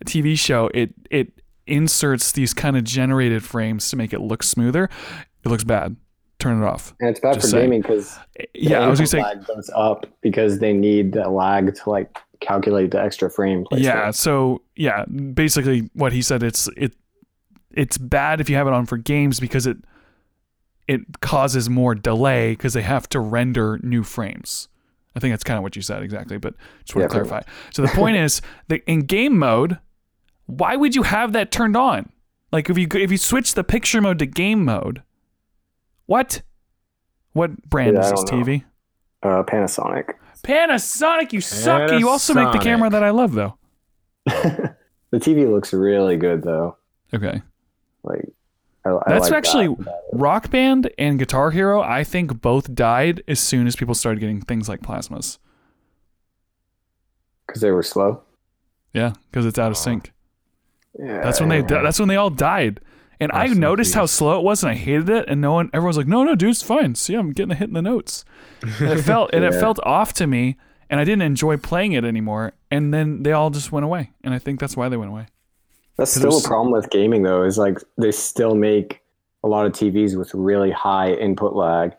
a 0.00 0.04
TV 0.04 0.38
show, 0.38 0.70
it 0.74 0.94
it 1.10 1.32
inserts 1.66 2.32
these 2.32 2.52
kind 2.54 2.76
of 2.76 2.84
generated 2.84 3.44
frames 3.44 3.88
to 3.90 3.96
make 3.96 4.12
it 4.12 4.20
look 4.20 4.42
smoother. 4.42 4.88
It 5.44 5.48
looks 5.48 5.64
bad. 5.64 5.96
Turn 6.38 6.62
it 6.62 6.66
off. 6.66 6.94
and 7.00 7.10
it's 7.10 7.20
bad 7.20 7.34
just 7.34 7.46
for 7.46 7.50
saying. 7.50 7.64
gaming 7.64 7.82
because 7.82 8.18
Yeah, 8.54 8.80
I 8.80 8.88
was 8.88 8.98
gonna 8.98 9.06
say 9.06 9.22
lag 9.22 9.44
goes 9.46 9.70
up 9.74 10.06
because 10.22 10.58
they 10.58 10.72
need 10.72 11.12
the 11.12 11.28
lag 11.28 11.74
to 11.74 11.90
like 11.90 12.16
calculate 12.40 12.90
the 12.90 13.00
extra 13.00 13.30
frame. 13.30 13.66
yeah. 13.72 14.10
So 14.10 14.62
yeah, 14.74 15.04
basically 15.04 15.90
what 15.92 16.14
he 16.14 16.22
said 16.22 16.42
it's 16.42 16.66
it 16.78 16.94
it's 17.72 17.98
bad 17.98 18.40
if 18.40 18.50
you 18.50 18.56
have 18.56 18.66
it 18.66 18.72
on 18.72 18.86
for 18.86 18.96
games 18.96 19.40
because 19.40 19.66
it 19.66 19.76
it 20.88 21.20
causes 21.20 21.70
more 21.70 21.94
delay 21.94 22.52
because 22.52 22.72
they 22.74 22.82
have 22.82 23.08
to 23.10 23.20
render 23.20 23.78
new 23.82 24.02
frames. 24.02 24.68
I 25.14 25.20
think 25.20 25.32
that's 25.32 25.44
kind 25.44 25.56
of 25.56 25.62
what 25.62 25.76
you 25.76 25.82
said 25.82 26.02
exactly, 26.02 26.38
but 26.38 26.54
just 26.84 26.94
want 26.94 27.04
Yeah, 27.04 27.08
to 27.08 27.12
clarify. 27.12 27.42
So 27.72 27.82
the 27.82 27.88
point 27.88 28.16
is 28.16 28.40
that 28.68 28.82
in 28.86 29.02
game 29.02 29.38
mode, 29.38 29.78
why 30.46 30.76
would 30.76 30.94
you 30.94 31.02
have 31.04 31.32
that 31.32 31.50
turned 31.50 31.76
on? 31.76 32.10
Like 32.52 32.68
if 32.68 32.76
you 32.78 32.88
if 32.94 33.10
you 33.10 33.18
switch 33.18 33.54
the 33.54 33.62
picture 33.64 34.00
mode 34.00 34.18
to 34.18 34.26
game 34.26 34.64
mode, 34.64 35.02
what? 36.06 36.42
What 37.32 37.62
brand 37.70 37.94
Yeah, 37.94 38.00
is 38.00 38.10
this. 38.10 38.24
TV? 38.24 38.64
uh, 39.22 39.42
Panasonic. 39.44 40.14
Panasonic, 40.42 41.32
you 41.32 41.40
suck. 41.40 41.92
You 41.92 42.08
also 42.08 42.34
make 42.34 42.50
the 42.52 42.58
camera 42.58 42.90
that 42.90 43.04
I 43.04 43.10
love 43.10 43.32
though. 43.34 43.56
The 45.12 45.18
TV 45.18 45.50
looks 45.50 45.72
really 45.72 46.16
good 46.16 46.42
though. 46.42 46.76
Okay. 47.12 47.42
Like 48.02 48.32
I, 48.84 48.90
I 48.90 49.02
That's 49.06 49.30
like 49.30 49.38
actually 49.38 49.68
that. 49.68 50.02
Rock 50.12 50.50
Band 50.50 50.90
and 50.98 51.18
Guitar 51.18 51.50
Hero. 51.50 51.82
I 51.82 52.04
think 52.04 52.40
both 52.40 52.74
died 52.74 53.22
as 53.28 53.40
soon 53.40 53.66
as 53.66 53.76
people 53.76 53.94
started 53.94 54.20
getting 54.20 54.40
things 54.40 54.68
like 54.68 54.80
plasmas. 54.80 55.38
because 57.46 57.60
they 57.60 57.70
were 57.70 57.82
slow. 57.82 58.22
Yeah, 58.92 59.14
because 59.30 59.44
it's 59.46 59.58
out 59.58 59.70
of 59.70 59.76
oh. 59.76 59.80
sync. 59.80 60.12
Yeah, 60.98 61.20
That's 61.22 61.40
when 61.40 61.48
they. 61.48 61.58
yeah. 61.58 61.82
That's 61.82 61.98
when 61.98 62.08
they 62.08 62.16
all 62.16 62.30
died. 62.30 62.80
And 63.20 63.30
I 63.32 63.48
noticed 63.48 63.94
how 63.94 64.06
slow 64.06 64.38
it 64.38 64.42
was, 64.42 64.62
and 64.62 64.72
I 64.72 64.74
hated 64.74 65.10
it. 65.10 65.26
And 65.28 65.42
no 65.42 65.52
one, 65.52 65.68
everyone's 65.74 65.98
like, 65.98 66.06
"No, 66.06 66.24
no, 66.24 66.34
dude, 66.34 66.50
it's 66.50 66.62
fine. 66.62 66.94
See, 66.94 67.14
I'm 67.14 67.32
getting 67.32 67.52
a 67.52 67.54
hit 67.54 67.68
in 67.68 67.74
the 67.74 67.82
notes." 67.82 68.24
And 68.62 68.90
it 68.90 69.02
felt, 69.04 69.30
and 69.34 69.44
it 69.44 69.52
felt 69.52 69.78
off 69.84 70.14
to 70.14 70.26
me, 70.26 70.56
and 70.88 70.98
I 70.98 71.04
didn't 71.04 71.22
enjoy 71.22 71.58
playing 71.58 71.92
it 71.92 72.04
anymore. 72.04 72.54
And 72.70 72.94
then 72.94 73.22
they 73.22 73.32
all 73.32 73.50
just 73.50 73.72
went 73.72 73.84
away, 73.84 74.12
and 74.24 74.32
I 74.32 74.38
think 74.38 74.58
that's 74.58 74.76
why 74.76 74.88
they 74.88 74.96
went 74.96 75.10
away. 75.10 75.26
That's 76.00 76.14
'Cause 76.18 76.34
still 76.36 76.38
a 76.38 76.48
problem 76.48 76.72
with 76.72 76.90
gaming 76.90 77.22
though. 77.22 77.42
Is 77.44 77.58
like 77.58 77.78
they 77.98 78.10
still 78.10 78.54
make 78.54 79.00
a 79.44 79.48
lot 79.48 79.66
of 79.66 79.72
TVs 79.72 80.16
with 80.16 80.34
really 80.34 80.70
high 80.70 81.12
input 81.12 81.54
lag. 81.54 81.92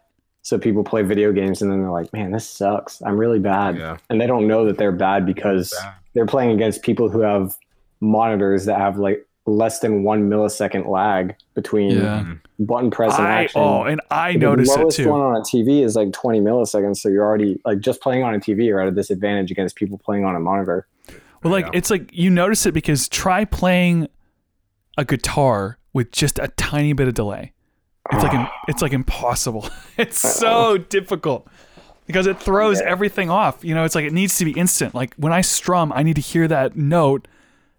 So 0.44 0.58
people 0.58 0.84
play 0.84 1.04
video 1.04 1.32
games 1.32 1.62
and 1.62 1.72
then 1.72 1.82
they're 1.82 1.92
like, 1.92 2.12
"Man, 2.14 2.32
this 2.32 2.48
sucks. 2.48 3.02
I'm 3.04 3.18
really 3.18 3.40
bad." 3.40 3.78
Yeah. 3.78 3.98
And 4.10 4.20
they 4.20 4.28
don't 4.28 4.48
know 4.48 4.66
that 4.66 4.78
they're 4.78 4.92
bad 4.92 5.26
because 5.26 5.72
Bad. 5.82 5.94
they're 6.16 6.26
playing 6.26 6.52
against 6.52 6.82
people 6.82 7.10
who 7.10 7.20
have 7.22 7.56
monitors 8.02 8.66
that 8.66 8.80
have 8.80 8.98
like 8.98 9.26
less 9.48 9.80
than 9.80 10.04
one 10.04 10.30
millisecond 10.30 10.88
lag 10.88 11.36
between 11.56 11.92
Yeah. 11.98 12.26
button 12.60 12.90
press 12.92 13.18
and 13.18 13.28
I 13.28 13.44
action. 13.44 13.62
oh, 13.62 13.84
and 13.84 14.00
I 14.12 14.34
The 14.34 14.40
noticed 14.40 14.76
it 14.76 14.80
lowest 14.80 14.98
too. 14.98 15.10
one 15.10 15.22
on 15.22 15.36
a 15.36 15.42
TV 15.42 15.84
is 15.84 15.96
like 15.96 16.12
20 16.14 16.40
milliseconds, 16.42 16.98
so 16.98 17.10
you're 17.10 17.26
already 17.26 17.60
like 17.66 17.80
just 17.80 18.02
playing 18.02 18.24
on 18.24 18.34
a 18.36 18.40
TV. 18.40 18.66
You're 18.66 18.80
at 18.82 18.88
a 18.88 18.92
disadvantage 18.92 19.50
against 19.52 19.76
people 19.76 19.98
playing 20.04 20.26
on 20.26 20.36
a 20.36 20.40
monitor. 20.40 20.88
Well, 21.44 21.52
like 21.52 21.66
Yeah. 21.66 21.72
it's 21.74 21.90
like 21.90 22.10
you 22.14 22.30
notice 22.30 22.66
it 22.66 22.74
because 22.74 23.08
try 23.10 23.46
playing 23.46 24.08
a 24.98 25.06
guitar 25.06 25.78
with 25.94 26.12
just 26.12 26.40
a 26.40 26.48
tiny 26.50 26.94
bit 26.94 27.08
of 27.08 27.14
delay. 27.14 27.54
It's 28.12 28.24
like 28.24 28.34
im- 28.34 28.48
it's 28.68 28.82
like 28.82 28.94
impossible. 28.94 29.68
It's 29.98 30.20
so 30.20 30.78
difficult 30.78 31.48
because 32.08 32.26
it 32.28 32.40
throws 32.40 32.80
Yeah. 32.82 32.90
everything 32.90 33.30
off. 33.30 33.64
You 33.64 33.76
know, 33.76 33.84
it's 33.84 33.96
like 33.96 34.06
it 34.06 34.14
needs 34.14 34.38
to 34.38 34.46
be 34.46 34.52
instant. 34.52 34.94
Like 34.96 35.16
when 35.16 35.32
I 35.34 35.42
strum, 35.42 35.92
I 35.94 36.04
need 36.04 36.16
to 36.16 36.22
hear 36.22 36.48
that 36.48 36.76
note 36.76 37.28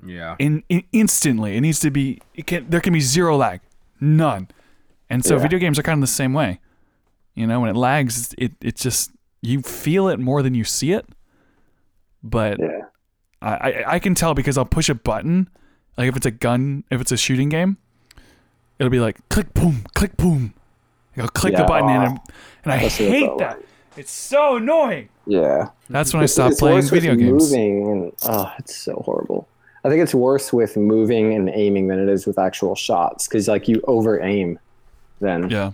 Yeah. 0.05 0.37
in, 0.39 0.63
in 0.69 0.85
instantly. 0.93 1.57
It 1.57 1.61
needs 1.61 1.81
to 1.81 1.91
be. 1.91 2.21
It 2.35 2.47
can 2.47 2.69
there 2.71 2.81
can 2.81 2.93
be 2.93 3.01
zero 3.01 3.37
lag, 3.37 3.61
none. 4.01 4.49
And 5.11 5.25
so 5.25 5.37
Yeah. 5.37 5.43
video 5.43 5.59
games 5.59 5.79
are 5.79 5.83
kind 5.83 5.99
of 5.99 6.01
the 6.09 6.15
same 6.15 6.33
way. 6.33 6.61
You 7.35 7.47
know, 7.47 7.61
when 7.61 7.71
it 7.71 7.77
lags, 7.77 8.35
it 8.39 8.53
it 8.61 8.77
just 8.77 9.11
you 9.41 9.61
feel 9.63 10.09
it 10.09 10.19
more 10.21 10.43
than 10.43 10.55
you 10.55 10.65
see 10.65 10.93
it. 10.93 11.07
But 12.23 12.59
Yeah. 12.61 12.83
I, 13.43 13.55
I 13.71 13.85
I 13.95 13.99
can 13.99 14.15
tell 14.15 14.35
because 14.35 14.57
I'll 14.57 14.65
push 14.65 14.89
a 14.89 14.95
button, 14.95 15.49
like 15.97 16.09
if 16.09 16.17
it's 16.17 16.27
a 16.27 16.31
gun, 16.31 16.85
if 16.91 17.01
it's 17.01 17.13
a 17.13 17.17
shooting 17.17 17.49
game, 17.49 17.77
it'll 18.79 18.91
be 18.91 19.01
like 19.01 19.27
click 19.29 19.53
boom, 19.55 19.85
click 19.95 20.17
boom. 20.17 20.55
Like, 21.17 21.25
I'll 21.25 21.29
click 21.31 21.57
the 21.57 21.65
button 21.65 21.89
aw. 21.91 22.05
and, 22.07 22.19
and 22.65 22.73
I 22.73 22.79
That's 22.79 22.99
what 22.99 23.09
it 23.09 23.13
hate 23.13 23.39
that. 23.39 23.57
like. 23.59 23.67
It's 23.99 24.11
so 24.11 24.57
annoying. 24.57 25.11
Yeah. 25.27 25.69
That's 25.91 26.15
when 26.15 26.23
I 26.23 26.27
stopped 26.27 26.59
playing 26.59 26.83
video 26.85 27.15
games. 27.15 27.51
Moving 27.51 27.91
and 27.91 28.13
oh, 28.23 28.51
it's 28.59 28.75
so 28.75 29.03
horrible. 29.05 29.47
I 29.85 29.91
think 29.91 30.01
it's 30.03 30.15
worse 30.15 30.53
with 30.53 30.77
moving 30.79 31.35
and 31.35 31.51
aiming 31.51 31.89
than 31.89 31.99
it 31.99 32.09
is 32.09 32.27
with 32.27 32.39
actual 32.39 32.75
shots 32.75 33.29
because 33.29 33.49
like 33.49 33.69
you 33.69 33.83
over 33.87 34.19
aim, 34.23 34.59
then 35.21 35.51
Yeah. 35.51 35.73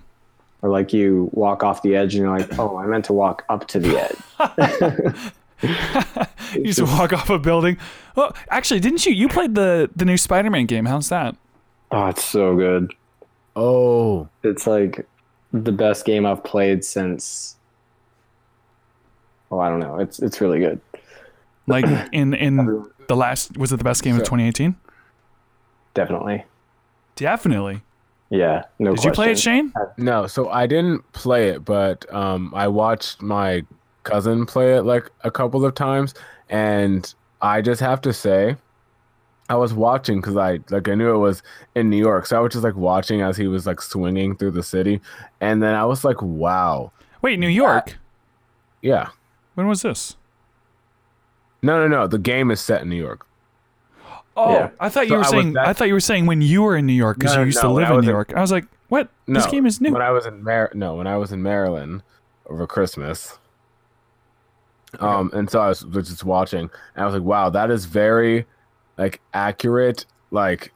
or 0.62 0.70
like 0.70 0.92
you 0.92 1.28
walk 1.33 1.62
off 1.62 1.83
the 1.83 1.94
edge 1.94 2.16
and 2.16 2.24
you're 2.24 2.37
like, 2.37 2.59
oh, 2.59 2.76
I 2.78 2.87
meant 2.87 3.04
to 3.04 3.12
walk 3.12 3.44
up 3.48 3.68
to 3.68 3.78
the 3.78 3.96
edge. 4.00 5.33
You 6.54 6.62
used 6.64 6.78
to 6.78 6.86
walk 6.86 7.12
off 7.12 7.28
a 7.28 7.38
building. 7.38 7.76
Oh, 8.16 8.32
actually, 8.50 8.80
didn't 8.80 9.04
you? 9.04 9.12
You 9.12 9.28
played 9.28 9.54
the 9.54 9.90
the 9.94 10.04
new 10.04 10.16
Spider-Man 10.16 10.66
game. 10.66 10.86
How's 10.86 11.08
that? 11.10 11.36
oh, 11.90 12.06
it's 12.06 12.24
so 12.24 12.56
good. 12.56 12.94
Oh. 13.56 14.28
It's 14.42 14.66
like 14.66 15.06
the 15.52 15.72
best 15.72 16.04
game 16.04 16.26
I've 16.26 16.44
played 16.44 16.84
since. 16.84 17.56
Oh, 19.50 19.58
I 19.58 19.68
don't 19.68 19.80
know. 19.80 19.98
It's 19.98 20.18
it's 20.20 20.40
really 20.40 20.60
good. 20.60 20.80
Like 21.66 21.84
in 22.12 22.34
in 22.34 22.84
the 23.08 23.16
last 23.16 23.56
was 23.56 23.72
it 23.72 23.78
the 23.78 23.84
best 23.84 24.02
game 24.02 24.16
of 24.16 24.22
2018? 24.22 24.76
Definitely. 25.94 26.44
Definitely. 27.16 27.82
Yeah. 28.30 28.64
No. 28.78 28.94
Did 28.94 29.04
you 29.04 29.12
play 29.12 29.32
it. 29.32 29.38
Shayne? 29.38 29.72
No, 29.96 30.26
so 30.26 30.48
I 30.50 30.66
didn't 30.66 31.10
play 31.12 31.48
it, 31.48 31.64
but 31.64 32.12
um, 32.14 32.52
I 32.54 32.68
watched 32.68 33.22
my 33.22 33.64
cousin 34.08 34.46
play 34.46 34.74
it 34.76 34.82
like 34.82 35.10
a 35.22 35.30
couple 35.30 35.64
of 35.64 35.74
times, 35.74 36.14
and 36.48 37.12
I 37.40 37.60
just 37.60 37.80
have 37.80 38.00
to 38.02 38.12
say, 38.12 38.56
I 39.48 39.54
was 39.56 39.72
watching 39.74 40.20
because 40.20 40.36
I 40.36 40.60
like 40.70 40.88
I 40.88 40.94
knew 40.94 41.14
it 41.14 41.18
was 41.18 41.42
in 41.74 41.88
New 41.90 41.96
York, 41.98 42.26
so 42.26 42.36
I 42.36 42.40
was 42.40 42.52
just 42.52 42.64
like 42.64 42.76
watching 42.76 43.20
as 43.22 43.36
he 43.36 43.46
was 43.46 43.66
like 43.66 43.80
swinging 43.80 44.36
through 44.36 44.52
the 44.52 44.62
city, 44.62 45.00
and 45.40 45.62
then 45.62 45.74
I 45.74 45.84
was 45.84 46.04
like, 46.04 46.20
wow, 46.22 46.90
Wait, 47.22 47.38
New 47.38 47.48
York. 47.48 47.98
yeah, 48.82 49.08
When 49.54 49.66
was 49.68 49.82
this? 49.82 50.16
no, 51.62 51.78
no, 51.80 51.88
no, 51.88 52.06
the 52.06 52.18
game 52.18 52.50
is 52.50 52.60
set 52.60 52.82
in 52.82 52.88
New 52.88 52.96
York. 52.96 53.26
Oh, 54.36 54.52
Yeah. 54.52 54.70
I 54.78 54.88
thought 54.88 55.08
So 55.08 55.14
you 55.14 55.18
were 55.18 55.24
I 55.24 55.30
saying. 55.30 55.52
that- 55.54 55.66
I 55.66 55.72
thought 55.72 55.88
you 55.88 55.94
were 55.94 56.00
saying 56.00 56.26
when 56.26 56.40
you 56.40 56.62
were 56.62 56.76
in 56.76 56.86
New 56.86 56.92
York 56.92 57.18
because 57.18 57.34
No, 57.34 57.40
you 57.40 57.46
used 57.46 57.58
to 57.60 57.66
no, 57.66 57.74
when 57.74 57.82
live 57.82 57.90
in 57.90 57.96
was 57.96 58.04
New 58.04 58.10
in- 58.10 58.14
York. 58.14 58.32
I 58.36 58.40
was 58.40 58.52
like, 58.52 58.66
what? 58.88 59.08
No, 59.26 59.40
This 59.40 59.50
game 59.50 59.66
is 59.66 59.80
new. 59.80 59.92
When 59.92 60.00
I 60.02 60.10
was 60.12 60.26
in 60.26 60.44
Mar- 60.44 60.70
no, 60.74 60.94
when 60.94 61.08
I 61.08 61.16
was 61.16 61.32
in 61.32 61.42
Maryland 61.42 62.02
over 62.48 62.64
Christmas. 62.68 63.36
Um, 65.01 65.31
and 65.35 65.51
so 65.51 65.61
I 65.61 65.68
was 65.68 65.85
was 65.85 66.09
just 66.09 66.24
watching, 66.24 66.61
and 66.94 67.03
I 67.03 67.05
was 67.05 67.14
like, 67.14 67.22
"Wow, 67.22 67.51
that 67.51 67.70
is 67.70 67.85
very, 67.85 68.46
like, 68.96 69.20
accurate, 69.35 70.07
like, 70.31 70.72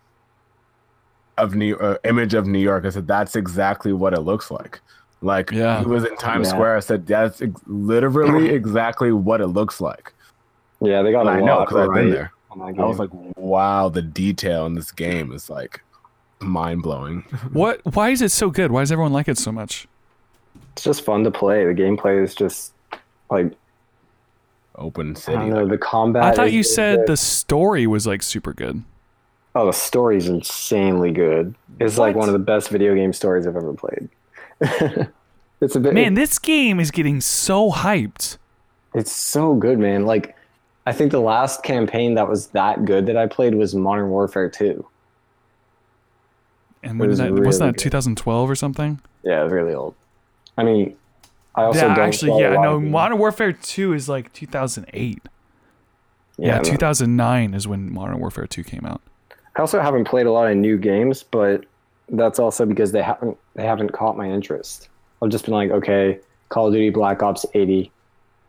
of 1.38 1.54
New 1.54 1.76
uh, 1.76 1.96
image 2.04 2.34
of 2.34 2.46
New 2.46 2.58
York." 2.58 2.84
I 2.84 2.90
said, 2.90 3.06
"That's 3.06 3.36
exactly 3.36 3.92
what 3.92 4.12
it 4.14 4.20
looks 4.20 4.50
like." 4.50 4.80
Like, 5.22 5.50
Yeah. 5.52 5.80
he 5.80 5.86
was 5.86 6.04
in 6.04 6.16
Times 6.16 6.48
Yeah. 6.48 6.54
Square. 6.54 6.76
I 6.76 6.80
said, 6.80 7.06
"That's 7.06 7.40
ex- 7.40 7.60
literally 7.66 8.50
exactly 8.54 9.12
what 9.12 9.40
it 9.40 9.48
looks 9.48 9.80
like." 9.80 10.12
Yeah, 10.80 11.02
they 11.02 11.12
got 11.12 11.26
And 11.26 11.28
a 11.28 11.32
I 11.32 11.38
lot 11.40 11.46
know 11.46 11.60
because 11.64 11.88
I've 11.88 11.94
been 11.94 12.10
there. 12.10 12.32
I 12.54 12.70
was 12.84 12.98
like, 12.98 13.10
"Wow, 13.36 13.88
the 13.88 14.02
detail 14.02 14.66
in 14.66 14.74
this 14.74 14.90
game 14.92 15.32
is 15.32 15.48
like 15.48 15.82
mind 16.40 16.82
blowing." 16.82 17.22
What? 17.52 17.80
Why 17.94 18.10
is 18.10 18.20
it 18.20 18.30
so 18.30 18.50
good? 18.50 18.70
Why 18.72 18.80
does 18.82 18.92
everyone 18.92 19.12
like 19.12 19.28
it 19.28 19.38
so 19.38 19.52
much? 19.52 19.88
it's 20.74 20.84
just 20.84 21.04
fun 21.04 21.22
to 21.24 21.30
play. 21.30 21.64
The 21.66 21.72
gameplay 21.74 22.22
is 22.22 22.34
just 22.34 22.72
like 23.30 23.52
Open 24.76 25.10
I 25.16 25.18
city. 25.18 25.36
don't 25.36 25.50
know. 25.50 25.66
The 25.68 25.78
combat. 25.78 26.24
I 26.24 26.34
thought 26.34 26.48
is 26.48 26.54
you 26.54 26.62
said 26.62 27.00
good. 27.00 27.08
the 27.08 27.16
story 27.16 27.86
was 27.86 28.06
like 28.06 28.22
super 28.22 28.52
good. 28.52 28.82
Oh, 29.54 29.66
the 29.66 29.72
story's 29.72 30.28
insanely 30.28 31.10
good. 31.10 31.54
It's 31.78 31.98
like 31.98 32.16
one 32.16 32.28
of 32.28 32.32
the 32.32 32.38
best 32.38 32.70
video 32.70 32.94
game 32.94 33.12
stories 33.12 33.46
I've 33.46 33.56
ever 33.56 33.74
played. 33.74 34.08
it's 35.60 35.76
a 35.76 35.80
bit. 35.80 35.92
Man, 35.92 36.14
this 36.14 36.38
game 36.38 36.80
is 36.80 36.90
getting 36.90 37.20
so 37.20 37.70
hyped. 37.70 38.38
It's 38.94 39.12
so 39.12 39.54
good, 39.54 39.78
man. 39.78 40.06
Like, 40.06 40.36
I 40.86 40.92
think 40.92 41.12
the 41.12 41.20
last 41.20 41.62
campaign 41.62 42.14
that 42.14 42.28
was 42.28 42.48
that 42.48 42.84
good 42.86 43.06
that 43.06 43.16
I 43.16 43.26
played 43.26 43.54
was 43.54 43.74
Modern 43.74 44.08
Warfare 44.08 44.48
2. 44.48 44.86
And 46.82 46.98
when 46.98 47.10
was 47.10 47.18
that? 47.18 47.30
really 47.30 47.46
wasn't 47.46 47.76
that 47.76 47.78
good. 47.78 47.90
2012 47.90 48.50
or 48.50 48.54
something? 48.54 49.00
Yeah, 49.22 49.44
it's 49.44 49.52
really 49.52 49.74
old. 49.74 49.94
I 50.56 50.64
mean, 50.64 50.96
I 51.54 51.64
also 51.64 51.86
yeah, 51.86 51.98
actually, 51.98 52.40
yeah. 52.40 52.54
No. 52.54 52.80
Modern 52.80 53.18
Warfare 53.18 53.52
2 53.52 53.92
is 53.92 54.08
like 54.08 54.32
2008. 54.32 55.20
Yeah, 56.38 56.56
no. 56.58 56.62
2009 56.62 57.54
is 57.54 57.68
when 57.68 57.92
Modern 57.92 58.18
Warfare 58.18 58.46
2 58.46 58.64
came 58.64 58.84
out. 58.86 59.02
I 59.54 59.60
also 59.60 59.80
haven't 59.80 60.04
played 60.04 60.26
a 60.26 60.32
lot 60.32 60.50
of 60.50 60.56
new 60.56 60.78
games, 60.78 61.22
but 61.22 61.66
that's 62.08 62.38
also 62.38 62.64
because 62.64 62.92
they 62.92 63.02
haven't 63.02 63.36
they 63.54 63.64
haven't 63.64 63.90
caught 63.92 64.16
my 64.16 64.30
interest. 64.30 64.88
I've 65.22 65.30
just 65.30 65.44
been 65.44 65.54
like, 65.54 65.70
okay, 65.70 66.18
Call 66.48 66.68
of 66.68 66.72
Duty 66.72 66.90
Black 66.90 67.22
Ops 67.22 67.44
80. 67.54 67.92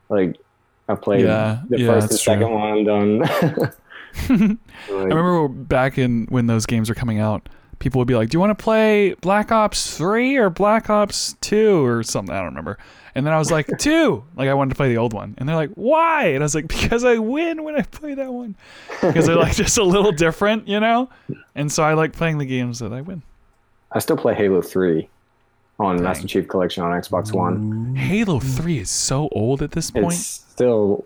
Like 0.09 0.37
I've 0.87 1.01
played 1.01 1.25
Yeah, 1.25 1.61
the 1.69 1.79
yeah, 1.79 1.87
first 1.87 2.11
and 2.11 2.19
second 2.19 2.47
true. 2.47 2.55
one, 2.57 2.71
I'm 2.71 2.83
done. 2.85 3.69
I 4.89 4.93
remember 4.93 5.47
back 5.49 5.97
in 5.97 6.25
when 6.29 6.47
those 6.47 6.65
games 6.65 6.87
were 6.87 6.95
coming 6.95 7.19
out, 7.19 7.49
people 7.83 7.99
would 7.99 8.07
be 8.07 8.15
like, 8.15 8.29
"Do 8.29 8.37
you 8.37 8.39
want 8.39 8.57
to 8.57 8.63
play 8.63 9.13
Black 9.15 9.51
Ops 9.51 9.95
3 9.97 10.37
or 10.37 10.49
Black 10.49 10.89
Ops 10.89 11.35
2 11.41 11.85
or 11.85 12.01
something?" 12.01 12.33
I 12.33 12.39
don't 12.39 12.47
remember. 12.47 12.77
And 13.13 13.25
then 13.27 13.33
I 13.33 13.37
was 13.37 13.51
like, 13.51 13.67
2. 13.77 14.23
Like 14.35 14.47
I 14.47 14.53
wanted 14.53 14.69
to 14.69 14.75
play 14.75 14.89
the 14.89 14.97
old 14.97 15.13
one. 15.13 15.35
And 15.37 15.47
they're 15.47 15.55
like, 15.55 15.71
"Why?" 15.75 16.27
And 16.27 16.41
I 16.41 16.45
was 16.45 16.55
like, 16.55 16.67
"Because 16.67 17.03
I 17.03 17.17
win 17.17 17.63
when 17.63 17.75
I 17.75 17.81
play 17.81 18.15
that 18.15 18.31
one." 18.31 18.55
Because 19.01 19.27
they're 19.27 19.35
like 19.35 19.55
just 19.65 19.77
a 19.77 19.83
little 19.83 20.13
different, 20.13 20.67
you 20.67 20.79
know? 20.79 21.09
And 21.55 21.71
so 21.71 21.83
I 21.83 21.93
like 21.93 22.13
playing 22.13 22.37
the 22.37 22.45
games 22.45 22.79
that 22.79 22.93
I 22.93 23.01
win. 23.01 23.21
I 23.91 23.99
still 23.99 24.17
play 24.17 24.33
Halo 24.33 24.61
3 24.61 25.07
on 25.79 25.97
Dang. 25.97 26.03
Master 26.05 26.27
Chief 26.27 26.47
Collection 26.47 26.83
on 26.83 26.99
Xbox 26.99 27.33
One. 27.33 27.95
Halo 27.95 28.39
3 28.39 28.79
is 28.79 28.89
so 28.89 29.27
old 29.33 29.61
at 29.61 29.71
this 29.71 29.91
point. 29.91 30.13
It's 30.13 30.25
still 30.25 31.05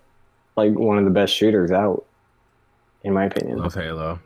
like 0.56 0.74
one 0.74 0.98
of 1.00 1.06
the 1.06 1.12
best 1.12 1.34
shooters 1.34 1.72
out, 1.72 2.06
in 3.04 3.14
my 3.14 3.26
opinion. 3.26 3.58
Love 3.58 3.74
Halo. 3.74 4.20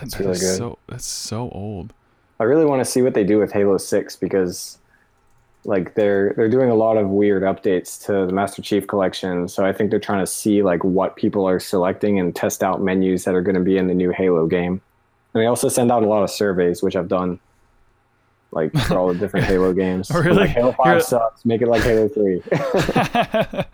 That's 0.00 0.18
really 0.18 0.32
good. 0.38 0.56
so 0.56 0.78
that's 0.88 1.06
so 1.06 1.48
old. 1.50 1.92
I 2.40 2.44
really 2.44 2.64
want 2.64 2.80
to 2.80 2.84
see 2.84 3.00
what 3.02 3.14
they 3.14 3.24
do 3.24 3.38
with 3.38 3.52
Halo 3.52 3.78
6 3.78 4.16
because 4.16 4.78
like 5.66 5.94
they're 5.94 6.34
they're 6.36 6.48
doing 6.50 6.68
a 6.68 6.74
lot 6.74 6.96
of 6.98 7.08
weird 7.08 7.42
updates 7.42 8.04
to 8.06 8.26
the 8.26 8.32
Master 8.32 8.60
Chief 8.60 8.86
collection. 8.86 9.48
So 9.48 9.64
I 9.64 9.72
think 9.72 9.90
they're 9.90 10.00
trying 10.00 10.20
to 10.20 10.26
see 10.26 10.62
like 10.62 10.82
what 10.84 11.16
people 11.16 11.48
are 11.48 11.58
selecting 11.60 12.18
and 12.18 12.34
test 12.34 12.62
out 12.62 12.82
menus 12.82 13.24
that 13.24 13.34
are 13.34 13.40
going 13.40 13.54
to 13.54 13.60
be 13.62 13.78
in 13.78 13.86
the 13.86 13.94
new 13.94 14.10
Halo 14.10 14.46
game. 14.46 14.80
And 15.32 15.42
they 15.42 15.46
also 15.46 15.68
send 15.68 15.90
out 15.90 16.02
a 16.02 16.06
lot 16.06 16.22
of 16.22 16.30
surveys, 16.30 16.82
which 16.82 16.96
I've 16.96 17.08
done, 17.08 17.40
like 18.50 18.72
for 18.72 18.98
all 18.98 19.08
the 19.08 19.14
different 19.18 19.46
Halo 19.46 19.72
games. 19.84 20.10
Oh, 20.12 20.20
really? 20.20 20.36
Like, 20.40 20.50
Halo 20.50 20.72
5 20.72 20.86
You're- 20.86 21.00
sucks. 21.00 21.44
Make 21.46 21.62
it 21.62 21.68
like 21.68 21.82
Halo 21.82 22.08
3. 22.08 22.42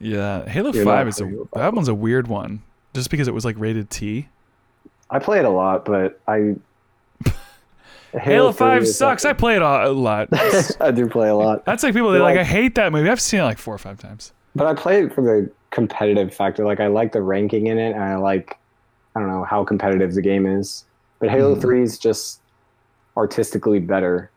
yeah, 0.00 0.48
Halo 0.48 0.72
You're 0.72 0.84
5 0.84 1.08
is 1.08 1.20
a 1.20 1.26
Halo 1.26 1.48
5. 1.54 1.62
that 1.62 1.74
one's 1.74 1.88
a 1.88 1.94
weird 1.94 2.26
one. 2.28 2.62
Just 2.94 3.10
because 3.10 3.28
it 3.28 3.34
was 3.34 3.44
like 3.44 3.56
rated 3.58 3.88
T. 3.90 4.28
I 5.10 5.18
play 5.18 5.38
it 5.38 5.44
a 5.44 5.50
lot, 5.50 5.84
but 5.84 6.20
I 6.28 6.56
Halo, 8.12 8.52
5 8.52 8.80
3 8.80 8.82
is 8.88 8.96
sucks. 8.98 9.24
I 9.24 9.32
play 9.32 9.54
it 9.56 9.62
a, 9.62 9.88
lot. 9.90 10.28
I 10.80 10.90
do 10.90 11.08
play 11.08 11.28
a 11.28 11.34
lot. 11.34 11.64
That's 11.64 11.82
like 11.82 11.94
people 11.94 12.10
that 12.12 12.20
like 12.20 12.36
Like- 12.36 12.40
I 12.40 12.48
hate 12.48 12.74
that 12.74 12.92
movie. 12.92 13.08
I've 13.08 13.20
seen 13.20 13.40
it 13.40 13.44
like 13.44 13.58
four 13.58 13.74
or 13.74 13.78
five 13.78 13.98
times. 13.98 14.32
But 14.56 14.66
I 14.66 14.74
play 14.74 15.02
it 15.04 15.14
for 15.14 15.22
the 15.22 15.50
competitive 15.70 16.34
factor. 16.34 16.64
Like 16.64 16.80
I 16.80 16.88
like 16.88 17.12
the 17.12 17.22
ranking 17.22 17.68
in 17.68 17.78
it, 17.78 17.92
and 17.94 18.02
I 18.02 18.16
like 18.16 18.56
I 19.14 19.20
don't 19.20 19.28
know 19.28 19.44
how 19.44 19.64
competitive 19.64 20.14
the 20.14 20.22
game 20.22 20.44
is. 20.46 20.84
But 21.20 21.30
Halo 21.30 21.54
Mhm. 21.54 21.60
Three 21.60 21.82
is 21.82 21.98
just 21.98 22.40
artistically 23.16 23.78
better. 23.78 24.30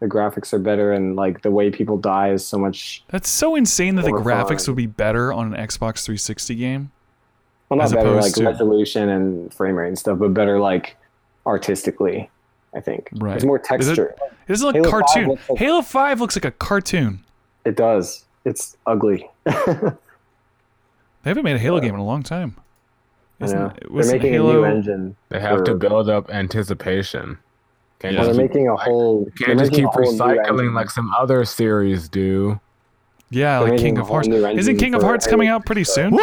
The 0.00 0.06
graphics 0.06 0.52
are 0.52 0.58
better, 0.58 0.92
and 0.92 1.14
like 1.14 1.42
the 1.42 1.52
way 1.52 1.70
people 1.70 1.96
die 1.96 2.30
is 2.30 2.44
so 2.44 2.58
much. 2.58 3.04
That's 3.10 3.28
so 3.28 3.54
insane 3.54 3.94
that 3.94 4.04
the 4.04 4.10
graphics 4.10 4.66
fun. 4.66 4.72
would 4.74 4.76
be 4.76 4.86
better 4.86 5.32
on 5.32 5.54
an 5.54 5.66
Xbox 5.66 6.04
360 6.04 6.54
game. 6.56 6.90
Well, 7.78 7.88
not 7.90 7.94
better 7.96 8.14
like 8.20 8.32
to- 8.34 8.44
resolution 8.44 9.08
and 9.08 9.52
frame 9.54 9.76
rate 9.76 9.88
and 9.88 9.98
stuff, 9.98 10.18
but 10.18 10.34
better 10.34 10.58
like 10.60 10.96
artistically. 11.46 12.30
I 12.74 12.80
think 12.80 13.08
Right. 13.14 13.30
There's 13.32 13.44
more 13.44 13.58
Is 13.58 13.64
it- 13.64 13.94
texture. 13.96 14.14
It 14.48 14.52
doesn't 14.52 14.66
look 14.66 14.74
Halo 14.76 14.90
5 14.90 15.00
cartoon. 15.06 15.28
looks 15.28 15.48
like- 15.48 15.58
Halo 15.58 15.82
5 15.82 16.20
looks 16.20 16.36
like 16.36 16.44
a 16.44 16.50
cartoon. 16.50 17.20
It 17.64 17.76
does. 17.76 18.24
It's 18.44 18.76
ugly. 18.86 19.30
They 21.22 21.30
haven't 21.30 21.44
made 21.44 21.56
a 21.56 21.58
Halo 21.58 21.80
game 21.80 21.94
in 21.94 22.00
a 22.00 22.04
long 22.04 22.22
time. 22.22 22.56
I 23.40 23.44
Isn't- 23.46 23.58
know. 23.58 23.72
it 23.76 23.90
They're 23.90 24.12
making 24.12 24.32
Halo, 24.34 24.50
a 24.50 24.52
new 24.52 24.64
engine. 24.64 25.16
They 25.30 25.40
have 25.40 25.64
to 25.64 25.74
build 25.74 26.10
up 26.10 26.28
anticipation. 26.30 27.38
Can't 27.98 28.16
Well, 28.16 28.26
just 28.26 28.36
they're 28.36 28.46
keep, 28.48 28.54
making 28.56 28.68
a 28.68 28.76
whole. 28.76 29.26
can't 29.38 29.58
just 29.58 29.72
keep 29.72 29.86
a 29.86 29.88
whole 29.88 30.02
new 30.12 30.18
recycling 30.18 30.74
like 30.74 30.90
some 30.90 31.10
other 31.18 31.44
series 31.46 32.08
do. 32.10 32.60
Yeah, 33.30 33.60
They're 33.60 33.70
like 33.70 33.78
Kingdom 33.80 34.04
Hearts. 34.06 34.28
Isn't 34.28 34.76
Kingdom 34.76 35.00
Hearts 35.00 35.26
coming 35.26 35.48
out 35.48 35.64
pretty 35.64 35.84
soon? 35.84 36.14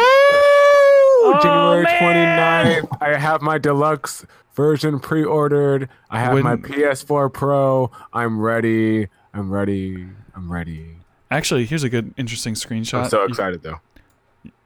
Woo! 1.22 1.40
January 1.42 1.84
man! 1.84 2.82
29th. 2.82 2.98
I 3.00 3.18
have 3.18 3.42
my 3.42 3.58
deluxe 3.58 4.24
version 4.54 4.98
pre-ordered. 5.00 5.88
I 6.10 6.20
have 6.20 6.38
my 6.42 6.56
PS4 6.56 7.32
Pro. 7.32 7.90
I'm 8.12 8.40
ready. 8.40 9.08
I'm 9.34 9.50
ready. 9.50 10.06
I'm 10.34 10.52
ready. 10.52 10.96
Actually, 11.30 11.64
here's 11.64 11.82
a 11.84 11.88
good, 11.88 12.12
interesting 12.16 12.54
screenshot. 12.54 13.04
I'm 13.04 13.08
so 13.10 13.20
You- 13.22 13.28
excited 13.28 13.62
though. 13.62 13.80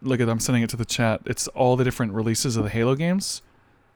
look 0.03 0.21
at 0.21 0.29
I'm 0.29 0.41
sending 0.41 0.63
it 0.63 0.71
to 0.71 0.77
the 0.77 0.85
chat. 0.85 1.21
It's 1.27 1.49
all 1.49 1.77
the 1.77 1.85
different 1.85 2.13
releases 2.13 2.57
of 2.57 2.65
the 2.65 2.71
Halo 2.71 2.95
games. 2.95 3.43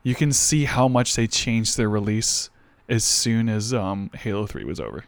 You 0.03 0.15
can 0.15 0.33
see 0.33 0.65
how 0.65 0.89
much 0.89 1.15
they 1.17 1.27
changed 1.27 1.77
their 1.77 1.89
release 1.89 2.51
as 2.89 3.05
soon 3.05 3.49
as 3.49 3.73
um, 3.75 4.11
Halo 4.15 4.47
3 4.47 4.65
was 4.65 4.81
over. 4.81 5.05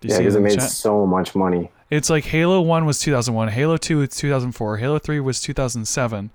Do 0.00 0.08
you 0.08 0.14
Yeah, 0.14 0.18
see 0.18 0.24
it 0.26 0.34
it 0.36 0.40
made 0.40 0.58
chat? 0.58 0.70
so 0.70 1.06
much 1.06 1.34
money. 1.34 1.70
It's 1.90 2.10
like 2.10 2.24
Halo 2.24 2.60
1 2.60 2.84
was 2.86 2.98
2001, 3.00 3.48
Halo 3.48 3.76
2 3.76 3.98
was 3.98 4.08
2004, 4.10 4.76
Halo 4.78 4.98
3 4.98 5.20
was 5.20 5.40
2007, 5.40 6.30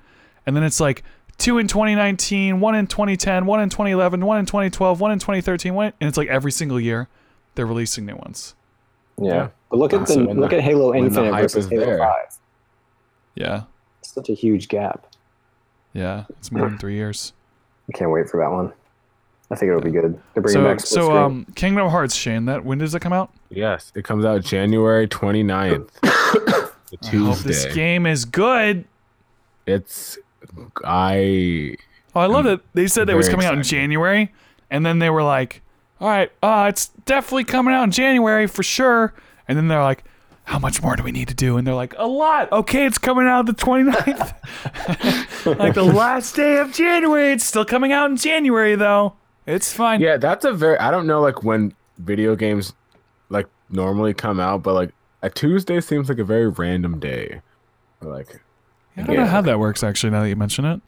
and 0.46 0.56
then 0.56 0.64
it's 0.64 0.80
like 0.80 1.04
2 1.38 1.58
in 1.58 1.68
2019, 1.68 2.60
1 2.60 2.76
in 2.76 2.88
2010, 2.88 3.46
1 3.46 3.60
in 3.62 3.70
2011, 3.70 4.26
1 4.26 4.38
in 4.40 4.46
2012, 4.46 5.00
1 5.02 5.12
in 5.12 5.20
2013, 5.20 5.74
one, 5.74 5.94
and 6.00 6.08
it's 6.08 6.18
like 6.18 6.28
every 6.28 6.52
single 6.52 6.80
year 6.80 7.08
they're 7.56 7.66
releasing 7.66 8.06
new 8.06 8.16
ones. 8.16 8.54
Yeah. 9.20 9.28
Yeah. 9.34 9.48
But 9.70 9.78
look 9.80 9.94
at 9.94 10.06
the 10.08 10.16
look 10.20 10.50
the- 10.52 10.58
at 10.58 10.64
Halo 10.64 10.94
Infinite 10.94 11.32
versus 11.32 11.68
Halo 11.70 11.86
there. 11.86 11.98
5. 12.00 12.16
Yeah, 13.36 13.64
It's 14.00 14.14
such 14.14 14.30
a 14.30 14.34
huge 14.34 14.68
gap. 14.68 15.08
yeah, 15.94 16.26
it's 16.32 16.52
more 16.52 16.68
than 16.70 16.78
three 16.78 16.96
years. 16.96 17.34
I 17.90 17.98
can't 17.98 18.12
wait 18.12 18.30
for 18.30 18.40
that 18.42 18.52
one. 18.52 18.74
I 19.50 19.56
think 19.56 19.70
it'll 19.70 19.82
be 19.82 19.92
good. 19.92 20.20
They're 20.34 20.44
bringing 20.44 20.62
So, 20.62 20.68
back 20.68 20.80
so 20.82 21.02
screen. 21.06 21.18
um, 21.18 21.46
Kingdom 21.56 21.90
Hearts, 21.90 22.16
Shayne, 22.16 22.46
that 22.46 22.64
when 22.66 22.78
does 22.78 22.94
it 22.96 23.02
come 23.02 23.12
out? 23.14 23.32
Yes, 23.50 23.92
it 23.96 24.04
comes 24.06 24.24
out 24.26 24.44
January 24.44 25.08
29th. 25.08 25.90
the 26.02 26.72
I 27.04 27.08
hope 27.18 27.38
this 27.40 27.66
game 27.74 28.06
is 28.06 28.24
good. 28.26 28.86
It's 29.66 30.18
I 30.84 31.76
Oh, 32.14 32.20
I 32.20 32.26
love 32.26 32.46
that 32.46 32.62
they 32.74 32.88
said 32.88 33.10
it 33.10 33.16
was 33.16 33.30
coming 33.30 33.46
out 33.46 33.54
in. 33.54 33.64
January, 33.64 34.34
and 34.70 34.86
then 34.86 35.00
they 35.00 35.10
were 35.10 35.24
like, 35.24 35.62
"All 36.00 36.10
right, 36.10 36.32
uh, 36.44 36.66
it's 36.70 36.90
definitely 37.06 37.46
coming 37.46 37.74
out 37.74 37.84
in 37.84 37.92
January 37.92 38.48
for 38.48 38.64
sure." 38.64 39.14
And 39.48 39.58
then 39.58 39.70
they're 39.70 39.82
like, 39.82 40.04
"How 40.46 40.60
much 40.60 40.82
more 40.82 40.96
do 40.98 41.04
we 41.04 41.12
need 41.12 41.30
to 41.30 41.34
do?" 41.34 41.56
And 41.58 41.66
they're 41.66 41.74
like, 41.74 41.96
"A 41.98 42.08
lot." 42.08 42.52
Okay, 42.52 42.86
it's 42.86 42.98
coming 42.98 43.28
out 43.28 43.46
the 43.46 43.54
29th. 43.54 44.34
like 45.60 45.74
the 45.74 45.84
last 45.84 46.36
day 46.36 46.58
of 46.58 46.74
January. 46.74 47.32
It's 47.32 47.46
still 47.46 47.66
coming 47.66 47.94
out 47.94 48.10
in 48.12 48.18
January 48.18 48.76
though. 48.76 49.14
It's 49.46 49.72
fine. 49.74 50.02
Yeah, 50.02 50.18
that's 50.18 50.44
a 50.44 50.52
very 50.52 50.78
I 50.80 50.92
don't 50.92 51.08
know 51.08 51.22
like 51.22 51.44
when 51.44 51.74
video 51.98 52.36
games 52.36 52.74
like 53.30 53.48
normally 53.70 54.14
come 54.14 54.40
out, 54.40 54.64
but 54.64 54.74
like 54.74 54.92
a 55.22 55.30
Tuesday 55.30 55.80
seems 55.80 56.10
like 56.10 56.20
a 56.20 56.26
very 56.26 56.50
random 56.50 57.00
day. 57.00 57.42
Like 58.02 58.42
I 58.98 59.04
don't 59.04 59.16
know 59.16 59.26
how 59.26 59.42
that 59.42 59.60
works 59.60 59.84
actually. 59.84 60.12
Now 60.12 60.22
that 60.24 60.30
you 60.30 60.36
mention 60.36 60.66
it. 60.66 60.82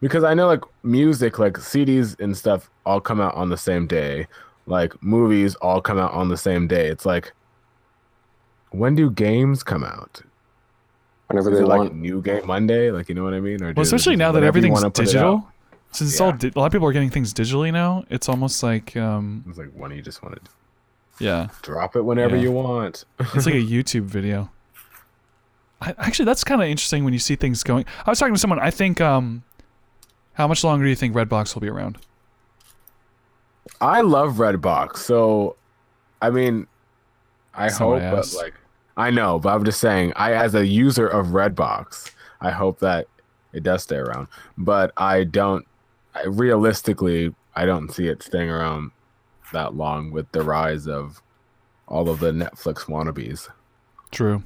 because 0.00 0.24
I 0.24 0.34
know 0.34 0.46
like 0.46 0.62
music, 0.82 1.38
like 1.38 1.54
CDs 1.54 2.18
and 2.20 2.36
stuff 2.36 2.70
all 2.86 3.00
come 3.00 3.20
out 3.20 3.34
on 3.34 3.48
the 3.50 3.56
same 3.56 3.86
day. 3.86 4.26
Like 4.66 5.00
movies 5.02 5.54
all 5.56 5.80
come 5.80 5.98
out 5.98 6.12
on 6.12 6.28
the 6.28 6.36
same 6.36 6.66
day. 6.68 6.86
It's 6.88 7.04
like 7.06 7.32
when 8.70 8.94
do 8.94 9.10
games 9.10 9.62
come 9.62 9.82
out? 9.84 10.22
Whenever 11.28 11.50
Is 11.52 11.58
they 11.58 11.64
it 11.64 11.68
like 11.68 11.78
want. 11.78 11.94
New 11.94 12.22
Game 12.22 12.46
Monday? 12.46 12.90
Like 12.90 13.08
you 13.08 13.14
know 13.14 13.24
what 13.24 13.34
I 13.34 13.40
mean? 13.40 13.62
Or 13.62 13.72
Well, 13.72 13.82
especially 13.82 14.16
now 14.16 14.32
that 14.32 14.42
everything's 14.42 14.74
wanna 14.74 14.88
it 14.88 14.94
digital. 14.94 15.48
Since 15.92 16.12
it's 16.12 16.20
all 16.20 16.32
di- 16.32 16.52
a 16.54 16.58
lot 16.58 16.66
of 16.66 16.72
people 16.72 16.86
are 16.86 16.92
getting 16.92 17.10
things 17.10 17.34
digitally 17.34 17.72
now, 17.72 18.04
it's 18.10 18.28
almost 18.28 18.62
like 18.62 18.96
um, 18.96 19.44
It's 19.48 19.58
like 19.58 19.70
when 19.74 19.90
you 19.90 20.02
just 20.02 20.22
want 20.22 20.36
to 20.44 20.50
yeah. 21.18 21.48
drop 21.62 21.96
it 21.96 22.02
whenever 22.02 22.36
Yeah. 22.36 22.42
you 22.42 22.52
want. 22.52 23.04
It's 23.34 23.44
like 23.46 23.56
a 23.56 23.58
YouTube 23.76 24.02
video. 24.04 24.50
I, 25.80 25.94
actually, 25.98 26.26
that's 26.26 26.44
kind 26.44 26.60
of 26.60 26.68
interesting 26.68 27.04
when 27.04 27.12
you 27.12 27.18
see 27.18 27.36
things 27.36 27.62
going. 27.62 27.86
I 28.06 28.10
was 28.10 28.18
talking 28.18 28.34
to 28.34 28.40
someone. 28.40 28.58
I 28.58 28.70
think. 28.70 29.00
Um, 29.00 29.42
how 30.34 30.48
much 30.48 30.64
longer 30.64 30.84
do 30.84 30.88
you 30.88 30.96
think 30.96 31.14
Redbox 31.14 31.54
will 31.54 31.60
be 31.60 31.68
around? 31.68 31.98
I 33.80 34.00
love 34.00 34.36
Redbox, 34.36 34.96
so 34.98 35.56
I 36.22 36.30
mean, 36.30 36.66
I 37.54 37.64
That's 37.64 37.78
hope, 37.78 38.00
I 38.00 38.10
but 38.10 38.32
like, 38.34 38.54
I 38.96 39.10
know, 39.10 39.38
but 39.38 39.54
I'm 39.54 39.64
just 39.64 39.80
saying, 39.80 40.12
I 40.16 40.32
as 40.32 40.54
a 40.54 40.66
user 40.66 41.06
of 41.06 41.28
Redbox, 41.28 42.12
I 42.40 42.50
hope 42.50 42.78
that 42.80 43.06
it 43.52 43.62
does 43.62 43.82
stay 43.82 43.96
around. 43.96 44.28
But 44.56 44.92
I 44.96 45.24
don't, 45.24 45.66
I, 46.14 46.24
realistically, 46.24 47.34
I 47.54 47.66
don't 47.66 47.92
see 47.92 48.06
it 48.06 48.22
staying 48.22 48.50
around 48.50 48.92
that 49.52 49.74
long 49.74 50.10
with 50.10 50.30
the 50.32 50.42
rise 50.42 50.86
of 50.86 51.20
all 51.86 52.08
of 52.08 52.20
the 52.20 52.30
Netflix 52.30 52.86
wannabes. 52.86 53.48
True. 54.10 54.42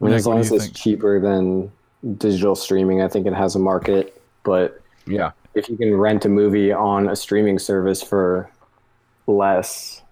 I 0.00 0.04
mean, 0.04 0.10
Nick, 0.12 0.18
as 0.18 0.26
long 0.26 0.38
as 0.38 0.52
it's 0.52 0.64
think? 0.66 0.76
cheaper 0.76 1.20
than 1.20 1.70
digital 2.18 2.54
streaming, 2.54 3.02
I 3.02 3.08
think 3.08 3.26
it 3.26 3.34
has 3.34 3.56
a 3.56 3.58
market. 3.58 4.20
But 4.44 4.80
Yeah, 5.06 5.32
if 5.54 5.68
you 5.68 5.76
can 5.76 5.94
rent 5.96 6.24
a 6.24 6.28
movie 6.28 6.72
on 6.72 7.08
a 7.08 7.16
streaming 7.16 7.58
service 7.58 8.02
for 8.02 8.48
less, 9.26 10.02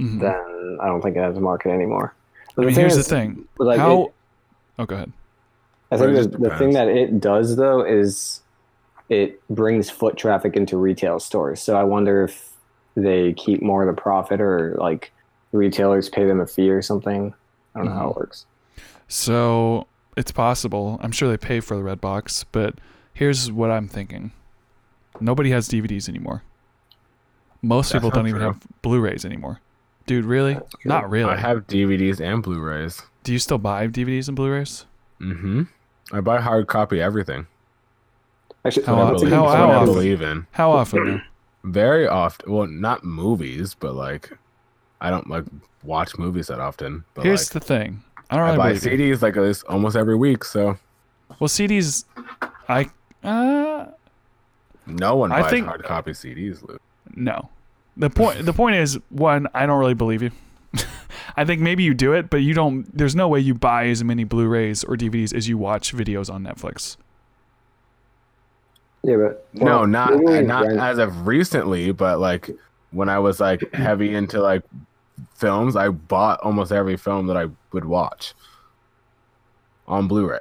Mhm. 0.00 0.20
then 0.20 0.78
I 0.80 0.86
don't 0.86 1.02
think 1.02 1.16
it 1.16 1.20
has 1.20 1.36
a 1.36 1.40
market 1.40 1.70
anymore. 1.70 2.14
But 2.56 2.62
I 2.62 2.66
mean, 2.66 2.74
thing 2.74 2.82
here's 2.82 2.96
the 2.96 3.02
thing. 3.02 3.46
like, 3.58 3.78
how? 3.78 4.02
it- 4.04 4.12
oh, 4.78 4.86
go 4.86 4.94
ahead. 4.96 5.12
I 5.90 5.96
think 5.96 6.32
the, 6.32 6.38
the 6.38 6.56
thing 6.58 6.72
that 6.72 6.88
it 6.88 7.18
does 7.20 7.56
though 7.56 7.82
is 7.82 8.42
it 9.08 9.40
brings 9.48 9.88
foot 9.88 10.16
traffic 10.16 10.54
into 10.56 10.76
retail 10.76 11.18
stores. 11.18 11.62
So 11.62 11.76
I 11.76 11.84
wonder 11.84 12.24
if 12.24 12.52
they 12.94 13.32
keep 13.34 13.62
more 13.62 13.88
of 13.88 13.94
the 13.94 14.00
profit 14.00 14.40
or 14.40 14.76
like 14.78 15.12
retailers 15.52 16.08
pay 16.10 16.26
them 16.26 16.40
a 16.40 16.46
fee 16.46 16.68
or 16.70 16.82
something. 16.82 17.32
I 17.74 17.78
don't 17.78 17.88
know 17.88 17.94
how 17.94 18.10
it 18.10 18.16
works. 18.16 18.44
So 19.08 19.86
it's 20.16 20.30
possible. 20.32 20.98
I'm 21.02 21.12
sure 21.12 21.28
they 21.28 21.36
pay 21.36 21.60
for 21.60 21.76
the 21.76 21.82
red 21.82 22.00
box, 22.00 22.44
but 22.52 22.74
here's 23.14 23.50
what 23.50 23.70
I'm 23.70 23.88
thinking. 23.88 24.32
Nobody 25.20 25.50
has 25.50 25.68
DVDs 25.68 26.08
anymore. 26.08 26.42
Most 27.62 27.90
That's 27.92 28.00
people 28.02 28.10
don't 28.10 28.24
not 28.24 28.28
even 28.28 28.40
true. 28.40 28.52
have 28.52 28.60
Blu-rays 28.82 29.24
anymore. 29.24 29.60
Dude, 30.06 30.24
really? 30.24 30.58
Not 30.84 31.10
really. 31.10 31.30
I 31.30 31.36
have 31.36 31.66
DVDs 31.66 32.20
and 32.20 32.42
Blu-rays. 32.42 33.02
Do 33.24 33.32
you 33.32 33.38
still 33.38 33.58
buy 33.58 33.88
DVDs 33.88 34.28
and 34.28 34.36
Blu-rays? 34.36 34.86
Mm-hmm. 35.20 35.62
I 36.12 36.20
buy 36.20 36.40
hard 36.40 36.66
copy 36.68 37.00
everything. 37.00 37.46
Actually, 38.64 38.86
How 38.86 38.94
What 38.96 39.00
I 39.00 39.02
often- 39.02 39.12
that's 39.14 39.22
a 39.22 39.24
good 39.26 39.30
believe- 39.30 39.50
how- 39.50 39.56
point. 39.66 39.72
I 39.72 39.74
often? 39.74 39.94
believe 39.94 40.22
in. 40.22 40.46
How 40.52 40.70
often? 40.70 41.22
Very 41.64 42.06
often. 42.06 42.52
Well, 42.52 42.66
not 42.68 43.04
movies, 43.04 43.74
but 43.78 43.94
like, 43.94 44.30
I 45.00 45.10
don't 45.10 45.28
like 45.28 45.44
watch 45.82 46.16
movies 46.16 46.46
that 46.46 46.60
often. 46.60 47.04
But 47.14 47.24
Here's 47.24 47.52
like, 47.54 47.60
the 47.62 47.66
thing. 47.66 48.02
I 48.30 48.36
don't 48.36 48.48
I 48.48 48.56
buy 48.56 48.72
believe 48.74 49.00
you. 49.00 49.14
CDs 49.16 49.22
like 49.22 49.34
this 49.34 49.62
almost 49.64 49.96
every 49.96 50.16
week. 50.16 50.44
So 50.44 50.78
Well, 51.38 51.48
CDs, 51.48 52.04
I 52.68 52.88
uh 53.24 53.86
no 54.86 55.16
one 55.16 55.32
I 55.32 55.42
buys 55.42 55.50
think- 55.50 55.66
hard 55.66 55.84
copy 55.84 56.12
CDs. 56.12 56.66
Luke. 56.66 56.80
no. 57.14 57.48
The 57.96 58.10
point 58.10 58.44
the 58.46 58.52
point 58.52 58.76
is 58.76 58.98
one, 59.10 59.48
I 59.54 59.66
don't 59.66 59.80
really 59.80 59.94
believe 59.94 60.22
you. 60.22 60.30
I 61.36 61.44
think 61.44 61.60
maybe 61.60 61.82
you 61.82 61.94
do 61.94 62.12
it, 62.12 62.30
but 62.30 62.38
you 62.38 62.54
don't. 62.54 62.86
There's 62.96 63.16
no 63.16 63.26
way 63.28 63.40
you 63.40 63.54
buy 63.54 63.86
as 63.86 64.04
many 64.04 64.22
Blu-rays 64.24 64.84
or 64.84 64.94
DVDs 64.96 65.34
as 65.34 65.48
you 65.48 65.58
watch 65.58 65.92
videos 65.94 66.32
on 66.32 66.44
Netflix. 66.44 66.96
Yeah, 69.02 69.16
but 69.16 69.48
no, 69.52 69.84
not 69.84 70.14
not 70.20 70.66
as 70.70 70.98
of 70.98 71.26
recently, 71.26 71.92
but 71.92 72.18
like 72.20 72.50
when 72.90 73.08
I 73.08 73.18
was 73.18 73.40
like 73.40 73.72
heavy 73.74 74.14
into 74.14 74.40
like 74.40 74.62
films, 75.34 75.76
I 75.76 75.88
bought 75.88 76.40
almost 76.40 76.72
every 76.72 76.96
film 76.96 77.26
that 77.28 77.36
I 77.36 77.46
would 77.72 77.84
watch 77.84 78.34
on 79.86 80.06
Blu-ray. 80.08 80.38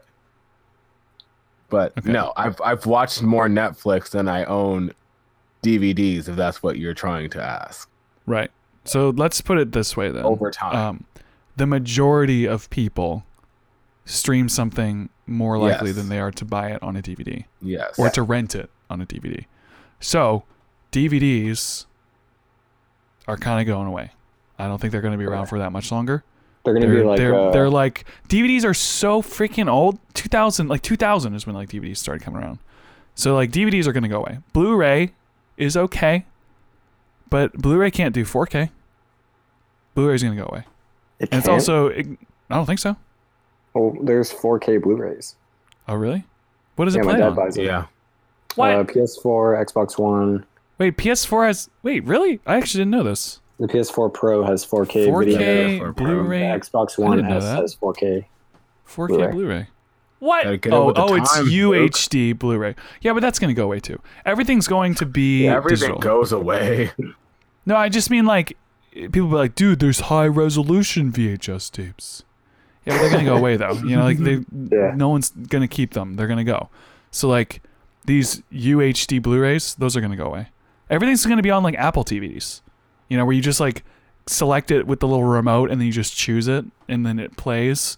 But 1.69 1.97
Okay. 1.97 2.11
no, 2.11 2.31
I've 2.37 2.59
I've 2.63 2.85
watched 2.85 3.21
more 3.21 3.47
Netflix 3.47 4.09
than 4.11 4.27
I 4.29 4.45
own 4.45 4.91
DVDs. 5.63 6.29
If 6.29 6.35
that's 6.35 6.63
what 6.63 6.77
you're 6.77 6.93
trying 6.93 7.29
to 7.31 7.43
ask, 7.43 7.89
Right. 8.25 8.51
So 8.85 9.09
let's 9.09 9.41
put 9.41 9.57
it 9.57 9.73
this 9.73 9.97
way 9.97 10.09
then. 10.11 10.23
over 10.23 10.49
time. 10.49 10.75
Um, 10.75 11.03
the 11.57 11.65
majority 11.67 12.45
of 12.45 12.69
people 12.69 13.25
stream 14.05 14.47
something 14.47 15.09
more 15.25 15.57
likely 15.57 15.87
Yes. 15.89 15.97
than 15.97 16.07
they 16.09 16.19
are 16.19 16.31
to 16.31 16.45
buy 16.45 16.69
it 16.71 16.81
on 16.81 16.95
a 16.95 17.01
DVD 17.01 17.43
yes. 17.61 17.99
or 17.99 18.09
to 18.11 18.21
rent 18.21 18.55
it 18.55 18.69
on 18.89 19.01
a 19.01 19.05
DVD. 19.05 19.45
So 19.99 20.43
DVDs 20.93 21.85
are 23.27 23.35
kind 23.35 23.59
of 23.59 23.67
going 23.67 23.87
away. 23.87 24.11
I 24.59 24.67
don't 24.67 24.79
think 24.79 24.91
they're 24.91 25.01
going 25.01 25.11
to 25.13 25.17
be 25.17 25.25
around 25.25 25.47
for 25.47 25.59
that 25.59 25.71
much 25.71 25.91
longer. 25.91 26.23
they're 26.63 26.73
going 26.73 26.87
to 26.87 26.93
be 26.95 27.03
like 27.03 27.17
they're, 27.17 27.35
uh, 27.35 27.51
they're 27.51 27.69
like 27.69 28.05
DVDs 28.29 28.63
are 28.65 28.73
so 28.73 29.21
freaking 29.21 29.69
old. 29.69 29.99
2000 30.13 30.67
like 30.67 30.81
2000 30.81 31.33
is 31.35 31.45
when 31.45 31.55
like 31.55 31.69
DVDs 31.69 31.97
started 31.97 32.23
coming 32.23 32.41
around. 32.41 32.59
So 33.15 33.33
like 33.35 33.51
DVDs 33.51 33.87
are 33.87 33.93
going 33.93 34.03
to 34.03 34.09
go 34.09 34.17
away. 34.19 34.39
Blu-ray 34.53 35.13
is 35.57 35.75
okay, 35.77 36.25
but 37.29 37.53
Blu-ray 37.53 37.91
can't 37.91 38.13
do 38.13 38.23
4K. 38.25 38.69
Blu-ray 39.95 40.15
is 40.15 40.23
going 40.23 40.35
to 40.35 40.41
go 40.41 40.47
away. 40.49 40.65
it 41.19 41.29
And 41.31 41.39
it's 41.39 41.47
can't? 41.47 41.53
also 41.59 41.89
I 41.91 42.05
don't 42.55 42.65
think 42.65 42.79
so. 42.79 42.95
well, 43.73 43.95
there's 44.01 44.31
4K 44.31 44.81
Blu-rays. 44.81 45.35
Oh 45.87 45.95
really? 45.95 46.23
What 46.75 46.85
does 46.85 46.95
Yeah, 46.95 47.01
it 47.01 47.05
my 47.05 47.11
play 47.13 47.19
dad 47.21 47.29
on? 47.29 47.35
buys 47.35 47.57
it. 47.57 47.65
yeah. 47.65 47.85
What? 48.55 48.71
Uh, 48.71 48.83
PS4, 48.83 49.65
Xbox 49.71 49.97
One. 49.99 50.45
Wait, 50.79 50.97
PS4 50.97 51.45
has 51.47 51.69
Wait, 51.83 52.03
really? 52.03 52.39
I 52.45 52.57
actually 52.57 52.81
didn't 52.81 52.91
know 52.91 53.03
this. 53.03 53.39
The 53.59 53.67
PS4 53.67 54.13
Pro 54.13 54.43
has 54.43 54.65
4K, 54.65 55.07
4K 55.07 55.25
video. 55.25 55.79
Pro. 55.79 55.93
Blu-ray, 55.93 56.41
Xbox 56.41 56.97
One 56.97 57.17
didn't 57.17 57.31
S 57.31 57.43
has 57.43 57.75
4K. 57.75 58.25
4K 58.87 59.07
Blu-ray. 59.07 59.31
Blu-ray. 59.31 59.67
What? 60.19 60.43
Gotta 60.43 60.53
it 60.67 60.73
Oh, 60.73 60.85
with 60.87 60.97
oh, 60.99 61.15
it's 61.15 61.33
times, 61.35 61.51
Luke. 61.51 61.73
UHD 61.91 62.37
Blu-ray. 62.37 62.75
Yeah, 63.01 63.13
but 63.13 63.19
that's 63.21 63.39
going 63.39 63.49
to 63.49 63.59
go 63.59 63.65
away 63.65 63.79
too. 63.79 63.99
Everything's 64.25 64.67
going 64.67 64.93
to 64.95 65.05
be 65.05 65.47
Everything 65.47 65.79
digital. 65.79 65.99
goes 65.99 66.31
away. 66.31 66.91
No, 67.65 67.75
I 67.75 67.89
just 67.89 68.09
mean 68.09 68.25
like 68.25 68.55
people 68.93 69.27
be 69.27 69.35
like, 69.35 69.53
dude, 69.55 69.79
there's 69.79 69.99
high 70.01 70.25
resolution 70.27 71.11
VHS 71.11 71.69
tapes. 71.71 72.23
Yeah, 72.85 72.93
but 72.93 72.99
they're 73.01 73.11
gonna 73.11 73.25
go 73.25 73.35
away 73.35 73.57
though. 73.57 73.73
You 73.73 73.97
know, 73.97 74.03
like 74.05 74.19
they, 74.19 74.45
Yeah. 74.71 74.93
no 74.95 75.09
one's 75.09 75.31
gonna 75.31 75.67
keep 75.67 75.91
them. 75.93 76.15
They're 76.15 76.27
gonna 76.27 76.45
go. 76.45 76.69
So 77.11 77.27
like 77.27 77.61
these 78.05 78.41
UHD 78.53 79.21
Blu-rays, 79.21 79.75
those 79.75 79.97
are 79.97 80.01
gonna 80.01 80.15
go 80.15 80.27
away. 80.27 80.47
Everything's 80.89 81.25
gonna 81.25 81.41
be 81.41 81.51
on 81.51 81.61
like 81.63 81.75
Apple 81.75 82.05
TVs. 82.05 82.61
You 83.09 83.17
know, 83.17 83.25
where 83.25 83.33
you 83.35 83.41
just 83.41 83.59
like 83.59 83.83
select 84.25 84.71
it 84.71 84.85
with 84.87 84.99
the 84.99 85.07
little 85.07 85.23
remote 85.23 85.71
and 85.71 85.79
then 85.79 85.85
you 85.85 85.93
just 85.93 86.15
choose 86.15 86.47
it 86.47 86.65
and 86.89 87.05
then 87.05 87.19
it 87.19 87.37
plays 87.37 87.97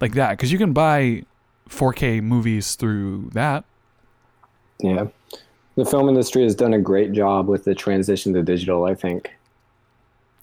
like 0.00 0.14
that. 0.14 0.30
Because 0.32 0.50
you 0.50 0.58
can 0.58 0.72
buy 0.72 1.24
4K 1.68 2.22
movies 2.22 2.74
through 2.74 3.30
that. 3.32 3.64
Yeah. 4.80 5.06
The 5.76 5.84
film 5.84 6.08
industry 6.08 6.42
has 6.42 6.54
done 6.54 6.74
a 6.74 6.80
great 6.80 7.12
job 7.12 7.46
with 7.48 7.64
the 7.64 7.74
transition 7.74 8.32
to 8.34 8.42
digital, 8.42 8.84
I 8.84 8.94
think. 8.94 9.30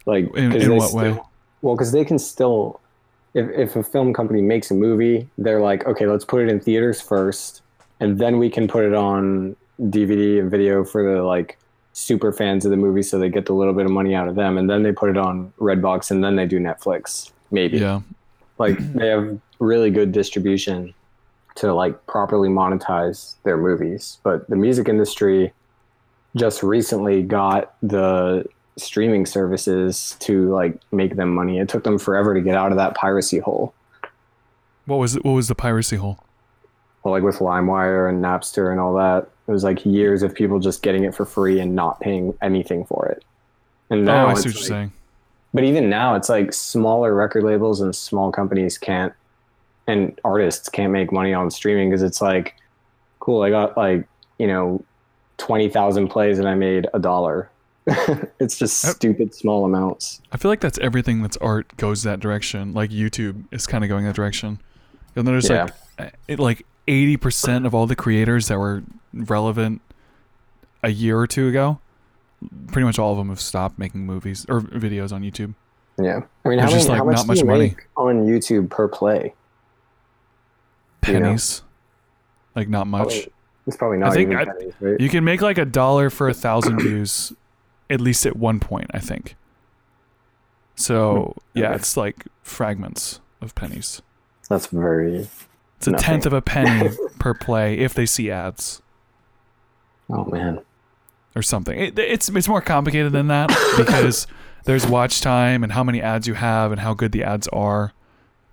Like, 0.05 0.33
In- 0.35 0.53
in 0.53 0.75
what 0.77 0.89
still- 0.89 0.99
way? 1.01 1.19
Well, 1.61 1.75
because 1.75 1.91
they 1.91 2.05
can 2.05 2.19
still, 2.19 2.79
if, 3.33 3.49
if 3.49 3.75
a 3.75 3.83
film 3.83 4.13
company 4.13 4.41
makes 4.41 4.69
a 4.71 4.75
movie, 4.75 5.27
they're 5.37 5.59
like, 5.59 5.85
okay, 5.87 6.05
let's 6.05 6.23
put 6.23 6.43
it 6.43 6.49
in 6.49 6.59
theaters 6.59 7.01
first, 7.01 7.61
and 7.99 8.19
then 8.19 8.37
we 8.37 8.49
can 8.49 8.67
put 8.67 8.85
it 8.85 8.93
on 8.93 9.55
DVD 9.81 10.39
and 10.39 10.51
video 10.51 10.83
for 10.83 11.03
the 11.03 11.23
like 11.23 11.57
super 11.97 12.31
fans 12.31 12.63
of 12.63 12.69
the 12.69 12.77
movie, 12.77 13.01
so 13.01 13.17
they 13.17 13.27
get 13.27 13.49
a 13.49 13.53
little 13.53 13.73
bit 13.73 13.85
of 13.85 13.91
money 13.91 14.13
out 14.13 14.27
of 14.27 14.35
them, 14.35 14.55
and 14.57 14.69
then 14.69 14.83
they 14.83 14.91
put 14.91 15.09
it 15.09 15.17
on 15.17 15.51
Redbox, 15.59 16.11
and 16.11 16.23
then 16.23 16.35
they 16.35 16.45
do 16.45 16.59
Netflix, 16.59 17.31
maybe. 17.49 17.79
Yeah. 17.79 18.01
Like 18.59 18.77
they 18.93 19.07
have 19.07 19.39
really 19.59 19.89
good 19.89 20.11
distribution 20.11 20.93
to 21.55 21.73
like 21.73 22.05
properly 22.05 22.49
monetize 22.49 23.35
their 23.43 23.57
movies. 23.57 24.19
But 24.21 24.47
the 24.47 24.55
music 24.55 24.87
industry 24.87 25.51
just 26.35 26.61
recently 26.61 27.23
got 27.23 27.73
the 27.81 28.45
streaming 28.77 29.25
services 29.25 30.15
to 30.19 30.53
like 30.53 30.79
make 30.91 31.15
them 31.15 31.33
money. 31.33 31.57
It 31.57 31.67
took 31.67 31.83
them 31.83 31.97
forever 31.97 32.35
to 32.35 32.41
get 32.41 32.53
out 32.53 32.71
of 32.71 32.77
that 32.77 32.93
piracy 32.93 33.39
hole. 33.39 33.73
What 34.85 34.97
was 34.97 35.15
it? 35.15 35.25
What 35.25 35.31
was 35.31 35.47
the 35.47 35.55
piracy 35.55 35.95
hole? 35.95 36.19
Well, 37.03 37.11
like 37.11 37.23
with 37.23 37.39
LimeWire 37.39 38.07
and 38.07 38.23
Napster 38.23 38.69
and 38.69 38.79
all 38.79 38.93
that, 38.95 39.29
it 39.47 39.51
was 39.51 39.63
like 39.63 39.85
years 39.85 40.23
of 40.23 40.35
people 40.35 40.59
just 40.59 40.81
getting 40.81 41.03
it 41.03 41.15
for 41.15 41.25
free 41.25 41.59
and 41.59 41.75
not 41.75 41.99
paying 42.01 42.37
anything 42.41 42.85
for 42.85 43.05
it. 43.07 43.23
And 43.89 44.01
Oh, 44.01 44.13
now 44.13 44.27
I 44.27 44.33
see 44.33 44.49
what 44.49 44.55
you're 44.55 44.63
saying. 44.63 44.91
But 45.53 45.63
even 45.63 45.89
now, 45.89 46.15
it's 46.15 46.29
like 46.29 46.53
smaller 46.53 47.13
record 47.13 47.43
labels 47.43 47.79
and 47.79 47.95
small 47.95 48.31
companies 48.31 48.77
can't, 48.77 49.13
and 49.87 50.19
artists 50.25 50.67
can't 50.67 50.91
make 50.91 51.11
money 51.11 51.33
on 51.33 51.49
streaming 51.49 51.89
because 51.89 52.03
it's 52.03 52.21
like, 52.21 52.55
cool, 53.19 53.41
I 53.41 53.49
got 53.49 53.77
like, 53.77 54.07
you 54.37 54.47
know, 54.47 54.83
20,000 55.37 56.09
plays 56.09 56.39
and 56.39 56.47
I 56.47 56.55
made 56.55 56.87
a 56.93 56.99
dollar. 56.99 57.49
it's 58.39 58.59
just 58.59 58.81
stupid 58.81 59.33
small 59.33 59.63
amounts. 59.63 60.21
I 60.33 60.37
feel 60.37 60.51
like 60.51 60.59
that's 60.59 60.77
everything 60.79 61.21
that's 61.21 61.37
art 61.37 61.75
goes 61.77 62.03
that 62.03 62.19
direction. 62.19 62.73
Like 62.73 62.89
YouTube 62.89 63.45
is 63.51 63.65
kind 63.65 63.83
of 63.83 63.87
going 63.87 64.03
that 64.03 64.15
direction. 64.15 64.59
You'll 65.15 65.23
notice 65.23 65.49
like 65.49 65.71
uh, 65.97 66.09
it, 66.27 66.37
like 66.37 66.65
eighty 66.87 67.17
percent 67.17 67.65
of 67.65 67.73
all 67.75 67.87
the 67.87 67.95
creators 67.95 68.47
that 68.47 68.57
were 68.57 68.83
relevant 69.13 69.81
a 70.83 70.89
year 70.89 71.19
or 71.19 71.27
two 71.27 71.47
ago, 71.47 71.79
pretty 72.67 72.85
much 72.85 72.99
all 72.99 73.11
of 73.11 73.17
them 73.17 73.29
have 73.29 73.41
stopped 73.41 73.79
making 73.79 74.05
movies 74.05 74.45
or 74.49 74.61
videos 74.61 75.11
on 75.11 75.21
YouTube. 75.21 75.55
Yeah. 75.99 76.21
I 76.45 76.49
mean, 76.49 76.59
how, 76.59 76.69
many, 76.69 76.83
like, 76.83 76.97
how 76.99 77.03
much 77.03 77.21
do 77.21 77.27
much 77.27 77.39
you 77.39 77.45
money. 77.45 77.59
make 77.69 77.87
on 77.97 78.27
YouTube 78.27 78.69
per 78.69 78.87
play? 78.87 79.33
You 81.07 81.13
know? 81.13 81.25
Pennies, 81.25 81.63
like 82.55 82.69
not 82.69 82.87
much. 82.87 83.07
Probably- 83.07 83.33
It's 83.65 83.77
probably 83.77 83.97
not 83.97 84.13
think 84.13 84.31
even 84.31 84.37
I- 84.37 84.45
pennies, 84.45 84.73
right? 84.79 84.99
You 84.99 85.09
can 85.09 85.23
make 85.23 85.41
like 85.41 85.57
a 85.57 85.65
dollar 85.65 86.09
for 86.09 86.29
a 86.29 86.33
thousand 86.33 86.79
views, 86.79 87.33
at 87.89 87.99
least 87.99 88.25
at 88.25 88.35
one 88.35 88.59
point, 88.59 88.91
I 88.93 88.99
think. 88.99 89.35
So 90.75 91.33
hmm. 91.53 91.59
yeah, 91.59 91.65
Okay. 91.67 91.75
it's 91.75 91.97
like 91.97 92.25
fragments 92.43 93.19
of 93.41 93.55
pennies. 93.55 94.01
That's 94.49 94.67
very. 94.67 95.27
It's 95.77 95.87
a 95.87 95.91
Nothing. 95.91 96.03
tenth 96.05 96.25
of 96.25 96.33
a 96.33 96.41
penny 96.41 96.89
per 97.19 97.33
play 97.33 97.77
if 97.77 97.93
they 97.93 98.05
see 98.05 98.31
ads. 98.31 98.81
Oh 100.09 100.25
man. 100.25 100.61
or 101.35 101.41
something. 101.41 101.77
It, 101.79 101.99
it's 101.99 102.29
it's 102.29 102.47
more 102.47 102.61
complicated 102.61 103.11
than 103.11 103.27
that 103.27 103.49
because 103.77 104.25
there's 104.65 104.87
watch 104.87 105.21
time 105.21 105.63
and 105.63 105.71
how 105.71 105.83
many 105.83 106.01
ads 106.01 106.27
you 106.27 106.33
have 106.33 106.71
and 106.71 106.81
how 106.81 106.93
good 106.93 107.11
the 107.11 107.23
ads 107.23 107.47
are 107.49 107.93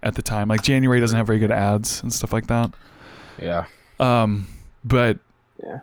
at 0.03 0.15
the 0.17 0.23
time. 0.23 0.49
Like 0.49 0.63
January 0.63 1.01
doesn't 1.01 1.17
have 1.17 1.27
very 1.27 1.39
good 1.39 1.51
ads 1.51 2.03
and 2.03 2.13
stuff 2.13 2.33
like 2.33 2.47
that. 2.49 2.73
Yeah. 3.41 3.67
Um, 3.99 4.47
but 4.85 5.19
Yeah. 5.63 5.81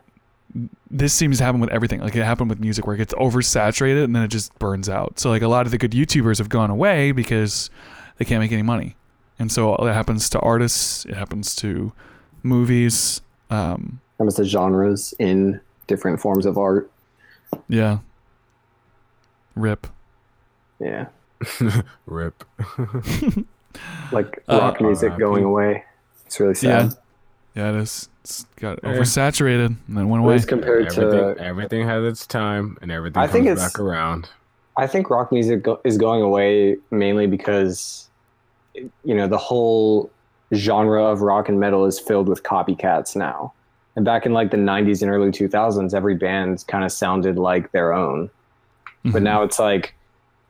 this 0.92 1.14
seems 1.14 1.40
to 1.40 1.44
happen 1.44 1.60
with 1.62 1.72
everything. 1.72 2.02
Like 2.02 2.16
it 2.16 2.24
happened 2.24 2.50
with 2.50 2.60
music 2.60 2.86
where 2.86 2.94
it 2.96 3.00
gets 3.00 3.14
oversaturated 3.16 4.04
and 4.04 4.16
then 4.16 4.24
it 4.24 4.28
just 4.28 4.58
burns 4.60 4.90
out. 4.90 5.20
So 5.20 5.30
like 5.30 5.42
a 5.42 5.48
lot 5.48 5.66
of 5.66 5.72
the 5.72 5.78
good 5.78 5.92
YouTubers 5.92 6.38
have 6.38 6.50
gone 6.50 6.70
away 6.70 7.12
because 7.14 7.70
they 8.18 8.26
can't 8.26 8.42
make 8.42 8.52
any 8.52 8.62
money. 8.62 8.96
And 9.42 9.52
so 9.52 9.74
it 9.76 9.92
happens 9.92 10.30
to 10.30 10.40
artists, 10.42 11.04
it 11.06 11.16
happens 11.16 11.56
to 11.58 11.92
movies. 12.44 13.22
Um, 13.50 14.00
comes 14.20 14.36
to 14.36 14.44
genres 14.44 15.16
in 15.18 15.60
different 15.88 16.22
forms 16.22 16.46
of 16.46 16.60
art. 16.60 16.92
Yeah. 17.68 17.98
Rip. 19.56 19.88
Yeah, 20.80 21.08
Rip. 22.06 22.44
like 24.12 24.44
Uh, 24.48 24.60
rock 24.60 24.80
music 24.80 25.10
RIP. 25.12 25.20
going 25.20 25.44
away. 25.44 25.84
It's 26.28 26.40
really 26.40 26.54
sad. 26.56 26.94
Yeah, 27.56 27.64
yeah 27.64 27.70
it 27.72 27.82
is. 27.82 28.10
It's 28.24 28.46
got 28.58 28.80
Yeah. 28.84 28.92
oversaturated 28.94 29.66
and 29.88 29.98
then 29.98 30.08
went 30.10 30.24
away. 30.24 30.36
least 30.36 30.48
compared 30.50 30.86
everything, 30.88 31.36
to, 31.36 31.42
everything 31.42 31.88
has 31.88 32.04
its 32.06 32.28
time, 32.28 32.78
and 32.82 32.92
everything 32.92 33.22
I 33.22 33.26
think 33.28 33.48
comes 33.48 33.58
it's- 33.60 33.74
back 33.74 33.80
around. 33.80 34.30
I 34.78 34.86
think 34.88 35.10
rock 35.10 35.32
music 35.32 35.64
go- 35.64 35.82
is 35.84 35.98
going 35.98 36.22
away 36.22 36.78
mainly 36.92 37.26
because, 37.28 38.08
you 38.76 39.16
know, 39.16 39.28
the 39.28 39.38
whole 39.38 40.12
genre 40.54 41.04
of 41.04 41.22
rock 41.22 41.50
and 41.50 41.60
metal 41.60 41.86
is 41.86 42.00
filled 42.00 42.28
with 42.28 42.44
copycats 42.44 43.16
now. 43.16 43.54
And 43.96 44.06
back 44.06 44.26
in 44.26 44.34
like 44.34 44.52
the 44.52 44.58
90s 44.58 45.02
and 45.02 45.12
early 45.12 45.32
2000s, 45.32 45.94
every 45.94 46.16
band 46.16 46.64
kind 46.68 46.84
of 46.84 46.92
sounded 46.92 47.38
like 47.38 47.72
their 47.72 47.94
own. 47.94 48.30
But 49.06 49.22
Mhm. 49.22 49.24
now 49.24 49.44
it's 49.44 49.60
like, 49.60 49.96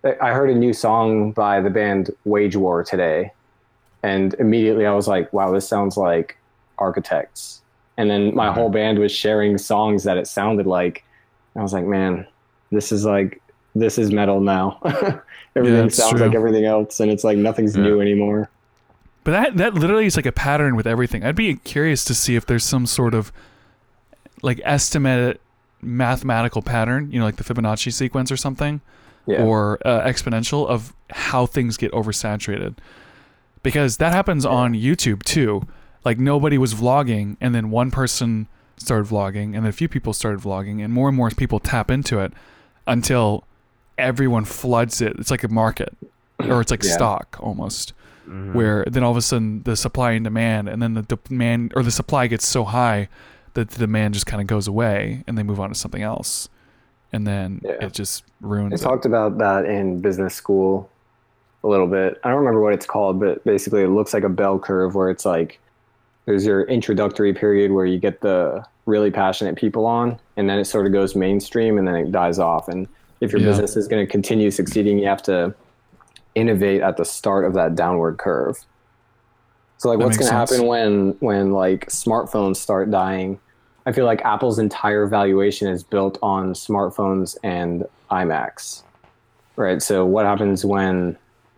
I 0.03 0.32
heard 0.32 0.49
a 0.49 0.55
new 0.55 0.74
song 0.74 1.32
by 1.32 1.61
the 1.61 1.69
band 1.69 2.09
Wage 2.26 2.55
War 2.55 2.84
today. 2.84 3.32
And 4.03 4.34
immediately 4.36 4.86
I 4.86 4.93
was 4.93 5.07
like, 5.07 5.32
wow, 5.32 5.51
this 5.51 5.67
sounds 5.67 5.95
like 5.97 6.38
Architects. 6.80 7.61
And 7.97 8.09
then 8.09 8.34
my 8.36 8.49
Mhm. 8.49 8.53
whole 8.53 8.69
band 8.69 8.97
was 8.99 9.11
sharing 9.11 9.57
songs 9.57 10.03
that 10.03 10.17
it 10.17 10.28
sounded 10.28 10.65
like. 10.65 11.03
I 11.55 11.61
was 11.61 11.74
like, 11.74 11.86
man, 11.86 12.26
this 12.72 12.91
is 12.91 13.05
like, 13.05 13.41
this 13.76 13.97
is 13.97 14.11
metal 14.11 14.41
now. 14.41 14.80
everything 15.55 15.86
it's 15.88 15.95
sounds 15.97 16.11
true. 16.13 16.26
like 16.28 16.36
everything 16.36 16.65
else. 16.65 16.99
And 16.99 17.09
it's 17.11 17.24
like 17.24 17.38
nothing's 17.38 17.76
Yeah. 17.76 17.84
new 17.84 18.01
anymore. 18.01 18.49
But 19.24 19.32
that 19.32 19.57
that 19.57 19.74
literally 19.76 20.05
is 20.07 20.15
like 20.15 20.26
a 20.26 20.32
pattern 20.32 20.76
with 20.76 20.88
everything. 20.88 21.24
I'd 21.24 21.36
be 21.36 21.55
curious 21.55 22.03
to 22.05 22.13
see 22.15 22.36
if 22.36 22.45
there's 22.45 22.63
some 22.63 22.86
sort 22.86 23.13
of 23.13 23.32
like 24.41 24.59
estimate 24.63 25.39
mathematical 25.82 26.61
pattern, 26.61 27.11
you 27.11 27.19
know, 27.19 27.26
like 27.26 27.36
the 27.38 27.43
Fibonacci 27.43 27.91
sequence 27.93 28.32
or 28.32 28.38
something, 28.38 28.82
Yeah. 29.28 29.43
or 29.43 29.80
uh, 29.86 30.01
exponential 30.01 30.67
of 30.67 30.93
how 31.11 31.45
things 31.45 31.78
get 31.78 31.91
oversaturated. 31.91 32.76
Because 33.63 33.97
that 33.97 34.11
happens 34.13 34.45
on 34.45 34.74
YouTube 34.74 35.24
too. 35.24 35.67
Like 36.03 36.17
nobody 36.17 36.57
was 36.57 36.74
vlogging, 36.74 37.38
and 37.39 37.53
then 37.53 37.69
one 37.69 37.91
person 37.91 38.47
started 38.78 39.07
vlogging, 39.07 39.53
and 39.53 39.57
then 39.57 39.67
a 39.67 39.72
few 39.72 39.88
people 39.88 40.13
started 40.13 40.39
vlogging, 40.41 40.84
and 40.84 40.91
more 40.91 41.07
and 41.07 41.15
more 41.15 41.30
people 41.30 41.59
tap 41.59 41.91
into 41.91 42.19
it 42.19 42.34
until 42.88 43.43
everyone 43.97 44.45
floods 44.45 45.01
it. 45.01 45.13
It's 45.19 45.31
like 45.31 45.43
a 45.43 45.47
market, 45.47 45.95
or 46.39 46.61
it's 46.61 46.71
like 46.71 46.83
Yeah. 46.83 46.91
stock 46.93 47.37
almost 47.39 47.93
Mhm. 48.27 48.53
where 48.53 48.85
then 48.89 49.03
all 49.03 49.11
of 49.11 49.17
a 49.17 49.21
sudden 49.21 49.61
the 49.63 49.75
supply 49.75 50.11
and 50.11 50.23
demand 50.23 50.69
and 50.69 50.81
then 50.81 50.93
the 50.93 51.01
demand 51.03 51.73
or 51.75 51.83
the 51.83 51.91
supply 51.91 52.27
gets 52.27 52.47
so 52.47 52.63
high 52.63 53.09
that 53.55 53.69
the 53.71 53.79
demand 53.79 54.13
just 54.13 54.25
kind 54.25 54.39
of 54.41 54.47
goes 54.47 54.67
away 54.67 55.23
and 55.27 55.37
they 55.37 55.43
move 55.43 55.59
on 55.59 55.69
to 55.69 55.75
something 55.75 56.01
else 56.03 56.47
and 57.11 57.27
then 57.27 57.59
Yeah. 57.63 57.71
it 57.85 57.93
just 57.93 58.23
I 58.43 58.47
ruins 58.47 58.81
it. 58.81 58.83
talked 58.83 59.05
about 59.05 59.37
that 59.39 59.65
in 59.65 59.99
business 60.01 60.33
school 60.35 60.87
a 61.63 61.67
little 61.67 61.87
bit. 61.87 62.19
I 62.23 62.29
don't 62.29 62.37
remember 62.39 62.61
what 62.61 62.73
it's 62.73 62.85
called, 62.85 63.19
but 63.19 63.43
basically 63.43 63.83
it 63.83 63.89
looks 63.89 64.13
like 64.13 64.23
a 64.23 64.29
bell 64.29 64.57
curve 64.59 64.95
where 64.95 65.09
it's 65.09 65.25
like 65.25 65.59
there's 66.25 66.45
your 66.45 66.63
introductory 66.63 67.33
period 67.33 67.71
where 67.71 67.85
you 67.85 67.99
get 67.99 68.21
the 68.21 68.63
really 68.85 69.11
passionate 69.11 69.55
people 69.55 69.85
on, 69.85 70.17
and 70.37 70.47
then 70.49 70.57
it 70.59 70.65
sort 70.65 70.85
of 70.85 70.91
goes 70.93 71.15
mainstream 71.15 71.77
and 71.77 71.87
then 71.87 71.95
it 71.95 72.11
dies 72.11 72.39
off. 72.39 72.67
And 72.67 72.87
if 73.22 73.32
your 73.32 73.39
Yeah. 73.41 73.47
business 73.47 73.78
is 73.78 73.88
going 73.88 74.05
to 74.05 74.11
continue 74.11 74.51
succeeding, 74.51 74.99
you 74.99 75.07
have 75.07 75.24
to 75.24 75.53
innovate 76.36 76.82
at 76.82 76.97
the 76.97 77.05
start 77.05 77.45
of 77.45 77.53
that 77.53 77.76
downward 77.76 78.17
curve. 78.17 78.57
So 79.78 79.89
like 79.89 79.99
That 79.99 80.05
what's 80.05 80.17
going 80.17 80.30
to 80.30 80.36
happen 80.36 80.67
when 80.67 81.15
when 81.19 81.51
like 81.53 81.88
smartphones 81.88 82.57
start 82.57 82.91
dying? 82.91 83.39
I 83.86 83.91
feel 83.91 84.05
like 84.05 84.22
Apple's 84.24 84.59
entire 84.59 85.07
valuation 85.07 85.67
is 85.67 85.84
built 85.84 86.19
on 86.22 86.53
smartphones 86.53 87.36
and 87.43 87.86
iMacs. 88.11 88.84
Right. 89.55 89.82
So 89.82 90.05
what 90.05 90.26
happens 90.26 90.63
when 90.63 91.17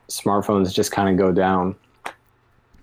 smartphones 0.09 0.73
just 0.73 0.91
kind 0.91 1.09
of 1.09 1.17
go 1.17 1.31
down? 1.33 1.75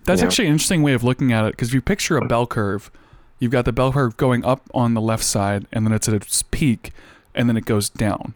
That's 0.05 0.20
Yeah. 0.20 0.26
actually 0.26 0.47
an 0.47 0.53
interesting 0.53 0.83
way 0.83 0.93
of 0.93 1.03
looking 1.05 1.33
at 1.33 1.45
it 1.47 1.53
because 1.53 1.68
if 1.68 1.74
you 1.74 1.81
picture 1.81 2.16
a 2.18 2.24
bell 2.26 2.47
curve, 2.47 2.91
you've 3.39 3.53
got 3.53 3.64
the 3.64 3.72
bell 3.72 3.93
curve 3.93 4.16
going 4.18 4.45
up 4.45 4.68
on 4.74 4.93
the 4.95 5.01
left 5.01 5.24
side 5.24 5.66
and 5.72 5.87
then 5.87 5.93
it's 5.93 6.07
at 6.09 6.14
its 6.14 6.43
peak 6.43 6.93
and 7.35 7.49
then 7.49 7.57
it 7.57 7.64
goes 7.64 7.89
down. 7.89 8.35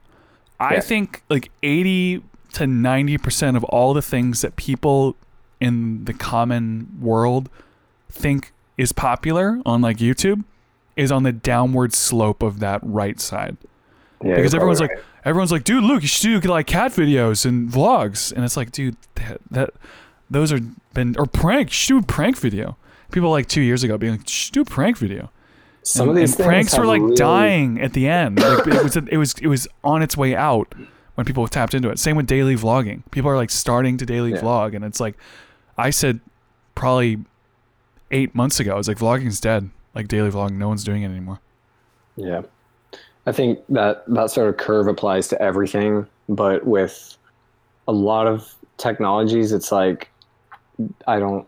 I 0.61 0.75
Yeah. 0.75 0.81
think 0.81 1.23
like 1.29 1.51
80 1.63 2.23
to 2.55 2.65
90% 2.67 3.57
of 3.57 3.65
all 3.65 3.93
the 3.95 4.03
things 4.03 4.41
that 4.43 4.57
people 4.57 5.17
in 5.61 6.05
the 6.05 6.13
common 6.13 6.89
world 7.01 7.49
think 8.11 8.53
is 8.77 8.93
popular 8.93 9.61
on 9.67 9.81
like 9.81 9.97
YouTube 9.99 10.45
is 10.97 11.11
on 11.11 11.23
the 11.25 11.33
downward 11.33 11.93
slope 11.93 12.43
of 12.43 12.61
that 12.61 12.81
right 12.83 13.21
side. 13.21 13.57
Yeah, 14.23 14.37
because 14.37 14.55
everyone's 14.55 14.79
probably 14.79 14.97
like 14.97 15.05
everyone's 15.25 15.53
like 15.53 15.65
dude 15.65 15.83
look 15.83 16.03
you 16.03 16.09
should 16.09 16.41
do 16.43 16.49
like 16.49 16.67
cat 16.67 16.93
videos 16.93 17.45
and 17.45 17.69
vlogs. 17.71 18.33
And 18.33 18.45
it's 18.45 18.57
like 18.57 18.71
dude 18.71 18.97
that, 19.17 19.41
that 19.51 19.71
those 20.31 20.53
are 20.53 20.61
been 20.95 21.17
or 21.19 21.27
prank 21.27 21.69
you 21.69 21.73
should 21.75 21.89
do 21.95 21.99
a 21.99 22.03
prank 22.03 22.37
video. 22.39 22.77
People 23.11 23.31
like 23.31 23.49
two 23.49 23.61
years 23.61 23.83
ago 23.83 23.99
being 23.99 24.13
like 24.15 24.27
do 24.53 24.61
a 24.63 24.65
prank 24.65 24.97
video 24.99 25.31
some 25.85 26.09
and, 26.09 26.19
of 26.19 26.21
these 26.23 26.35
pranks 26.37 26.77
were 26.77 26.87
like 26.87 27.01
really- 27.01 27.15
dying 27.17 27.81
at 27.81 27.93
the 27.93 28.09
end 28.09 28.41
like, 28.41 28.67
it 28.67 28.83
was 28.83 28.97
it 28.97 29.17
was 29.17 29.35
it 29.41 29.47
was 29.47 29.69
on 29.85 30.03
its 30.03 30.17
way 30.17 30.35
out 30.35 30.75
when 31.15 31.25
people 31.25 31.47
tapped 31.47 31.75
into 31.75 31.91
it 31.91 31.99
same 31.99 32.17
with 32.17 32.27
daily 32.27 32.57
vlogging 32.57 33.03
people 33.11 33.31
are 33.31 33.37
like 33.37 33.51
starting 33.51 33.97
to 33.97 34.07
daily 34.07 34.33
Yeah. 34.33 34.41
vlog 34.41 34.75
and 34.75 34.85
it's 34.85 34.99
like 34.99 35.15
i 35.79 35.91
said 35.91 36.21
probably 36.75 37.19
eight 38.11 38.35
months 38.35 38.59
ago 38.61 38.73
i 38.73 38.77
was 38.77 38.89
like 38.89 38.99
vlogging's 38.99 39.41
dead 39.41 39.71
like 39.95 40.09
daily 40.09 40.31
vlogging 40.31 40.57
no 40.57 40.69
one's 40.69 40.85
doing 40.85 41.03
it 41.03 41.09
anymore 41.11 41.39
Yeah. 42.17 42.43
I 43.27 43.33
think 43.33 43.61
that 43.71 44.05
that 44.09 44.31
sort 44.31 44.51
of 44.51 44.59
curve 44.59 44.87
applies 44.87 45.29
to 45.29 45.41
everything, 45.41 46.07
but 46.29 46.67
with 46.67 47.17
a 47.89 47.93
lot 47.93 48.27
of 48.27 48.55
technologies, 48.77 49.51
it's 49.51 49.73
like 49.73 50.11
I 51.07 51.19
don't. 51.21 51.47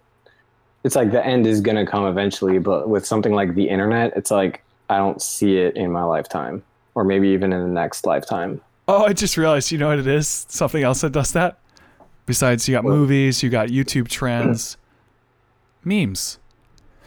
It's 0.86 0.94
like 0.94 1.10
the 1.10 1.26
end 1.26 1.48
is 1.48 1.60
gonna 1.60 1.84
come 1.84 2.06
eventually, 2.06 2.60
but 2.60 2.88
with 2.88 3.04
something 3.04 3.32
like 3.32 3.56
the 3.56 3.68
internet, 3.68 4.12
it's 4.14 4.30
like 4.30 4.62
I 4.88 4.98
don't 4.98 5.20
see 5.20 5.56
it 5.58 5.74
in 5.76 5.90
my 5.90 6.04
lifetime, 6.04 6.62
or 6.94 7.02
maybe 7.02 7.26
even 7.30 7.52
in 7.52 7.60
the 7.60 7.68
next 7.68 8.06
lifetime. 8.06 8.60
Oh, 8.86 9.04
I 9.04 9.12
just 9.12 9.36
realized, 9.36 9.72
you 9.72 9.78
know 9.78 9.88
what 9.88 9.98
it 9.98 10.06
is? 10.06 10.46
Something 10.48 10.84
else 10.84 11.00
that 11.00 11.10
does 11.10 11.32
that. 11.32 11.58
Besides, 12.24 12.68
you 12.68 12.76
got 12.76 12.84
What? 12.84 12.90
movies, 12.94 13.42
you 13.42 13.50
got 13.50 13.68
YouTube 13.68 14.06
trends, 14.06 14.76
memes. 15.84 16.38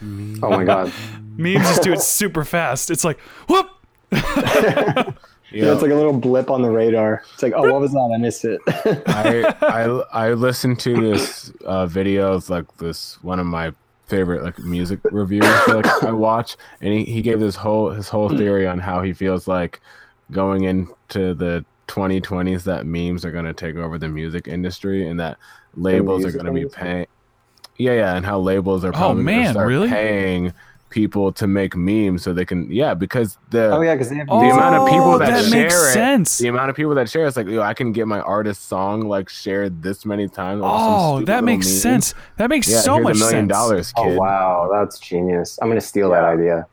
Oh 0.02 0.50
my 0.50 0.66
god! 0.66 0.92
Memes 1.38 1.62
just 1.62 1.82
do 1.84 1.94
it 1.94 2.02
super 2.02 2.44
fast. 2.44 2.92
It's 2.92 3.06
like, 3.06 3.18
whoop. 3.48 3.70
You 5.58 5.66
Yeah, 5.66 5.68
know, 5.68 5.74
it's 5.74 5.82
like 5.82 5.92
a 5.92 5.96
little 5.96 6.14
blip 6.14 6.50
on 6.50 6.62
the 6.62 6.72
radar. 6.72 7.24
It's 7.34 7.44
like, 7.44 7.54
oh, 7.56 7.66
what 7.66 7.82
was 7.82 7.92
that? 7.92 8.12
I 8.14 8.18
missed 8.18 8.46
it. 8.46 8.62
I, 9.08 9.48
I 9.68 9.84
I 10.30 10.34
listened 10.34 10.80
to 10.82 11.00
this 11.00 11.52
uh, 11.66 11.86
video 11.88 12.34
of 12.34 12.50
like 12.50 12.66
this 12.78 13.22
one 13.24 13.40
of 13.40 13.46
my 13.48 13.74
favorite 14.08 14.44
like 14.44 14.60
music 14.60 15.00
reviewers 15.10 15.64
that 15.66 15.76
like, 15.76 16.04
I 16.04 16.12
watch, 16.12 16.58
and 16.82 16.94
he, 16.94 17.06
he 17.06 17.22
gave 17.22 17.40
this 17.40 17.56
whole 17.56 17.90
his 17.92 18.10
whole 18.10 18.30
theory 18.30 18.68
on 18.68 18.80
how 18.80 19.02
he 19.02 19.14
feels 19.14 19.48
like 19.48 19.82
going 20.32 20.64
into 20.66 21.34
the 21.34 21.66
2020s 21.88 22.64
that 22.66 22.86
memes 22.86 23.26
are 23.26 23.32
going 23.32 23.46
to 23.46 23.54
take 23.54 23.76
over 23.76 23.98
the 23.98 24.10
music 24.10 24.48
industry 24.48 25.08
and 25.08 25.20
that 25.20 25.40
labels 25.76 26.26
are 26.26 26.32
going 26.32 26.46
to 26.46 26.52
be 26.52 26.66
paying. 26.66 27.08
Yeah, 27.78 27.94
yeah, 27.94 28.16
and 28.16 28.26
how 28.26 28.40
labels 28.40 28.84
are 28.84 28.94
Oh, 28.94 29.14
man, 29.14 29.34
gonna 29.34 29.46
start 29.46 29.68
really? 29.68 29.90
paying 29.90 30.54
people 30.90 31.32
to 31.32 31.46
make 31.48 31.76
memes 31.76 32.24
so 32.24 32.34
they 32.34 32.46
can 32.46 32.70
yeah 32.72 32.94
because 32.94 33.38
the 33.52 33.72
oh 33.72 33.82
yeah, 33.82 33.94
because 33.94 34.10
they 34.10 34.16
have 34.16 34.28
The 34.28 34.34
amount 34.34 34.76
of 34.76 34.88
people 34.88 35.14
Oh, 35.14 35.18
that 35.20 35.30
that 35.44 35.52
makes 35.52 35.74
share 35.74 35.90
it, 35.90 35.94
sense. 35.94 36.38
the 36.40 36.48
amount 36.48 36.70
of 36.70 36.76
people 36.76 36.96
that 36.96 37.10
share 37.10 37.26
it's 37.28 37.38
like 37.38 37.48
yo 37.48 37.62
i 37.62 37.74
can 37.74 37.92
get 37.92 38.08
my 38.08 38.20
artist 38.22 38.68
song 38.68 39.02
like 39.02 39.30
shared 39.30 39.84
this 39.84 40.06
many 40.06 40.28
times 40.28 40.62
Oh, 40.64 41.22
that 41.26 41.44
makes 41.44 41.68
meme. 41.68 41.76
sense. 41.78 42.14
That 42.38 42.50
makes 42.50 42.68
yeah 42.70 42.82
so 42.82 43.00
much 43.00 43.16
a 43.18 43.20
million 43.20 43.42
sense. 43.42 43.50
dollars 43.50 43.94
oh, 43.98 44.04
kid 44.04 44.16
Oh 44.18 44.20
wow, 44.20 44.70
that's 44.72 45.00
genius! 45.00 45.60
I'm 45.62 45.68
gonna 45.70 45.80
steal 45.82 46.10
that 46.12 46.24
idea. 46.24 46.66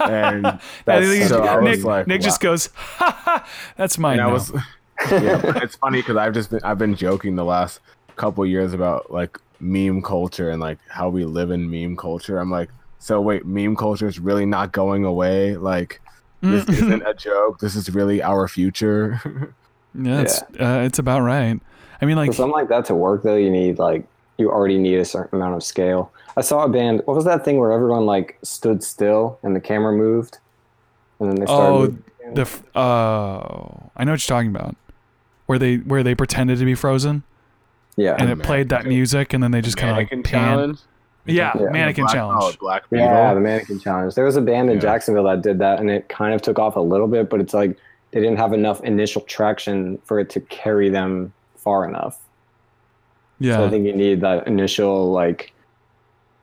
and 0.00 0.44
That's 0.84 1.06
Nick, 1.06 1.28
so 1.28 1.60
Nick, 1.60 1.84
like, 1.84 2.06
Nick 2.08 2.20
just 2.20 2.40
goes, 2.40 2.68
ha, 2.76 3.16
ha, 3.24 3.48
that's 3.76 3.98
mine 3.98 4.18
and 4.18 4.28
i 4.28 4.32
was 4.32 4.50
yeah 5.10 5.40
it's 5.62 5.76
funny 5.76 5.98
because 5.98 6.16
i've 6.16 6.34
just 6.34 6.50
been 6.50 6.60
i've 6.64 6.78
been 6.78 6.94
joking 6.94 7.36
the 7.36 7.44
last 7.44 7.80
couple 8.16 8.44
years 8.44 8.72
about 8.72 9.10
like 9.12 9.38
meme 9.60 10.02
culture 10.02 10.50
and 10.50 10.60
like 10.60 10.78
how 10.88 11.08
we 11.08 11.24
live 11.24 11.50
in 11.50 11.70
meme 11.70 11.96
culture 11.96 12.38
i'm 12.38 12.50
like 12.50 12.68
so 13.02 13.20
wait 13.20 13.44
meme 13.44 13.74
culture 13.74 14.06
is 14.06 14.18
really 14.20 14.46
not 14.46 14.70
going 14.72 15.04
away 15.04 15.56
like 15.56 16.00
this 16.40 16.64
Mm. 16.64 16.72
isn't 16.72 17.02
a 17.06 17.14
joke 17.14 17.58
this 17.60 17.74
is 17.76 17.90
really 17.94 18.22
our 18.22 18.46
future 18.48 19.20
yeah, 19.94 20.20
it's, 20.22 20.42
uh, 20.60 20.82
it's 20.86 20.98
about 20.98 21.20
right. 21.20 21.60
I 22.00 22.04
mean, 22.04 22.16
like, 22.16 22.30
For 22.30 22.36
something 22.36 22.52
like 22.52 22.68
that 22.68 22.86
to 22.86 22.94
work, 22.96 23.22
though, 23.22 23.36
you 23.36 23.50
need 23.50 23.78
like 23.78 24.04
you 24.38 24.50
already 24.50 24.78
need 24.78 24.96
a 24.98 25.04
certain 25.04 25.38
amount 25.40 25.54
of 25.54 25.62
scale. 25.62 26.10
I 26.36 26.40
saw 26.40 26.64
a 26.64 26.68
band. 26.68 27.02
What 27.04 27.14
was 27.14 27.24
that 27.26 27.44
thing 27.44 27.58
where 27.58 27.70
everyone 27.70 28.06
like 28.06 28.38
stood 28.42 28.82
still 28.82 29.38
and 29.44 29.54
the 29.54 29.60
camera 29.60 29.92
moved, 29.92 30.38
and 31.20 31.28
then 31.28 31.36
they 31.38 31.44
started. 31.46 32.02
oh, 32.26 32.32
the, 32.34 32.40
f- 32.40 32.62
oh, 32.74 33.90
I 33.94 34.02
know 34.04 34.12
what 34.12 34.28
you're 34.28 34.36
talking 34.36 34.50
about. 34.50 34.74
Where 35.46 35.58
they 35.60 35.76
where 35.76 36.02
they 36.02 36.14
pretended 36.14 36.58
to 36.58 36.64
be 36.64 36.74
frozen 36.74 37.22
yeah, 37.96 38.16
and 38.18 38.30
it 38.30 38.42
played 38.42 38.70
that 38.70 38.86
music 38.86 39.32
and 39.34 39.42
then 39.42 39.50
they 39.50 39.60
just 39.60 39.76
kind 39.76 39.90
of 39.90 39.96
like 39.98 40.08
pan. 40.08 40.22
challenge 40.24 40.78
Yeah, 41.24 41.52
Yeah. 41.58 41.70
mannequin 41.70 42.04
Black- 42.04 42.14
challenge. 42.14 42.42
oh, 42.42 42.52
Black 42.60 42.82
Beatles. 42.90 42.98
Yeah, 42.98 43.34
the 43.34 43.40
mannequin 43.40 43.78
challenge. 43.78 44.14
There 44.16 44.24
was 44.24 44.36
a 44.36 44.40
band 44.40 44.70
in 44.70 44.76
Yeah. 44.76 44.80
Jacksonville 44.82 45.24
that 45.24 45.42
did 45.42 45.58
that, 45.60 45.78
and 45.80 45.90
it 45.90 46.08
kind 46.08 46.34
of 46.34 46.42
took 46.42 46.58
off 46.58 46.74
a 46.76 46.80
little 46.80 47.06
bit, 47.06 47.30
but 47.30 47.40
it's 47.40 47.54
like 47.54 47.76
they 48.10 48.20
didn't 48.20 48.38
have 48.38 48.52
enough 48.52 48.82
initial 48.82 49.22
traction 49.22 49.98
for 50.04 50.18
it 50.18 50.28
to 50.30 50.40
carry 50.40 50.88
them 50.88 51.32
far 51.56 51.84
enough. 51.88 52.18
yeah. 53.38 53.56
So 53.56 53.66
I 53.66 53.70
think 53.70 53.86
you 53.86 53.92
need 53.92 54.20
that 54.22 54.46
initial 54.46 55.10
like 55.12 55.52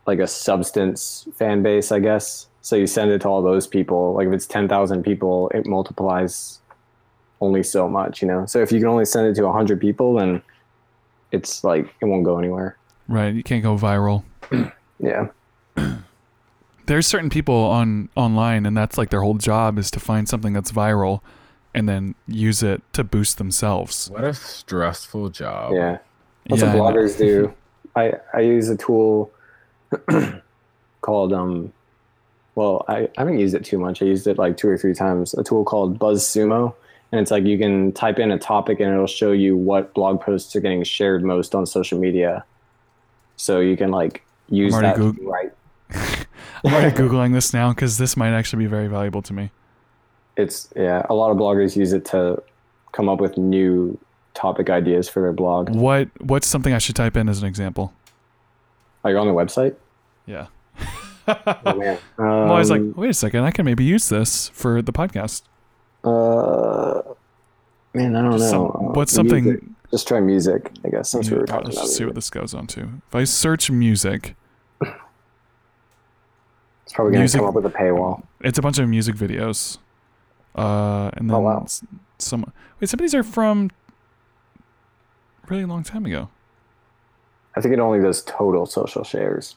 like 0.07 0.19
a 0.19 0.27
substance 0.27 1.27
fan 1.36 1.61
base, 1.61 1.91
I 1.91 1.99
guess. 1.99 2.47
So 2.61 2.75
you 2.75 2.88
send 2.88 3.11
it 3.11 3.21
to 3.21 3.27
all 3.27 3.41
those 3.41 3.67
people. 3.67 4.13
Like 4.13 4.27
if 4.27 4.34
it's 4.34 4.47
ten 4.47 4.67
thousand 4.67 5.03
people, 5.03 5.49
it 5.53 5.65
multiplies 5.67 6.59
only 7.41 7.63
so 7.63 7.88
much, 7.88 8.21
you 8.21 8.27
know. 8.27 8.45
So 8.45 8.61
if 8.61 8.71
you 8.71 8.80
can 8.80 8.88
only 8.88 9.05
send 9.05 9.27
it 9.27 9.36
to 9.36 9.51
hundred 9.51 9.80
people, 9.80 10.15
then 10.15 10.41
it's 11.32 11.63
like 11.63 11.93
it 12.01 12.05
won't 12.05 12.23
go 12.25 12.38
anywhere. 12.39 12.75
right. 13.07 13.34
You 13.34 13.43
can't 13.43 13.63
go 13.63 13.75
viral. 13.77 14.23
Yeah. 15.01 15.29
There's 16.85 17.07
certain 17.07 17.29
people 17.29 17.55
on 17.55 18.09
online, 18.17 18.65
and 18.65 18.75
that's 18.75 18.97
like 18.97 19.11
their 19.11 19.21
whole 19.21 19.35
job 19.35 19.77
is 19.77 19.89
to 19.91 19.99
find 19.99 20.27
something 20.27 20.51
that's 20.51 20.73
viral, 20.73 21.21
and 21.73 21.87
then 21.87 22.15
use 22.27 22.61
it 22.63 22.81
to 22.93 23.05
boost 23.05 23.37
themselves. 23.37 24.09
What 24.09 24.25
a 24.25 24.33
stressful 24.33 25.29
job. 25.29 25.73
Yeah. 25.73 25.99
That's 26.49 26.61
Yeah, 26.63 26.75
what 26.75 26.95
bloggers 26.95 27.17
do. 27.17 27.53
I, 27.95 28.13
I 28.33 28.41
use 28.41 28.67
a 28.69 28.75
tool 28.75 29.31
called 31.01 31.33
um 31.33 31.71
well 32.55 32.85
I, 32.87 33.01
I 33.03 33.09
haven't 33.17 33.39
used 33.39 33.55
it 33.55 33.63
too 33.63 33.77
much. 33.77 34.01
I 34.01 34.05
used 34.05 34.27
it 34.27 34.37
like 34.37 34.57
two 34.57 34.67
or 34.67 34.77
three 34.77 34.93
times. 34.93 35.33
A 35.35 35.43
tool 35.43 35.63
called 35.63 35.99
BuzzSumo. 35.99 36.73
And 37.11 37.21
it's 37.21 37.31
like 37.31 37.45
you 37.45 37.57
can 37.57 37.91
type 37.93 38.19
in 38.19 38.31
a 38.31 38.37
topic 38.37 38.79
and 38.79 38.93
it'll 38.93 39.07
show 39.07 39.31
you 39.31 39.57
what 39.57 39.93
blog 39.93 40.21
posts 40.21 40.55
are 40.55 40.59
getting 40.59 40.83
shared 40.83 41.23
most 41.23 41.55
on 41.55 41.65
social 41.65 41.99
media. 41.99 42.43
So 43.37 43.59
you 43.59 43.75
can 43.77 43.89
like 43.91 44.23
use 44.50 44.74
I'm 44.76 44.84
already 44.84 45.00
that 45.02 45.16
Goog- 45.16 45.28
right. 45.28 45.52
I'm 46.66 46.74
already 46.74 46.95
googling 46.95 47.34
this 47.34 47.54
now 47.54 47.70
because 47.74 47.97
this 47.97 48.18
might 48.18 48.32
actually 48.32 48.64
be 48.64 48.70
very 48.70 48.88
valuable 48.88 49.22
to 49.24 49.34
me. 49.34 49.52
It's 50.38 50.70
yeah, 50.76 51.06
a 51.10 51.14
lot 51.14 51.32
of 51.32 51.38
bloggers 51.38 51.76
use 51.76 51.93
it 51.93 52.06
to 52.06 52.41
come 52.91 53.08
up 53.10 53.20
with 53.22 53.38
new 53.38 53.97
topic 54.34 54.70
ideas 54.70 55.08
for 55.10 55.22
their 55.22 55.34
blog. 55.34 55.70
What 55.76 56.10
What's 56.22 56.47
something 56.47 56.74
I 56.74 56.78
should 56.78 56.95
type 56.95 57.16
in 57.18 57.28
as 57.30 57.41
an 57.41 57.47
example? 57.47 57.93
Like 59.04 59.16
on 59.16 59.28
the 59.28 59.34
website. 59.34 59.76
Yeah. 60.26 60.47
Oh 61.28 61.74
man. 61.76 61.97
I'm 62.18 62.50
always 62.50 62.70
like, 62.70 62.82
Um, 62.82 62.93
wait 62.97 63.10
a 63.10 63.14
second, 63.14 63.43
I 63.43 63.52
can 63.52 63.66
maybe 63.66 63.84
use 63.84 64.10
this 64.10 64.50
for 64.50 64.82
the 64.82 64.91
podcast. 64.91 65.43
Uh, 66.04 67.02
man, 67.93 68.16
I 68.16 68.22
don't 68.22 68.32
Just 68.38 68.50
some- 68.50 68.60
know. 68.64 68.70
Uh, 68.89 68.93
what's 68.93 69.12
something? 69.14 69.43
music. 69.43 69.64
Just 69.91 70.07
try 70.07 70.19
music, 70.19 70.71
I 70.85 70.89
guess. 70.89 71.09
Since 71.09 71.29
we 71.29 71.35
were 71.35 71.41
Let's 71.41 71.51
talking 71.51 71.71
about 71.71 71.81
just 71.81 71.95
see 71.97 72.05
what 72.05 72.15
this 72.15 72.29
goes 72.29 72.53
on 72.53 72.67
to. 72.67 72.81
If 73.07 73.15
I 73.15 73.23
search 73.23 73.71
music, 73.71 74.35
It's 74.81 74.93
probably 76.93 77.13
going 77.13 77.27
to 77.27 77.37
come 77.37 77.47
up 77.47 77.53
with 77.55 77.65
a 77.65 77.69
paywall. 77.69 78.23
it's 78.41 78.57
a 78.57 78.61
bunch 78.61 78.79
of 78.79 78.87
music 78.89 79.15
videos. 79.15 79.77
Uh, 80.55 81.09
and 81.13 81.29
then 81.29 81.35
Oh, 81.35 81.39
wow. 81.41 81.65
some. 82.17 82.51
Wait, 82.79 82.89
some 82.89 82.99
of 82.99 83.01
these 83.01 83.13
are 83.15 83.23
from 83.23 83.69
really 85.47 85.65
long 85.65 85.83
time 85.83 86.05
ago. 86.05 86.29
I 87.55 87.61
think 87.61 87.73
it 87.73 87.79
only 87.79 87.99
does 87.99 88.23
total 88.23 88.65
social 88.65 89.03
shares, 89.03 89.55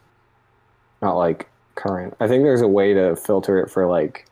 not 1.02 1.14
like 1.16 1.48
current. 1.74 2.14
I 2.20 2.26
think 2.28 2.42
there's 2.44 2.60
a 2.62 2.68
way 2.68 2.94
to 2.94 3.16
filter 3.16 3.58
it 3.62 3.70
for 3.70 3.86
like. 3.86 4.26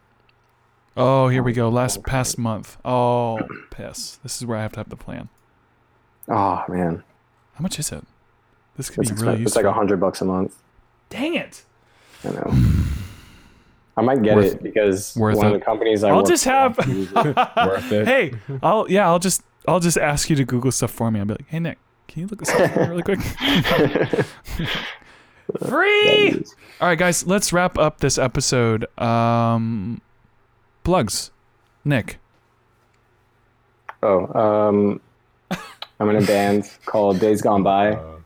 Oh, 0.97 1.29
here 1.29 1.43
we 1.43 1.53
go. 1.53 1.69
Last 1.69 2.03
past 2.05 2.37
month. 2.39 2.77
Oh, 2.85 3.39
piss. 3.71 4.19
This 4.23 4.37
is 4.39 4.47
where 4.47 4.59
I 4.59 4.63
have 4.63 4.73
to 4.73 4.81
have 4.81 4.89
the 4.89 4.97
plan. 4.97 5.29
Oh 6.29 6.65
man, 6.69 7.03
How 7.55 7.63
much 7.63 7.79
is 7.79 7.91
it? 7.93 8.05
This 8.77 8.89
could 8.91 9.01
it's, 9.03 9.11
be 9.11 9.17
expen- 9.17 9.27
really 9.33 9.43
it's 9.43 9.57
like 9.57 9.65
a 9.65 9.73
hundred 9.73 10.01
bucks 10.01 10.21
a 10.21 10.25
month. 10.25 10.55
Dang 11.09 11.35
it! 11.35 11.65
I 12.25 12.31
know. 12.31 12.55
I 13.97 14.03
might 14.03 14.23
get 14.23 14.37
Worth- 14.37 14.55
it 14.55 14.63
because 14.63 15.15
worth 15.17 15.37
one 15.37 15.47
it. 15.47 15.55
of 15.55 15.61
the 15.61 15.65
companies 15.65 16.05
I 16.05 16.11
I'll 16.11 16.19
work 16.19 16.27
just 16.29 16.45
for 16.45 16.51
have. 16.51 16.77
Worth 17.59 17.93
it. 17.93 18.07
hey, 18.07 18.33
I'll 18.63 18.87
yeah. 18.91 19.07
I'll 19.07 19.19
just 19.19 19.43
I'll 19.69 19.81
just 19.81 19.99
ask 19.99 20.31
you 20.31 20.37
to 20.37 20.45
Google 20.45 20.71
stuff 20.73 20.91
for 20.93 21.11
me. 21.11 21.19
I'll 21.21 21.27
be 21.27 21.35
like, 21.35 21.49
hey 21.49 21.59
Nick, 21.59 21.79
can 22.09 22.23
you 22.23 22.27
look 22.29 22.39
this 22.41 22.51
up 22.51 22.71
for 22.73 22.81
me 22.81 22.87
really 22.89 23.03
quick? 23.03 23.21
Free. 25.67 26.45
All 26.81 26.89
right, 26.89 26.99
guys, 26.99 27.27
let's 27.27 27.53
wrap 27.53 27.77
up 27.77 27.99
this 27.99 28.17
episode. 28.19 28.87
Um, 28.99 30.01
plugs, 30.85 31.31
Nick. 31.85 32.19
oh, 34.03 34.33
um, 34.39 35.01
I'm 36.01 36.09
in 36.09 36.17
a 36.17 36.27
band 36.27 36.69
called 36.87 37.21
Days 37.21 37.43
Gone 37.43 37.63
By, 37.63 37.93
Uh, 37.93 38.17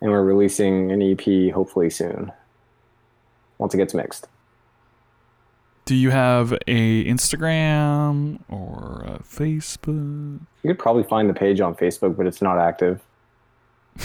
and 0.00 0.10
we're 0.10 0.24
releasing 0.24 0.90
an 0.90 1.00
EP 1.00 1.52
hopefully 1.54 1.88
soon. 1.88 2.32
Once 3.58 3.72
it 3.72 3.78
gets 3.78 3.94
mixed. 3.94 4.26
Do 5.84 5.94
you 5.94 6.10
have 6.10 6.52
a 6.66 7.04
Instagram 7.04 8.40
or 8.48 9.04
a 9.06 9.22
Facebook? 9.22 10.40
You 10.62 10.70
could 10.70 10.78
probably 10.78 11.04
find 11.04 11.30
the 11.30 11.34
page 11.34 11.60
on 11.60 11.74
Facebook, 11.74 12.16
but 12.16 12.26
it's 12.26 12.42
not 12.42 12.58
active. 12.58 13.00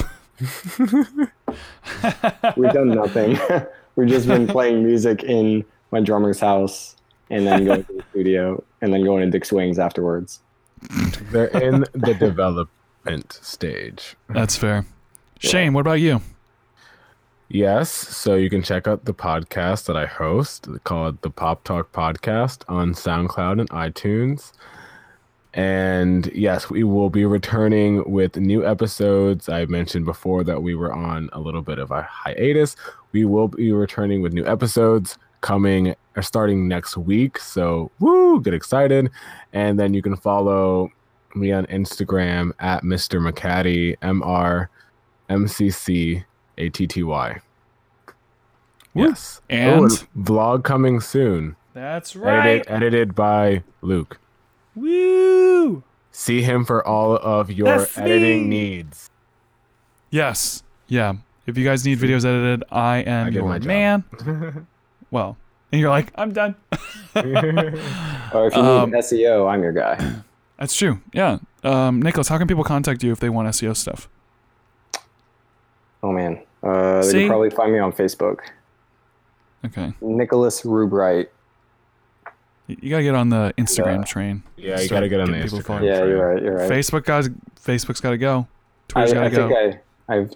We've 2.57 2.72
done 2.74 2.89
nothing. 2.89 3.39
We've 3.95 4.07
just 4.07 4.28
been 4.28 4.45
playing 4.47 4.84
music 4.86 5.24
in 5.24 5.66
my 5.91 5.99
drummer's 6.01 6.39
house 6.39 6.95
and 7.30 7.47
then 7.47 7.66
going 7.66 7.84
to 7.86 7.93
the 7.93 8.03
studio 8.12 8.64
and 8.82 8.93
then 8.93 9.03
going 9.03 9.24
to 9.26 9.32
Dick's 9.32 9.51
Wings 9.51 9.80
afterwards. 9.80 10.39
they're 11.32 11.47
in 11.47 11.86
the 11.93 12.14
stage. 13.32 14.16
That's 14.30 14.55
fair. 14.55 14.86
Shayne, 15.39 15.74
what 15.74 15.82
about 15.82 15.99
you? 15.99 16.22
Yes, 17.51 17.89
so 17.89 18.36
you 18.36 18.49
can 18.49 18.62
check 18.62 18.88
out 18.88 19.05
the 19.05 19.14
podcast 19.14 19.86
that 19.86 19.97
I 19.97 20.05
host 20.05 20.68
called 20.84 21.20
the 21.24 21.32
Pop 21.32 21.64
Talk 21.64 21.91
Podcast 21.91 22.64
on 22.68 22.93
SoundCloud 22.93 23.60
and 23.60 23.70
iTunes. 23.72 24.51
And 25.55 26.28
yes, 26.28 26.70
we 26.70 26.84
will 26.84 27.10
be 27.10 27.26
returning 27.26 28.10
with 28.10 28.38
new 28.38 28.64
episodes. 28.64 29.49
I 29.49 29.66
mentioned 29.66 30.05
before 30.05 30.43
that 30.43 30.62
we 30.62 30.76
were 30.76 30.93
on 30.93 31.30
a 31.34 31.39
little 31.39 31.64
bit 31.64 31.80
of 31.80 31.89
a 31.89 32.03
hiatus. 32.03 32.76
We 33.14 33.26
will 33.26 33.47
be 33.47 33.72
returning 33.72 34.22
with 34.22 34.32
new 34.32 34.45
episodes 34.45 35.18
coming 35.41 35.95
or 36.16 36.22
starting 36.22 36.68
next 36.68 36.97
week. 36.97 37.39
So, 37.39 37.89
woo, 37.99 38.41
get 38.41 38.53
excited. 38.53 39.10
And 39.53 39.80
then 39.80 39.95
you 39.95 40.03
can 40.03 40.16
follow 40.16 40.91
me 41.36 41.52
on 41.52 41.66
Instagram 41.68 42.52
at 42.60 42.84
Mr. 42.84 43.20
McCatty, 43.22 43.96
M 44.02 44.22
R 44.24 44.70
M 45.30 45.48
C 45.48 45.70
C 45.70 46.24
A 46.58 46.70
T 46.70 46.88
T 46.88 47.04
Y. 47.04 47.40
Woo. 48.94 49.08
Yes. 49.08 49.42
And- 49.50 49.82
Oh, 49.82 49.88
vlog 50.18 50.64
coming 50.64 51.00
soon. 51.00 51.56
That's 51.74 52.16
Edited, 52.16 52.66
edited 52.68 53.16
by 53.16 53.64
Luke. 53.82 54.20
Woo! 54.76 55.84
See 56.12 56.42
him 56.42 56.66
for 56.66 56.86
all 56.86 57.16
of 57.16 57.52
your 57.52 57.78
That's 57.78 57.98
editing 57.98 58.50
me. 58.50 58.60
needs. 58.78 59.10
Yes. 60.10 60.64
Yeah. 60.88 61.14
If 61.46 61.58
you 61.58 61.64
guys 61.64 61.86
need 61.86 62.00
videos 62.00 62.26
edited, 62.26 62.64
I 62.72 62.98
am 62.98 63.28
I 63.28 63.30
your 63.30 63.60
man. 63.60 64.04
Well, 65.12 65.38
and 65.72 65.80
you're 65.82 65.90
like, 65.90 66.12
I'm 66.16 66.34
done. 66.34 66.56
Or 67.16 68.48
if 68.48 68.56
you 68.56 68.62
Um, 68.62 68.92
need 68.92 69.00
SEO, 69.00 69.50
I'm 69.52 69.64
your 69.64 69.72
guy. 69.72 69.98
That's 70.60 70.76
true. 70.76 70.99
Yeah. 71.14 71.39
Um, 71.64 72.01
Nicholas, 72.01 72.28
how 72.28 72.38
can 72.38 72.47
people 72.47 72.64
contact 72.64 73.01
you 73.03 73.12
if 73.12 73.20
they 73.20 73.30
want 73.30 73.47
SEO 73.47 73.76
stuff? 73.76 74.07
Oh 76.03 76.12
man. 76.12 76.41
Uh, 76.62 77.01
they 77.01 77.07
See? 77.07 77.20
can 77.20 77.28
probably 77.30 77.49
find 77.49 77.72
me 77.74 77.80
on 77.80 77.91
Facebook. 77.93 78.39
Okay. 79.66 79.93
Nicholas 80.01 80.64
Rubright. 80.66 81.30
You 82.68 82.78
you 82.82 82.89
gotta 82.89 83.03
get 83.03 83.16
on 83.16 83.30
the 83.30 83.53
Instagram 83.57 83.99
Yeah. 83.99 84.03
train. 84.03 84.43
Yeah, 84.57 84.80
you 84.80 84.86
Start 84.86 84.89
got 84.89 84.99
to 85.01 85.10
get 85.10 85.20
on 85.22 85.32
the 85.32 85.41
people 85.41 85.60
Instagram. 85.60 85.64
following. 85.66 85.86
Yeah, 85.86 85.97
train. 85.99 86.10
you're 86.10 86.34
right. 86.34 86.43
You're 86.43 86.57
right. 86.57 86.70
Facebook 86.72 87.03
guys, 87.05 87.30
Facebook's 87.66 87.99
gotta 88.01 88.18
go. 88.18 88.47
I, 88.95 89.05
Twitter's 89.05 89.14
gotta 89.14 89.26
I 89.26 89.30
go. 89.30 89.47
think 89.49 89.80
I, 90.10 90.16
I've, 90.16 90.32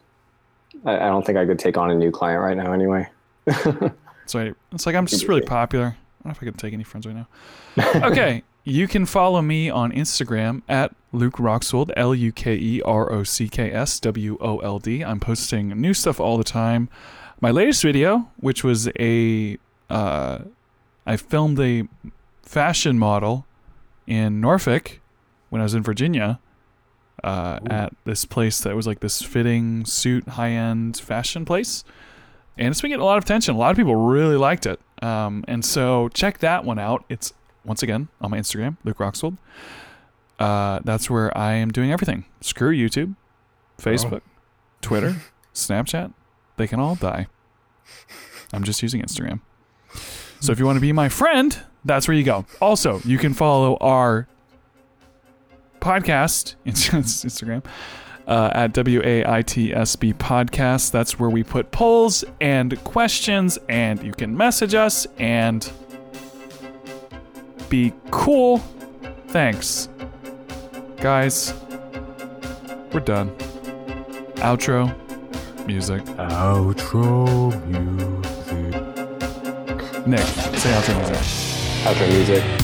I, 0.86 0.96
I 1.06 1.08
don't 1.10 1.26
think 1.26 1.38
I 1.38 1.46
could 1.46 1.60
take 1.60 1.78
on 1.78 1.92
a 1.92 1.96
new 1.96 2.12
client 2.12 2.42
right 2.42 2.58
now. 2.58 2.72
Anyway. 2.74 3.08
So 4.26 4.54
it's 4.72 4.86
like 4.86 4.96
I'm 4.96 5.06
just 5.06 5.28
really 5.28 5.42
popular. 5.42 5.84
I 5.88 5.90
don't 5.90 6.26
know 6.28 6.32
if 6.32 6.38
I 6.42 6.46
can 6.46 6.54
take 6.54 6.72
any 6.74 6.86
friends 6.86 7.06
right 7.06 7.14
now. 7.14 7.28
Okay, 8.08 8.42
you 8.64 8.88
can 8.88 9.06
follow 9.06 9.42
me 9.42 9.70
on 9.70 9.92
Instagram 9.92 10.62
at 10.70 10.96
Luke 11.12 11.36
Rockswold, 11.36 11.92
L 11.96 12.16
U 12.16 12.32
K 12.32 12.56
E 12.56 12.82
R 12.84 13.12
O 13.12 13.24
C 13.24 13.50
K 13.50 13.72
S 13.72 14.00
W 14.00 14.38
O 14.40 14.60
L 14.60 14.80
D. 14.80 15.04
I'm 15.04 15.20
posting 15.20 15.70
new 15.70 15.94
stuff 15.94 16.20
all 16.20 16.38
the 16.38 16.44
time. 16.44 16.90
My 17.42 17.52
latest 17.52 17.84
video, 17.84 18.30
which 18.38 18.64
was 18.64 18.90
a, 19.00 19.58
uh, 19.90 20.40
I 21.06 21.18
filmed 21.18 21.60
a 21.60 21.88
fashion 22.42 22.98
model 22.98 23.46
in 24.08 24.40
Norfolk 24.40 25.02
when 25.50 25.62
I 25.62 25.64
was 25.64 25.74
in 25.74 25.84
Virginia. 25.84 26.40
Uh, 27.24 27.58
at 27.68 27.94
this 28.04 28.26
place 28.26 28.60
that 28.62 28.76
was 28.76 28.86
like 28.86 29.00
this 29.00 29.22
fitting 29.22 29.86
suit, 29.86 30.28
high 30.30 30.50
end 30.50 30.98
fashion 30.98 31.46
place 31.46 31.86
and 32.58 32.68
it's 32.70 32.82
been 32.82 32.90
getting 32.90 33.02
a 33.02 33.06
lot 33.06 33.18
of 33.18 33.24
attention. 33.24 33.56
A 33.56 33.58
lot 33.58 33.72
of 33.72 33.78
people 33.78 33.96
really 33.96 34.38
liked 34.38 34.66
it. 34.66 34.80
Um, 35.02 35.44
and 35.48 35.66
so 35.66 36.10
check 36.10 36.40
that 36.40 36.64
one 36.64 36.80
out. 36.80 37.04
It's 37.10 37.34
once 37.66 37.84
again 37.84 38.08
on 38.22 38.32
my 38.32 38.38
Instagram, 38.40 38.78
Luke 38.84 38.98
Rockswold. 38.98 39.38
Uh, 40.40 40.80
that's 40.84 41.10
where 41.10 41.36
I 41.38 41.54
am 41.54 41.72
doing 41.72 41.92
everything. 41.92 42.26
Screw 42.42 42.76
YouTube, 42.76 43.16
Facebook, 43.78 44.22
Twitter, 44.82 45.16
Snapchat. 45.54 46.14
They 46.58 46.68
can 46.68 46.80
all 46.80 46.96
die. 46.96 47.28
I'm 48.52 48.64
just 48.64 48.82
using 48.82 49.02
Instagram. 49.02 49.40
So 50.40 50.52
if 50.52 50.60
you 50.60 50.66
want 50.66 50.78
to 50.78 50.82
be 50.82 50.92
my 50.92 51.10
friend, 51.10 51.58
that's 51.86 52.08
where 52.08 52.16
you 52.16 52.24
go. 52.24 52.46
Also, 52.62 53.00
you 53.06 53.18
can 53.18 53.34
follow 53.34 53.78
our 53.78 54.28
podcast 55.80 56.56
Instagram 56.66 57.64
uh, 58.28 58.52
at 58.54 58.74
WAITSB 58.74 60.14
Podcast. 60.16 60.92
That's 60.92 61.20
where 61.20 61.30
we 61.30 61.44
put 61.44 61.72
polls 61.72 62.24
and 62.42 62.82
questions, 62.84 63.58
and 63.70 64.04
you 64.04 64.12
can 64.12 64.36
message 64.36 64.74
us 64.74 65.08
and 65.18 65.70
be 67.74 67.92
cool. 68.12 68.60
Thanks. 69.30 69.90
Guys, 70.98 71.56
we're 72.92 73.00
done. 73.00 73.32
Outro 74.46 74.94
music. 75.66 76.04
Outro 76.20 77.50
music. 77.66 78.78
Nick, 80.06 80.28
say 80.60 80.72
outro 80.78 80.96
music. 81.00 81.18
Outro 81.88 82.08
music. 82.10 82.63